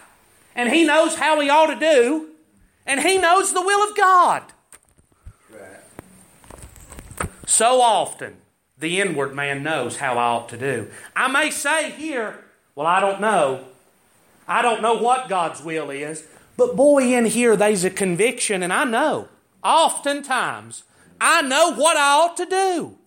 and 0.55 0.71
he 0.71 0.85
knows 0.85 1.15
how 1.15 1.39
he 1.39 1.49
ought 1.49 1.73
to 1.73 1.79
do, 1.79 2.29
and 2.85 3.01
he 3.01 3.17
knows 3.17 3.53
the 3.53 3.61
will 3.61 3.89
of 3.89 3.97
God. 3.97 4.43
So 7.45 7.81
often, 7.81 8.37
the 8.77 9.01
inward 9.01 9.35
man 9.35 9.63
knows 9.63 9.97
how 9.97 10.17
I 10.17 10.23
ought 10.23 10.49
to 10.49 10.57
do. 10.57 10.89
I 11.15 11.27
may 11.27 11.49
say 11.49 11.91
here, 11.91 12.43
well, 12.75 12.87
I 12.87 12.99
don't 12.99 13.21
know. 13.21 13.65
I 14.47 14.61
don't 14.61 14.81
know 14.81 14.95
what 14.95 15.29
God's 15.29 15.61
will 15.61 15.89
is. 15.89 16.27
But 16.55 16.75
boy, 16.75 17.13
in 17.13 17.25
here, 17.25 17.55
there's 17.55 17.83
a 17.83 17.89
conviction, 17.89 18.61
and 18.63 18.71
I 18.71 18.83
know. 18.83 19.27
Oftentimes, 19.63 20.83
I 21.19 21.41
know 21.41 21.73
what 21.73 21.97
I 21.97 22.21
ought 22.21 22.37
to 22.37 22.45
do. 22.45 22.97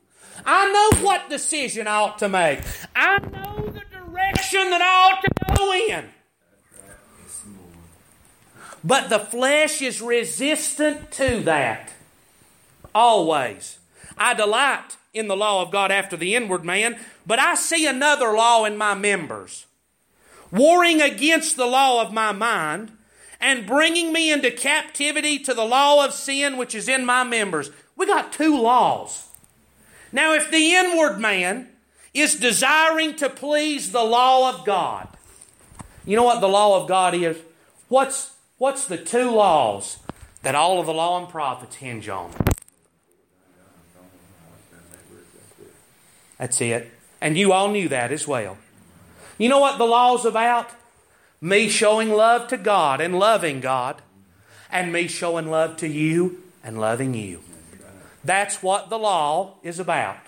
I 0.44 0.70
know 0.72 1.04
what 1.04 1.30
decision 1.30 1.86
I 1.86 1.96
ought 1.96 2.18
to 2.18 2.28
make. 2.28 2.60
I 2.94 3.18
know 3.18 3.66
the 3.66 3.82
direction 3.90 4.70
that 4.70 4.82
I 4.82 5.12
ought 5.12 5.22
to 5.22 5.56
go 5.56 5.72
in. 5.72 6.08
But 8.82 9.08
the 9.08 9.18
flesh 9.18 9.82
is 9.82 10.00
resistant 10.00 11.10
to 11.12 11.40
that. 11.40 11.92
Always. 12.94 13.78
I 14.16 14.34
delight 14.34 14.96
in 15.12 15.28
the 15.28 15.36
law 15.36 15.62
of 15.62 15.70
God 15.70 15.90
after 15.90 16.16
the 16.16 16.34
inward 16.34 16.64
man, 16.64 16.98
but 17.26 17.38
I 17.38 17.54
see 17.54 17.86
another 17.86 18.32
law 18.32 18.64
in 18.64 18.76
my 18.76 18.94
members, 18.94 19.66
warring 20.50 21.02
against 21.02 21.56
the 21.56 21.66
law 21.66 22.02
of 22.02 22.12
my 22.12 22.32
mind 22.32 22.92
and 23.40 23.66
bringing 23.66 24.12
me 24.12 24.32
into 24.32 24.50
captivity 24.50 25.38
to 25.40 25.54
the 25.54 25.64
law 25.64 26.04
of 26.04 26.12
sin 26.12 26.56
which 26.56 26.74
is 26.74 26.88
in 26.88 27.04
my 27.04 27.24
members. 27.24 27.70
We 27.96 28.06
got 28.06 28.32
two 28.32 28.60
laws. 28.60 29.28
Now, 30.12 30.34
if 30.34 30.50
the 30.50 30.74
inward 30.74 31.18
man 31.18 31.68
is 32.14 32.34
desiring 32.34 33.16
to 33.16 33.28
please 33.28 33.92
the 33.92 34.04
law 34.04 34.54
of 34.54 34.64
God, 34.64 35.08
you 36.04 36.16
know 36.16 36.22
what 36.22 36.40
the 36.40 36.48
law 36.48 36.80
of 36.80 36.88
God 36.88 37.14
is? 37.14 37.36
What's, 37.88 38.34
what's 38.58 38.86
the 38.86 38.96
two 38.96 39.30
laws 39.30 39.98
that 40.42 40.54
all 40.54 40.80
of 40.80 40.86
the 40.86 40.94
law 40.94 41.18
and 41.18 41.28
prophets 41.28 41.76
hinge 41.76 42.08
on? 42.08 42.30
That's 46.38 46.60
it. 46.60 46.92
And 47.20 47.36
you 47.36 47.52
all 47.52 47.70
knew 47.70 47.88
that 47.88 48.12
as 48.12 48.28
well. 48.28 48.58
You 49.38 49.48
know 49.48 49.58
what 49.58 49.78
the 49.78 49.84
law's 49.84 50.24
about? 50.24 50.70
Me 51.40 51.68
showing 51.68 52.10
love 52.10 52.48
to 52.48 52.56
God 52.56 53.00
and 53.00 53.18
loving 53.18 53.60
God, 53.60 54.02
and 54.70 54.92
me 54.92 55.06
showing 55.06 55.48
love 55.48 55.76
to 55.78 55.88
you 55.88 56.42
and 56.64 56.80
loving 56.80 57.14
you. 57.14 57.40
That's 58.24 58.62
what 58.62 58.90
the 58.90 58.98
law 58.98 59.54
is 59.62 59.78
about. 59.78 60.18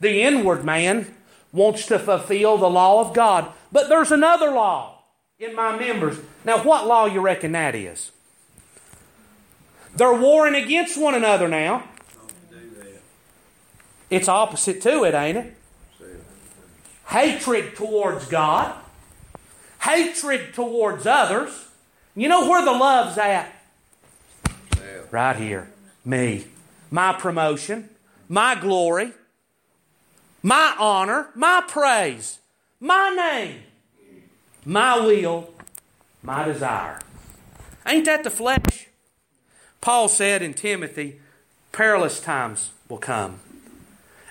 The 0.00 0.22
inward 0.22 0.64
man 0.64 1.14
wants 1.52 1.86
to 1.86 1.98
fulfill 1.98 2.58
the 2.58 2.70
law 2.70 3.00
of 3.00 3.14
God, 3.14 3.52
but 3.72 3.88
there's 3.88 4.12
another 4.12 4.50
law 4.50 5.02
in 5.38 5.54
my 5.56 5.76
members. 5.76 6.18
Now, 6.44 6.62
what 6.62 6.86
law 6.86 7.06
you 7.06 7.20
reckon 7.20 7.52
that 7.52 7.74
is? 7.74 8.12
They're 9.96 10.14
warring 10.14 10.54
against 10.54 11.00
one 11.00 11.14
another 11.14 11.48
now. 11.48 11.84
It's 14.08 14.28
opposite 14.28 14.80
to 14.82 15.04
it, 15.04 15.14
ain't 15.14 15.38
it? 15.38 15.56
Hatred 17.06 17.74
towards 17.74 18.26
God, 18.26 18.76
hatred 19.80 20.54
towards 20.54 21.06
others. 21.06 21.66
You 22.14 22.28
know 22.28 22.48
where 22.48 22.64
the 22.64 22.72
love's 22.72 23.18
at? 23.18 23.52
Right 25.10 25.36
here. 25.36 25.70
Me. 26.04 26.46
My 26.90 27.12
promotion, 27.12 27.88
my 28.28 28.56
glory, 28.56 29.12
my 30.42 30.74
honor, 30.78 31.28
my 31.34 31.62
praise, 31.66 32.40
my 32.80 33.10
name, 33.10 33.60
my 34.64 34.98
will, 34.98 35.54
my 36.22 36.44
desire. 36.44 36.98
Ain't 37.86 38.06
that 38.06 38.24
the 38.24 38.30
flesh? 38.30 38.88
Paul 39.80 40.08
said 40.08 40.42
in 40.42 40.54
Timothy, 40.54 41.20
perilous 41.72 42.20
times 42.20 42.70
will 42.88 42.98
come. 42.98 43.40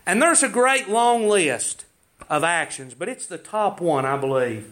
And 0.06 0.22
there's 0.22 0.43
a 0.43 0.50
great 0.50 0.89
long 0.89 1.28
list 1.28 1.86
of 2.30 2.43
actions, 2.43 2.93
but 2.93 3.08
it's 3.08 3.26
the 3.26 3.38
top 3.38 3.80
one, 3.80 4.06
I 4.06 4.18
believe, 4.18 4.70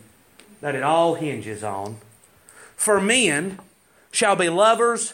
that 0.62 0.76
it 0.76 0.84
all 0.84 1.16
hinges 1.16 1.64
on. 1.64 1.98
For 2.76 3.00
men 3.02 3.60
shall 4.12 4.36
be 4.36 4.50
lovers 4.50 5.14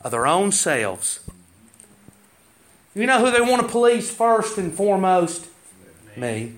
of 0.00 0.10
their 0.10 0.26
own 0.26 0.52
selves. 0.52 1.20
You 2.94 3.06
know 3.06 3.24
who 3.24 3.32
they 3.32 3.40
want 3.40 3.62
to 3.62 3.68
please 3.68 4.10
first 4.10 4.58
and 4.58 4.72
foremost? 4.72 5.46
Me. 6.16 6.52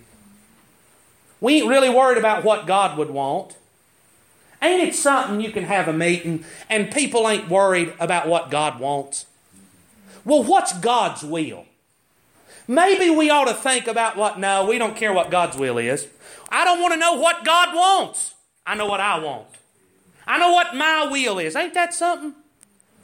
We 1.41 1.57
ain't 1.57 1.69
really 1.69 1.89
worried 1.89 2.19
about 2.19 2.45
what 2.45 2.67
God 2.67 2.99
would 2.99 3.11
want. 3.11 3.57
Ain't 4.61 4.83
it 4.83 4.95
something 4.95 5.41
you 5.41 5.51
can 5.51 5.65
have 5.65 5.87
a 5.87 5.93
meeting 5.93 6.45
and 6.69 6.91
people 6.91 7.29
ain't 7.29 7.49
worried 7.49 7.95
about 8.01 8.27
what 8.27 8.51
God 8.51 8.81
wants? 8.81 9.27
Well, 10.25 10.43
what's 10.43 10.73
God's 10.79 11.23
will? 11.23 11.67
Maybe 12.67 13.11
we 13.11 13.31
ought 13.31 13.45
to 13.45 13.55
think 13.55 13.87
about 13.87 14.17
what, 14.17 14.41
no, 14.41 14.67
we 14.67 14.77
don't 14.77 14.97
care 14.97 15.13
what 15.13 15.31
God's 15.31 15.57
will 15.57 15.79
is. 15.79 16.09
I 16.49 16.65
don't 16.65 16.81
want 16.81 16.95
to 16.95 17.01
know 17.01 17.15
what 17.15 17.45
God 17.45 17.75
wants. 17.75 18.35
I 18.67 18.75
know 18.75 18.87
what 18.87 19.01
I 19.01 19.19
want. 19.19 19.47
I 20.27 20.39
know 20.39 20.53
what 20.53 20.75
my 20.75 21.09
will 21.11 21.39
is. 21.39 21.55
Ain't 21.55 21.75
that 21.75 21.95
something? 21.95 22.35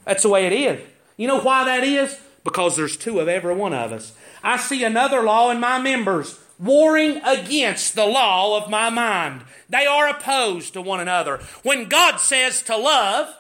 That's 0.05 0.23
the 0.23 0.29
way 0.29 0.47
it 0.47 0.53
is. 0.53 0.81
You 1.17 1.29
know 1.29 1.41
why 1.41 1.65
that 1.65 1.85
is? 1.85 2.19
Because 2.45 2.77
there's 2.77 2.97
two 2.97 3.21
of 3.21 3.29
every 3.29 3.55
one 3.55 3.73
of 3.73 3.93
us. 3.93 4.13
I 4.43 4.57
see 4.57 4.83
another 4.83 5.23
law 5.23 5.51
in 5.51 5.61
my 5.61 5.81
members 5.81 6.39
warring 6.59 7.21
against 7.25 7.95
the 7.95 8.07
law 8.07 8.57
of 8.61 8.71
my 8.71 8.91
mind. 8.91 9.43
They 9.69 9.87
are 9.87 10.09
opposed 10.09 10.73
to 10.75 10.83
one 10.83 11.01
another. 11.01 11.39
When 11.63 11.89
God 11.89 12.19
says 12.19 12.63
to 12.63 12.77
love, 12.77 13.35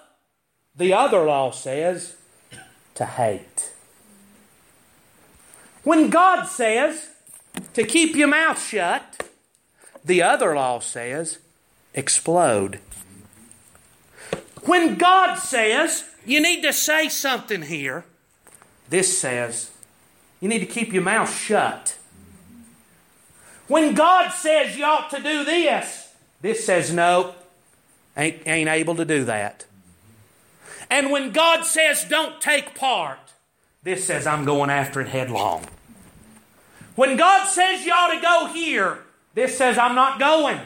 the 0.76 0.92
other 0.92 1.24
law 1.24 1.50
says 1.50 2.16
to 2.94 3.04
hate. 3.04 3.72
When 5.82 6.10
God 6.10 6.44
says 6.44 7.10
to 7.74 7.84
keep 7.84 8.14
your 8.14 8.28
mouth 8.28 8.62
shut, 8.62 9.11
the 10.04 10.22
other 10.22 10.54
law 10.54 10.80
says 10.80 11.38
explode. 11.94 12.80
When 14.64 14.96
God 14.96 15.36
says 15.36 16.04
you 16.24 16.40
need 16.40 16.62
to 16.62 16.72
say 16.72 17.08
something 17.08 17.62
here, 17.62 18.04
this 18.88 19.18
says 19.18 19.70
you 20.40 20.48
need 20.48 20.60
to 20.60 20.66
keep 20.66 20.92
your 20.92 21.02
mouth 21.02 21.34
shut. 21.34 21.98
When 23.68 23.94
God 23.94 24.30
says 24.30 24.76
you 24.76 24.84
ought 24.84 25.10
to 25.10 25.22
do 25.22 25.44
this, 25.44 26.12
this 26.40 26.66
says 26.66 26.92
no, 26.92 27.34
ain't, 28.16 28.46
ain't 28.46 28.68
able 28.68 28.96
to 28.96 29.04
do 29.04 29.24
that. 29.24 29.66
And 30.90 31.10
when 31.10 31.32
God 31.32 31.64
says 31.64 32.04
don't 32.04 32.40
take 32.40 32.74
part, 32.74 33.18
this 33.82 34.04
says, 34.04 34.26
I'm 34.26 34.44
going 34.44 34.70
after 34.70 35.00
it 35.00 35.08
headlong. 35.08 35.66
When 36.94 37.16
God 37.16 37.48
says 37.48 37.84
you 37.84 37.92
ought 37.92 38.14
to 38.14 38.20
go 38.20 38.46
here, 38.52 38.98
this 39.34 39.56
says, 39.56 39.78
I'm 39.78 39.94
not 39.94 40.18
going. 40.18 40.60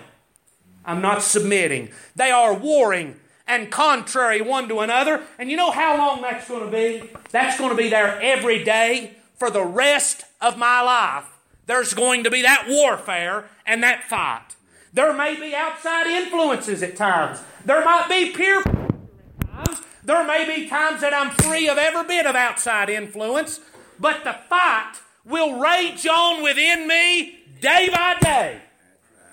I'm 0.84 1.00
not 1.00 1.22
submitting. 1.22 1.90
They 2.14 2.30
are 2.30 2.54
warring 2.54 3.16
and 3.46 3.70
contrary 3.70 4.40
one 4.40 4.68
to 4.68 4.80
another. 4.80 5.22
And 5.38 5.50
you 5.50 5.56
know 5.56 5.70
how 5.70 5.96
long 5.96 6.22
that's 6.22 6.48
going 6.48 6.64
to 6.64 6.70
be? 6.70 7.10
That's 7.30 7.58
going 7.58 7.70
to 7.70 7.76
be 7.76 7.88
there 7.88 8.20
every 8.20 8.64
day 8.64 9.16
for 9.38 9.50
the 9.50 9.64
rest 9.64 10.24
of 10.40 10.56
my 10.56 10.80
life. 10.80 11.24
There's 11.66 11.94
going 11.94 12.24
to 12.24 12.30
be 12.30 12.42
that 12.42 12.66
warfare 12.68 13.44
and 13.66 13.82
that 13.82 14.04
fight. 14.04 14.56
There 14.92 15.12
may 15.12 15.38
be 15.38 15.54
outside 15.54 16.06
influences 16.06 16.82
at 16.82 16.96
times. 16.96 17.40
There 17.64 17.84
might 17.84 18.08
be 18.08 18.30
peer 18.30 18.62
times. 18.62 19.82
There 20.04 20.24
may 20.24 20.46
be 20.46 20.68
times 20.68 21.00
that 21.00 21.12
I'm 21.12 21.30
free 21.30 21.68
of 21.68 21.76
every 21.76 22.04
bit 22.04 22.26
of 22.26 22.36
outside 22.36 22.88
influence, 22.88 23.60
but 23.98 24.22
the 24.22 24.36
fight 24.48 24.94
will 25.26 25.58
rage 25.58 26.06
on 26.06 26.42
within 26.42 26.86
me 26.86 27.38
day 27.60 27.88
by 27.92 28.16
day. 28.20 28.60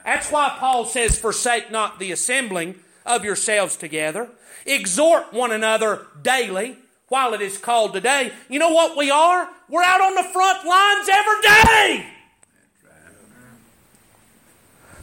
That's 0.04 0.32
why 0.32 0.56
Paul 0.60 0.86
says, 0.86 1.18
Forsake 1.18 1.72
not 1.72 2.00
the 2.00 2.12
assembling 2.12 2.76
of 3.06 3.24
yourselves 3.24 3.78
together, 3.78 4.30
exhort 4.66 5.34
one 5.34 5.52
another 5.52 6.08
daily 6.22 6.78
while 7.08 7.34
it 7.34 7.42
is 7.42 7.58
called 7.58 7.94
today. 7.94 8.34
You 8.50 8.60
know 8.60 8.72
what 8.72 8.98
we 8.98 9.12
are? 9.12 9.48
We're 9.70 9.84
out 9.84 10.02
on 10.02 10.16
the 10.16 10.24
front 10.24 10.66
lines 10.66 11.10
every 11.10 11.42
day. 11.42 12.08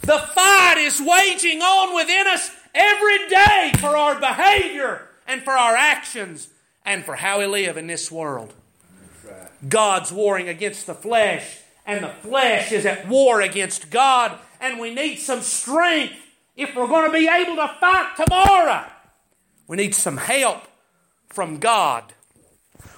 The 0.03 0.19
fight 0.19 0.79
is 0.79 1.01
waging 1.01 1.61
on 1.63 1.95
within 1.95 2.27
us 2.27 2.51
every 2.75 3.29
day 3.29 3.73
for 3.79 3.97
our 3.97 4.19
behavior 4.19 5.09
and 5.27 5.43
for 5.43 5.53
our 5.53 5.77
actions 5.77 6.49
and 6.85 7.05
for 7.05 7.17
how 7.17 7.39
we 7.39 7.47
live 7.47 7.77
in 7.77 7.87
this 7.87 8.11
world. 8.11 8.55
God's 9.69 10.13
warring 10.13 10.49
against 10.49 10.87
the 10.87 10.95
flesh, 10.95 11.59
and 11.87 12.05
the 12.05 12.09
flesh 12.09 12.73
is 12.73 12.87
at 12.87 13.09
war 13.09 13.41
against 13.41 13.91
God, 13.91 14.39
and 14.61 14.81
we 14.81 14.95
need 14.95 15.17
some 15.17 15.41
strength 15.41 16.15
if 16.57 16.75
we're 16.75 16.87
going 16.87 17.11
to 17.11 17.19
be 17.19 17.29
able 17.29 17.57
to 17.57 17.69
fight 17.81 18.17
tomorrow. 18.17 18.85
We 19.67 19.77
need 19.77 19.95
some 19.95 20.17
help 20.17 20.69
from 21.29 21.59
God. 21.59 22.13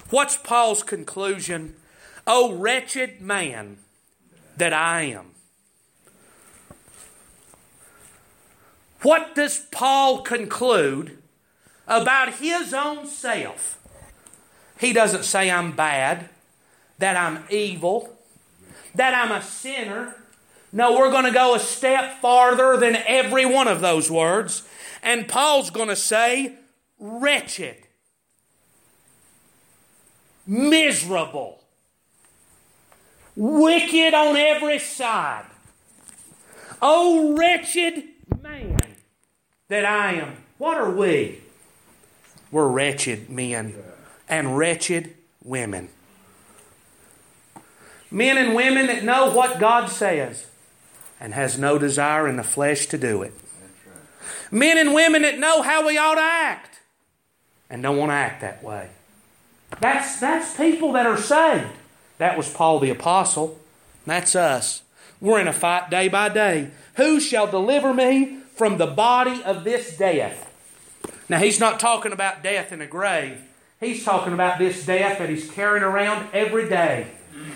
What's 0.09 0.37
Paul's 0.37 0.83
conclusion? 0.83 1.75
Oh, 2.25 2.53
wretched 2.53 3.21
man 3.21 3.77
that 4.57 4.73
I 4.73 5.03
am. 5.03 5.31
What 9.01 9.35
does 9.35 9.59
Paul 9.71 10.21
conclude 10.21 11.17
about 11.87 12.35
his 12.35 12.73
own 12.73 13.05
self? 13.05 13.77
He 14.79 14.93
doesn't 14.93 15.25
say 15.25 15.51
I'm 15.51 15.75
bad, 15.75 16.29
that 17.03 17.17
I'm 17.17 17.43
evil, 17.49 18.17
that 18.95 19.13
I'm 19.13 19.33
a 19.33 19.41
sinner. 19.41 20.15
No, 20.71 20.97
we're 20.97 21.11
going 21.11 21.25
to 21.25 21.33
go 21.33 21.53
a 21.53 21.59
step 21.59 22.21
farther 22.21 22.77
than 22.77 22.95
every 22.95 23.45
one 23.45 23.67
of 23.67 23.81
those 23.81 24.09
words. 24.09 24.63
And 25.01 25.27
Paul's 25.27 25.69
going 25.69 25.89
to 25.89 25.97
say, 25.97 26.53
wretched, 26.97 27.75
miserable, 30.47 31.61
wicked 33.35 34.13
on 34.13 34.37
every 34.37 34.79
side. 34.79 35.47
Oh, 36.81 37.35
wretched 37.35 38.01
man 38.41 38.79
that 39.67 39.83
I 39.83 40.13
am. 40.13 40.37
What 40.57 40.77
are 40.77 40.89
we? 40.89 41.41
We're 42.49 42.69
wretched 42.69 43.29
men 43.29 43.75
and 44.29 44.57
wretched 44.57 45.15
women. 45.43 45.89
Men 48.13 48.37
and 48.37 48.53
women 48.53 48.85
that 48.87 49.03
know 49.03 49.31
what 49.31 49.59
God 49.59 49.89
says 49.89 50.45
and 51.19 51.33
has 51.33 51.57
no 51.57 51.79
desire 51.79 52.27
in 52.27 52.37
the 52.37 52.43
flesh 52.43 52.85
to 52.87 52.97
do 52.97 53.23
it. 53.23 53.33
Men 54.51 54.77
and 54.77 54.93
women 54.93 55.23
that 55.23 55.39
know 55.39 55.63
how 55.63 55.87
we 55.87 55.97
ought 55.97 56.13
to 56.13 56.21
act 56.21 56.79
and 57.71 57.81
don't 57.81 57.97
want 57.97 58.11
to 58.11 58.13
act 58.13 58.41
that 58.41 58.63
way. 58.63 58.91
That's, 59.79 60.19
that's 60.19 60.55
people 60.55 60.91
that 60.91 61.07
are 61.07 61.17
saved. 61.17 61.71
That 62.19 62.37
was 62.37 62.53
Paul 62.53 62.79
the 62.79 62.91
Apostle. 62.91 63.59
That's 64.05 64.35
us. 64.35 64.83
We're 65.19 65.41
in 65.41 65.47
a 65.47 65.53
fight 65.53 65.89
day 65.89 66.07
by 66.07 66.29
day. 66.29 66.69
Who 66.97 67.19
shall 67.19 67.47
deliver 67.47 67.95
me 67.95 68.41
from 68.55 68.77
the 68.77 68.85
body 68.85 69.41
of 69.43 69.63
this 69.63 69.97
death? 69.97 70.51
Now, 71.27 71.39
he's 71.39 71.59
not 71.59 71.79
talking 71.79 72.11
about 72.11 72.43
death 72.43 72.71
in 72.71 72.79
a 72.79 72.85
grave. 72.85 73.41
He's 73.79 74.05
talking 74.05 74.33
about 74.33 74.59
this 74.59 74.85
death 74.85 75.17
that 75.17 75.29
he's 75.29 75.49
carrying 75.49 75.83
around 75.83 76.29
every 76.31 76.69
day. 76.69 77.07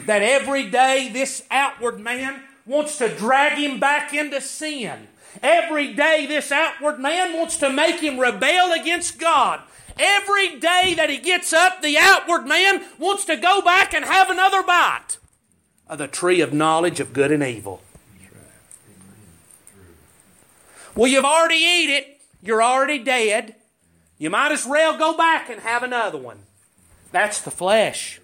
That 0.05 0.21
every 0.21 0.69
day 0.69 1.09
this 1.11 1.43
outward 1.51 1.99
man 1.99 2.41
wants 2.65 2.97
to 2.97 3.13
drag 3.13 3.57
him 3.57 3.79
back 3.79 4.13
into 4.13 4.41
sin. 4.41 5.07
Every 5.41 5.93
day 5.93 6.25
this 6.25 6.51
outward 6.51 6.99
man 6.99 7.33
wants 7.37 7.57
to 7.57 7.69
make 7.69 7.99
him 7.99 8.19
rebel 8.19 8.71
against 8.73 9.19
God. 9.19 9.61
Every 9.99 10.59
day 10.59 10.93
that 10.95 11.09
he 11.09 11.17
gets 11.17 11.53
up, 11.53 11.81
the 11.81 11.97
outward 11.97 12.45
man 12.45 12.83
wants 12.99 13.25
to 13.25 13.35
go 13.35 13.61
back 13.61 13.93
and 13.93 14.05
have 14.05 14.29
another 14.29 14.63
bite 14.63 15.17
of 15.89 15.97
the 15.97 16.07
tree 16.07 16.41
of 16.41 16.53
knowledge 16.53 16.99
of 16.99 17.13
good 17.13 17.31
and 17.31 17.43
evil. 17.43 17.81
Well, 20.95 21.07
you've 21.07 21.25
already 21.25 21.55
eat 21.55 21.89
it. 21.89 22.21
You're 22.41 22.63
already 22.63 22.99
dead. 22.99 23.55
You 24.17 24.29
might 24.29 24.51
as 24.51 24.65
well 24.65 24.97
go 24.97 25.15
back 25.15 25.49
and 25.49 25.61
have 25.61 25.83
another 25.83 26.17
one. 26.17 26.39
That's 27.11 27.39
the 27.39 27.51
flesh. 27.51 28.19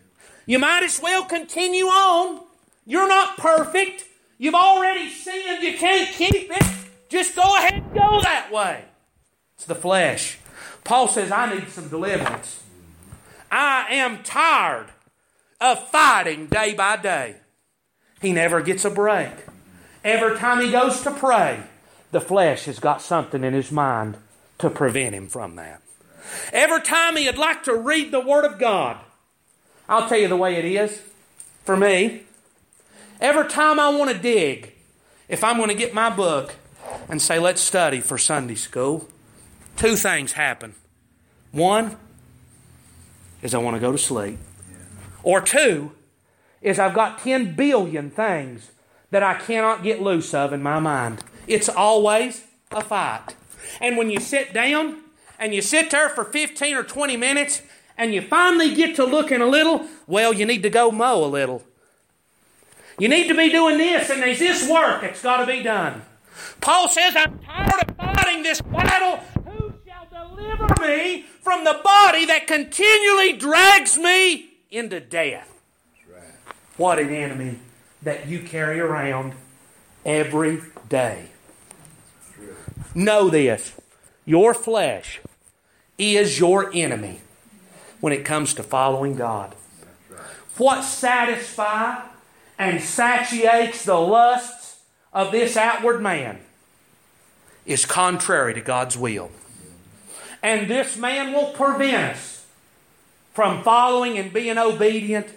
You 0.46 0.60
might 0.60 0.84
as 0.84 1.02
well 1.02 1.26
continue 1.26 1.86
on. 1.86 2.42
You're 2.86 3.08
not 3.08 3.38
perfect. 3.38 4.04
You've 4.38 4.56
already 4.56 5.10
sinned. 5.10 5.64
You 5.64 5.78
can't 5.78 6.10
keep 6.10 6.34
it. 6.34 6.64
Just 7.10 7.36
go 7.36 7.58
ahead 7.58 7.76
and 7.76 7.94
go 7.94 8.22
that 8.22 8.52
way. 8.52 8.84
It's 9.56 9.66
the 9.66 9.76
flesh. 9.76 10.40
Paul 10.84 11.08
says, 11.08 11.32
I 11.32 11.54
need 11.54 11.70
some 11.70 11.88
deliverance. 11.88 12.62
I 13.50 13.86
am 13.92 14.24
tired 14.24 14.88
of 15.62 15.88
fighting 15.90 16.48
day 16.48 16.74
by 16.74 16.98
day. 16.98 17.36
He 18.22 18.34
never 18.34 18.62
gets 18.62 18.84
a 18.84 18.90
break. 18.90 19.32
Every 20.04 20.38
time 20.38 20.60
he 20.60 20.72
goes 20.72 21.02
to 21.02 21.12
pray, 21.12 21.64
the 22.12 22.20
flesh 22.20 22.66
has 22.66 22.80
got 22.80 23.02
something 23.02 23.44
in 23.44 23.54
his 23.54 23.72
mind 23.72 24.18
to 24.58 24.70
prevent 24.70 25.16
him 25.16 25.28
from 25.28 25.56
that. 25.56 25.82
Every 26.52 26.82
time 26.82 27.16
he'd 27.16 27.38
like 27.38 27.64
to 27.64 27.76
read 27.76 28.12
the 28.12 28.20
Word 28.20 28.46
of 28.46 28.60
God, 28.60 28.98
I'll 29.88 30.08
tell 30.08 30.18
you 30.18 30.28
the 30.28 30.38
way 30.38 30.56
it 30.56 30.66
is 30.66 31.02
for 31.66 31.76
me. 31.76 32.24
Every 33.20 33.48
time 33.48 33.80
I 33.80 33.90
want 33.90 34.12
to 34.12 34.18
dig, 34.18 34.74
if 35.28 35.44
I'm 35.44 35.58
going 35.58 35.70
to 35.70 35.76
get 35.76 35.94
my 35.94 36.10
book 36.10 36.56
and 37.10 37.22
say, 37.22 37.40
let's 37.40 37.62
study 37.62 38.00
for 38.00 38.18
Sunday 38.18 38.56
school, 38.56 39.08
two 39.78 39.96
things 39.96 40.34
happen. 40.34 40.76
One 41.52 41.98
is 43.42 43.54
I 43.54 43.60
want 43.60 43.76
to 43.76 43.80
go 43.80 43.92
to 43.92 43.98
sleep, 43.98 44.40
or 45.22 45.42
two 45.42 45.92
is 46.62 46.80
I've 46.80 46.94
got 46.94 47.20
10 47.20 47.56
billion 47.56 48.10
things 48.10 48.72
that 49.12 49.22
I 49.22 49.36
cannot 49.36 49.84
get 49.84 50.02
loose 50.02 50.34
of 50.34 50.54
in 50.54 50.64
my 50.64 50.80
mind. 50.80 51.24
It's 51.46 51.70
always 51.70 52.46
a 52.72 52.82
fight. 52.82 53.36
And 53.80 53.98
when 53.98 54.10
you 54.10 54.20
sit 54.20 54.54
down 54.54 55.02
and 55.38 55.54
you 55.54 55.62
sit 55.62 55.92
there 55.92 56.10
for 56.10 56.24
15 56.24 56.76
or 56.76 56.84
20 56.84 57.18
minutes 57.18 57.62
and 57.98 58.14
you 58.14 58.22
finally 58.22 58.74
get 58.74 58.96
to 58.96 59.06
looking 59.06 59.42
a 59.42 59.46
little, 59.46 59.88
well, 60.08 60.34
you 60.34 60.46
need 60.46 60.64
to 60.64 60.70
go 60.70 60.92
mow 60.92 61.24
a 61.24 61.28
little. 61.28 61.64
You 63.00 63.08
need 63.08 63.28
to 63.28 63.36
be 63.36 63.50
doing 63.50 63.78
this, 63.78 64.10
and 64.10 64.22
there's 64.22 64.40
this 64.40 64.70
work 64.70 65.02
that's 65.02 65.22
got 65.22 65.38
to 65.38 65.46
be 65.46 65.64
done. 65.64 66.02
Paul 66.62 66.90
says, 66.90 67.16
I'm 67.16 67.40
tired 67.40 67.90
of 67.90 67.96
fighting 67.96 68.44
this 68.44 68.62
battle. 68.62 69.18
Who 69.46 69.74
shall 69.86 70.28
deliver 70.28 70.68
me 70.82 71.24
from 71.42 71.64
the 71.64 71.80
body 71.84 72.26
that 72.26 72.48
continually 72.48 73.34
drags 73.34 73.98
me 73.98 74.52
into 74.70 75.00
death? 75.00 75.50
What 76.78 77.00
an 77.00 77.10
enemy 77.10 77.60
that 78.02 78.28
you 78.28 78.40
carry 78.40 78.80
around 78.80 79.34
every 80.06 80.62
day. 80.90 81.28
Know 82.96 83.30
this 83.30 83.74
your 84.26 84.54
flesh 84.54 85.20
is 85.98 86.40
your 86.40 86.72
enemy 86.74 87.22
when 88.04 88.12
it 88.12 88.26
comes 88.26 88.54
to 88.54 88.62
following 88.62 89.16
God. 89.16 89.56
What 90.58 90.82
satisfies 90.82 92.02
and 92.60 92.82
satiates 92.82 93.86
the 93.86 93.96
lusts 93.96 94.82
of 95.14 95.32
this 95.32 95.56
outward 95.56 96.02
man 96.02 96.40
is 97.66 97.86
contrary 97.86 98.56
to 98.56 98.60
God's 98.60 98.98
will. 98.98 99.32
And 100.42 100.70
this 100.70 100.98
man 100.98 101.32
will 101.32 101.54
prevent 101.54 102.18
us 102.18 102.46
from 103.34 103.64
following 103.64 104.18
and 104.18 104.34
being 104.34 104.58
obedient 104.58 105.28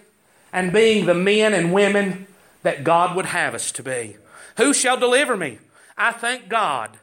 and 0.53 0.73
being 0.73 1.07
the 1.07 1.15
men 1.15 1.55
and 1.55 1.73
women 1.73 2.27
that 2.65 2.83
God 2.83 3.15
would 3.15 3.27
have 3.27 3.55
us 3.55 3.71
to 3.71 3.85
be. 3.85 4.17
Who 4.57 4.75
shall 4.75 4.97
deliver 4.97 5.37
me? 5.37 5.61
I 5.97 6.11
thank 6.11 6.49
God 6.49 6.99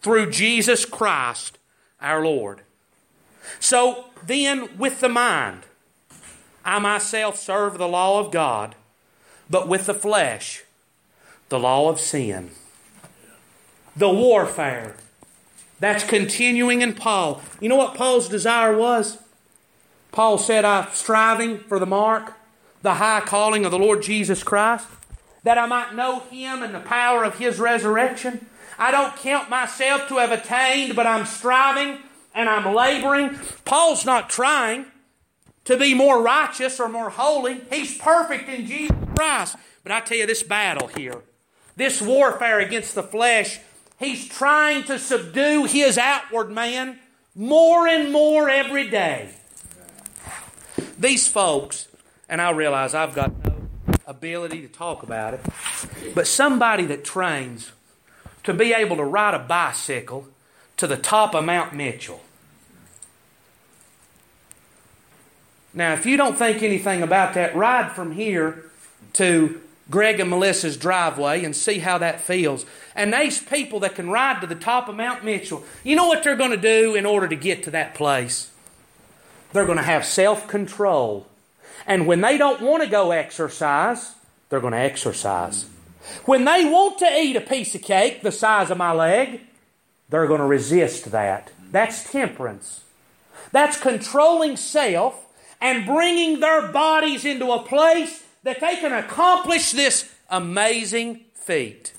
through 0.00 0.30
Jesus 0.30 0.86
Christ 0.86 1.58
our 2.00 2.24
Lord. 2.24 2.62
So 3.60 4.06
then, 4.24 4.76
with 4.78 5.00
the 5.00 5.08
mind, 5.08 5.62
I 6.64 6.78
myself 6.78 7.38
serve 7.38 7.78
the 7.78 7.88
law 7.88 8.18
of 8.18 8.32
God, 8.32 8.74
but 9.48 9.68
with 9.68 9.86
the 9.86 9.94
flesh, 9.94 10.64
the 11.48 11.58
law 11.58 11.88
of 11.88 12.00
sin. 12.00 12.50
The 13.94 14.10
warfare 14.10 14.96
that's 15.78 16.04
continuing 16.04 16.82
in 16.82 16.94
Paul. 16.94 17.40
You 17.60 17.68
know 17.68 17.76
what 17.76 17.94
Paul's 17.94 18.28
desire 18.28 18.76
was? 18.76 19.18
Paul 20.10 20.38
said, 20.38 20.64
I'm 20.64 20.88
striving 20.92 21.58
for 21.58 21.78
the 21.78 21.86
mark, 21.86 22.34
the 22.82 22.94
high 22.94 23.20
calling 23.20 23.64
of 23.64 23.70
the 23.70 23.78
Lord 23.78 24.02
Jesus 24.02 24.42
Christ, 24.42 24.86
that 25.44 25.58
I 25.58 25.66
might 25.66 25.94
know 25.94 26.20
him 26.20 26.62
and 26.62 26.74
the 26.74 26.80
power 26.80 27.22
of 27.22 27.38
his 27.38 27.58
resurrection. 27.58 28.46
I 28.78 28.90
don't 28.90 29.16
count 29.16 29.48
myself 29.48 30.08
to 30.08 30.16
have 30.16 30.32
attained, 30.32 30.96
but 30.96 31.06
I'm 31.06 31.26
striving 31.26 31.98
and 32.36 32.48
I'm 32.48 32.72
laboring. 32.72 33.36
Paul's 33.64 34.04
not 34.04 34.30
trying 34.30 34.84
to 35.64 35.76
be 35.76 35.94
more 35.94 36.22
righteous 36.22 36.78
or 36.78 36.88
more 36.88 37.10
holy. 37.10 37.60
He's 37.72 37.98
perfect 37.98 38.48
in 38.48 38.66
Jesus 38.66 38.94
Christ. 39.16 39.56
But 39.82 39.90
I 39.90 40.00
tell 40.00 40.18
you, 40.18 40.26
this 40.26 40.42
battle 40.42 40.88
here, 40.88 41.22
this 41.74 42.00
warfare 42.00 42.60
against 42.60 42.94
the 42.94 43.02
flesh, 43.02 43.58
he's 43.98 44.28
trying 44.28 44.84
to 44.84 44.98
subdue 44.98 45.64
his 45.64 45.98
outward 45.98 46.50
man 46.50 46.98
more 47.34 47.88
and 47.88 48.12
more 48.12 48.48
every 48.48 48.88
day. 48.88 49.30
These 50.98 51.26
folks, 51.28 51.88
and 52.28 52.40
I 52.40 52.50
realize 52.50 52.94
I've 52.94 53.14
got 53.14 53.32
no 53.44 53.54
ability 54.06 54.62
to 54.62 54.68
talk 54.68 55.02
about 55.02 55.34
it, 55.34 55.40
but 56.14 56.26
somebody 56.26 56.84
that 56.86 57.04
trains 57.04 57.72
to 58.44 58.52
be 58.54 58.72
able 58.72 58.96
to 58.96 59.04
ride 59.04 59.34
a 59.34 59.38
bicycle 59.38 60.28
to 60.76 60.86
the 60.86 60.96
top 60.96 61.34
of 61.34 61.44
Mount 61.44 61.74
Mitchell. 61.74 62.20
Now, 65.76 65.92
if 65.92 66.06
you 66.06 66.16
don't 66.16 66.36
think 66.36 66.62
anything 66.62 67.02
about 67.02 67.34
that, 67.34 67.54
ride 67.54 67.92
from 67.92 68.12
here 68.12 68.64
to 69.12 69.60
Greg 69.90 70.18
and 70.18 70.30
Melissa's 70.30 70.78
driveway 70.78 71.44
and 71.44 71.54
see 71.54 71.80
how 71.80 71.98
that 71.98 72.22
feels. 72.22 72.64
And 72.94 73.12
these 73.12 73.40
people 73.40 73.80
that 73.80 73.94
can 73.94 74.08
ride 74.08 74.40
to 74.40 74.46
the 74.46 74.54
top 74.54 74.88
of 74.88 74.96
Mount 74.96 75.22
Mitchell, 75.22 75.62
you 75.84 75.94
know 75.94 76.06
what 76.06 76.24
they're 76.24 76.34
going 76.34 76.50
to 76.50 76.56
do 76.56 76.94
in 76.94 77.04
order 77.04 77.28
to 77.28 77.36
get 77.36 77.62
to 77.64 77.70
that 77.72 77.94
place? 77.94 78.50
They're 79.52 79.66
going 79.66 79.76
to 79.76 79.84
have 79.84 80.06
self 80.06 80.48
control. 80.48 81.26
And 81.86 82.06
when 82.06 82.22
they 82.22 82.38
don't 82.38 82.62
want 82.62 82.82
to 82.82 82.88
go 82.88 83.10
exercise, 83.10 84.14
they're 84.48 84.60
going 84.60 84.72
to 84.72 84.78
exercise. 84.78 85.66
When 86.24 86.46
they 86.46 86.64
want 86.64 86.98
to 87.00 87.20
eat 87.20 87.36
a 87.36 87.40
piece 87.42 87.74
of 87.74 87.82
cake 87.82 88.22
the 88.22 88.32
size 88.32 88.70
of 88.70 88.78
my 88.78 88.92
leg, 88.92 89.42
they're 90.08 90.26
going 90.26 90.40
to 90.40 90.46
resist 90.46 91.10
that. 91.10 91.52
That's 91.70 92.10
temperance. 92.10 92.82
That's 93.52 93.78
controlling 93.78 94.56
self 94.56 95.25
and 95.60 95.86
bringing 95.86 96.40
their 96.40 96.68
bodies 96.68 97.24
into 97.24 97.50
a 97.50 97.62
place 97.62 98.24
that 98.42 98.60
they 98.60 98.76
can 98.76 98.92
accomplish 98.92 99.72
this 99.72 100.10
amazing 100.30 101.20
feat. 101.34 101.92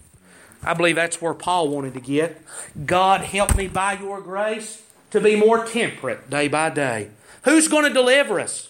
I 0.64 0.74
believe 0.74 0.95
that's 0.95 1.22
where 1.22 1.34
Paul 1.34 1.70
wanted 1.70 1.93
to 1.93 1.99
get. 1.99 2.41
God, 2.86 3.22
help 3.22 3.55
me 3.55 3.68
by 3.68 3.93
your 3.93 4.22
grace 4.22 4.84
to 5.12 5.22
be 5.22 5.36
more 5.36 5.66
temperate 5.66 6.30
day 6.30 6.47
by 6.47 6.70
day. 6.70 7.10
Who's 7.43 7.68
going 7.68 7.86
to 7.86 7.93
deliver 7.93 8.39
us? 8.39 8.70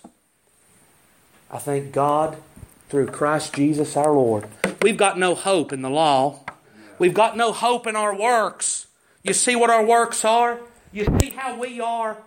I 1.50 1.58
thank 1.58 1.92
God 1.92 2.38
through 2.90 3.08
Christ 3.08 3.54
Jesus 3.54 3.98
our 3.98 4.12
Lord. 4.12 4.48
We've 4.82 4.98
got 4.98 5.18
no 5.18 5.34
hope 5.34 5.74
in 5.74 5.82
the 5.82 5.90
law. 5.90 6.42
We've 7.00 7.14
got 7.14 7.38
no 7.38 7.52
hope 7.52 7.88
in 7.88 7.96
our 7.96 8.16
works. 8.16 8.88
You 9.24 9.34
see 9.34 9.56
what 9.56 9.70
our 9.70 9.86
works 9.86 10.24
are? 10.26 10.60
You 10.92 11.06
see 11.20 11.32
how 11.32 11.60
we 11.60 11.80
are 11.80 12.18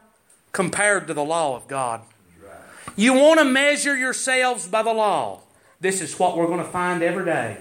compared 0.53 1.07
to 1.07 1.15
the 1.15 1.25
law 1.25 1.57
of 1.57 1.69
God. 1.69 2.03
You 2.97 3.15
want 3.15 3.41
to 3.41 3.45
measure 3.45 3.97
yourselves 3.97 4.67
by 4.67 4.83
the 4.83 4.93
law. 4.93 5.41
This 5.81 6.01
is 6.01 6.19
what 6.19 6.37
we're 6.37 6.47
going 6.47 6.59
to 6.59 6.65
find 6.65 7.03
every 7.03 7.25
day. 7.25 7.57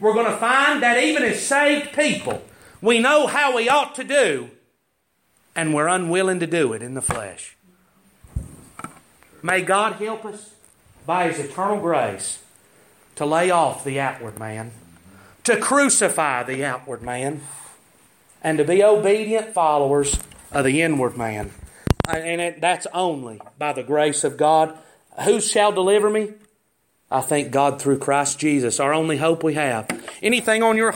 We're 0.00 0.14
going 0.14 0.30
to 0.30 0.36
find 0.36 0.82
that 0.82 1.02
even 1.02 1.22
as 1.22 1.42
saved 1.42 1.92
people, 1.92 2.42
we 2.82 2.98
know 2.98 3.26
how 3.26 3.56
we 3.56 3.68
ought 3.68 3.94
to 3.94 4.04
do, 4.04 4.50
and 5.54 5.74
we're 5.74 5.88
unwilling 5.88 6.40
to 6.40 6.46
do 6.46 6.72
it 6.72 6.82
in 6.82 6.94
the 6.94 7.02
flesh. 7.02 7.56
May 9.42 9.62
God 9.62 9.94
help 9.94 10.24
us 10.24 10.50
by 11.06 11.28
His 11.28 11.38
eternal 11.38 11.80
grace 11.80 12.40
to 13.14 13.24
lay 13.24 13.50
off 13.50 13.84
the 13.84 13.98
outward 14.00 14.38
man, 14.38 14.72
to 15.44 15.56
crucify 15.56 16.42
the 16.42 16.64
outward 16.64 17.02
man, 17.02 17.42
and 18.42 18.58
to 18.58 18.64
be 18.64 18.82
obedient 18.82 19.54
followers 19.54 20.18
of 20.52 20.64
the 20.64 20.82
inward 20.82 21.16
man. 21.16 21.52
And 22.08 22.40
it, 22.40 22.60
that's 22.60 22.86
only 22.92 23.40
by 23.58 23.72
the 23.72 23.82
grace 23.82 24.24
of 24.24 24.36
God. 24.36 24.76
Who 25.24 25.40
shall 25.40 25.72
deliver 25.72 26.10
me? 26.10 26.34
I 27.10 27.20
thank 27.20 27.52
God 27.52 27.80
through 27.80 27.98
Christ 27.98 28.38
Jesus, 28.38 28.80
our 28.80 28.92
only 28.92 29.16
hope 29.16 29.42
we 29.42 29.54
have. 29.54 29.88
Anything 30.22 30.62
on 30.62 30.76
your 30.76 30.84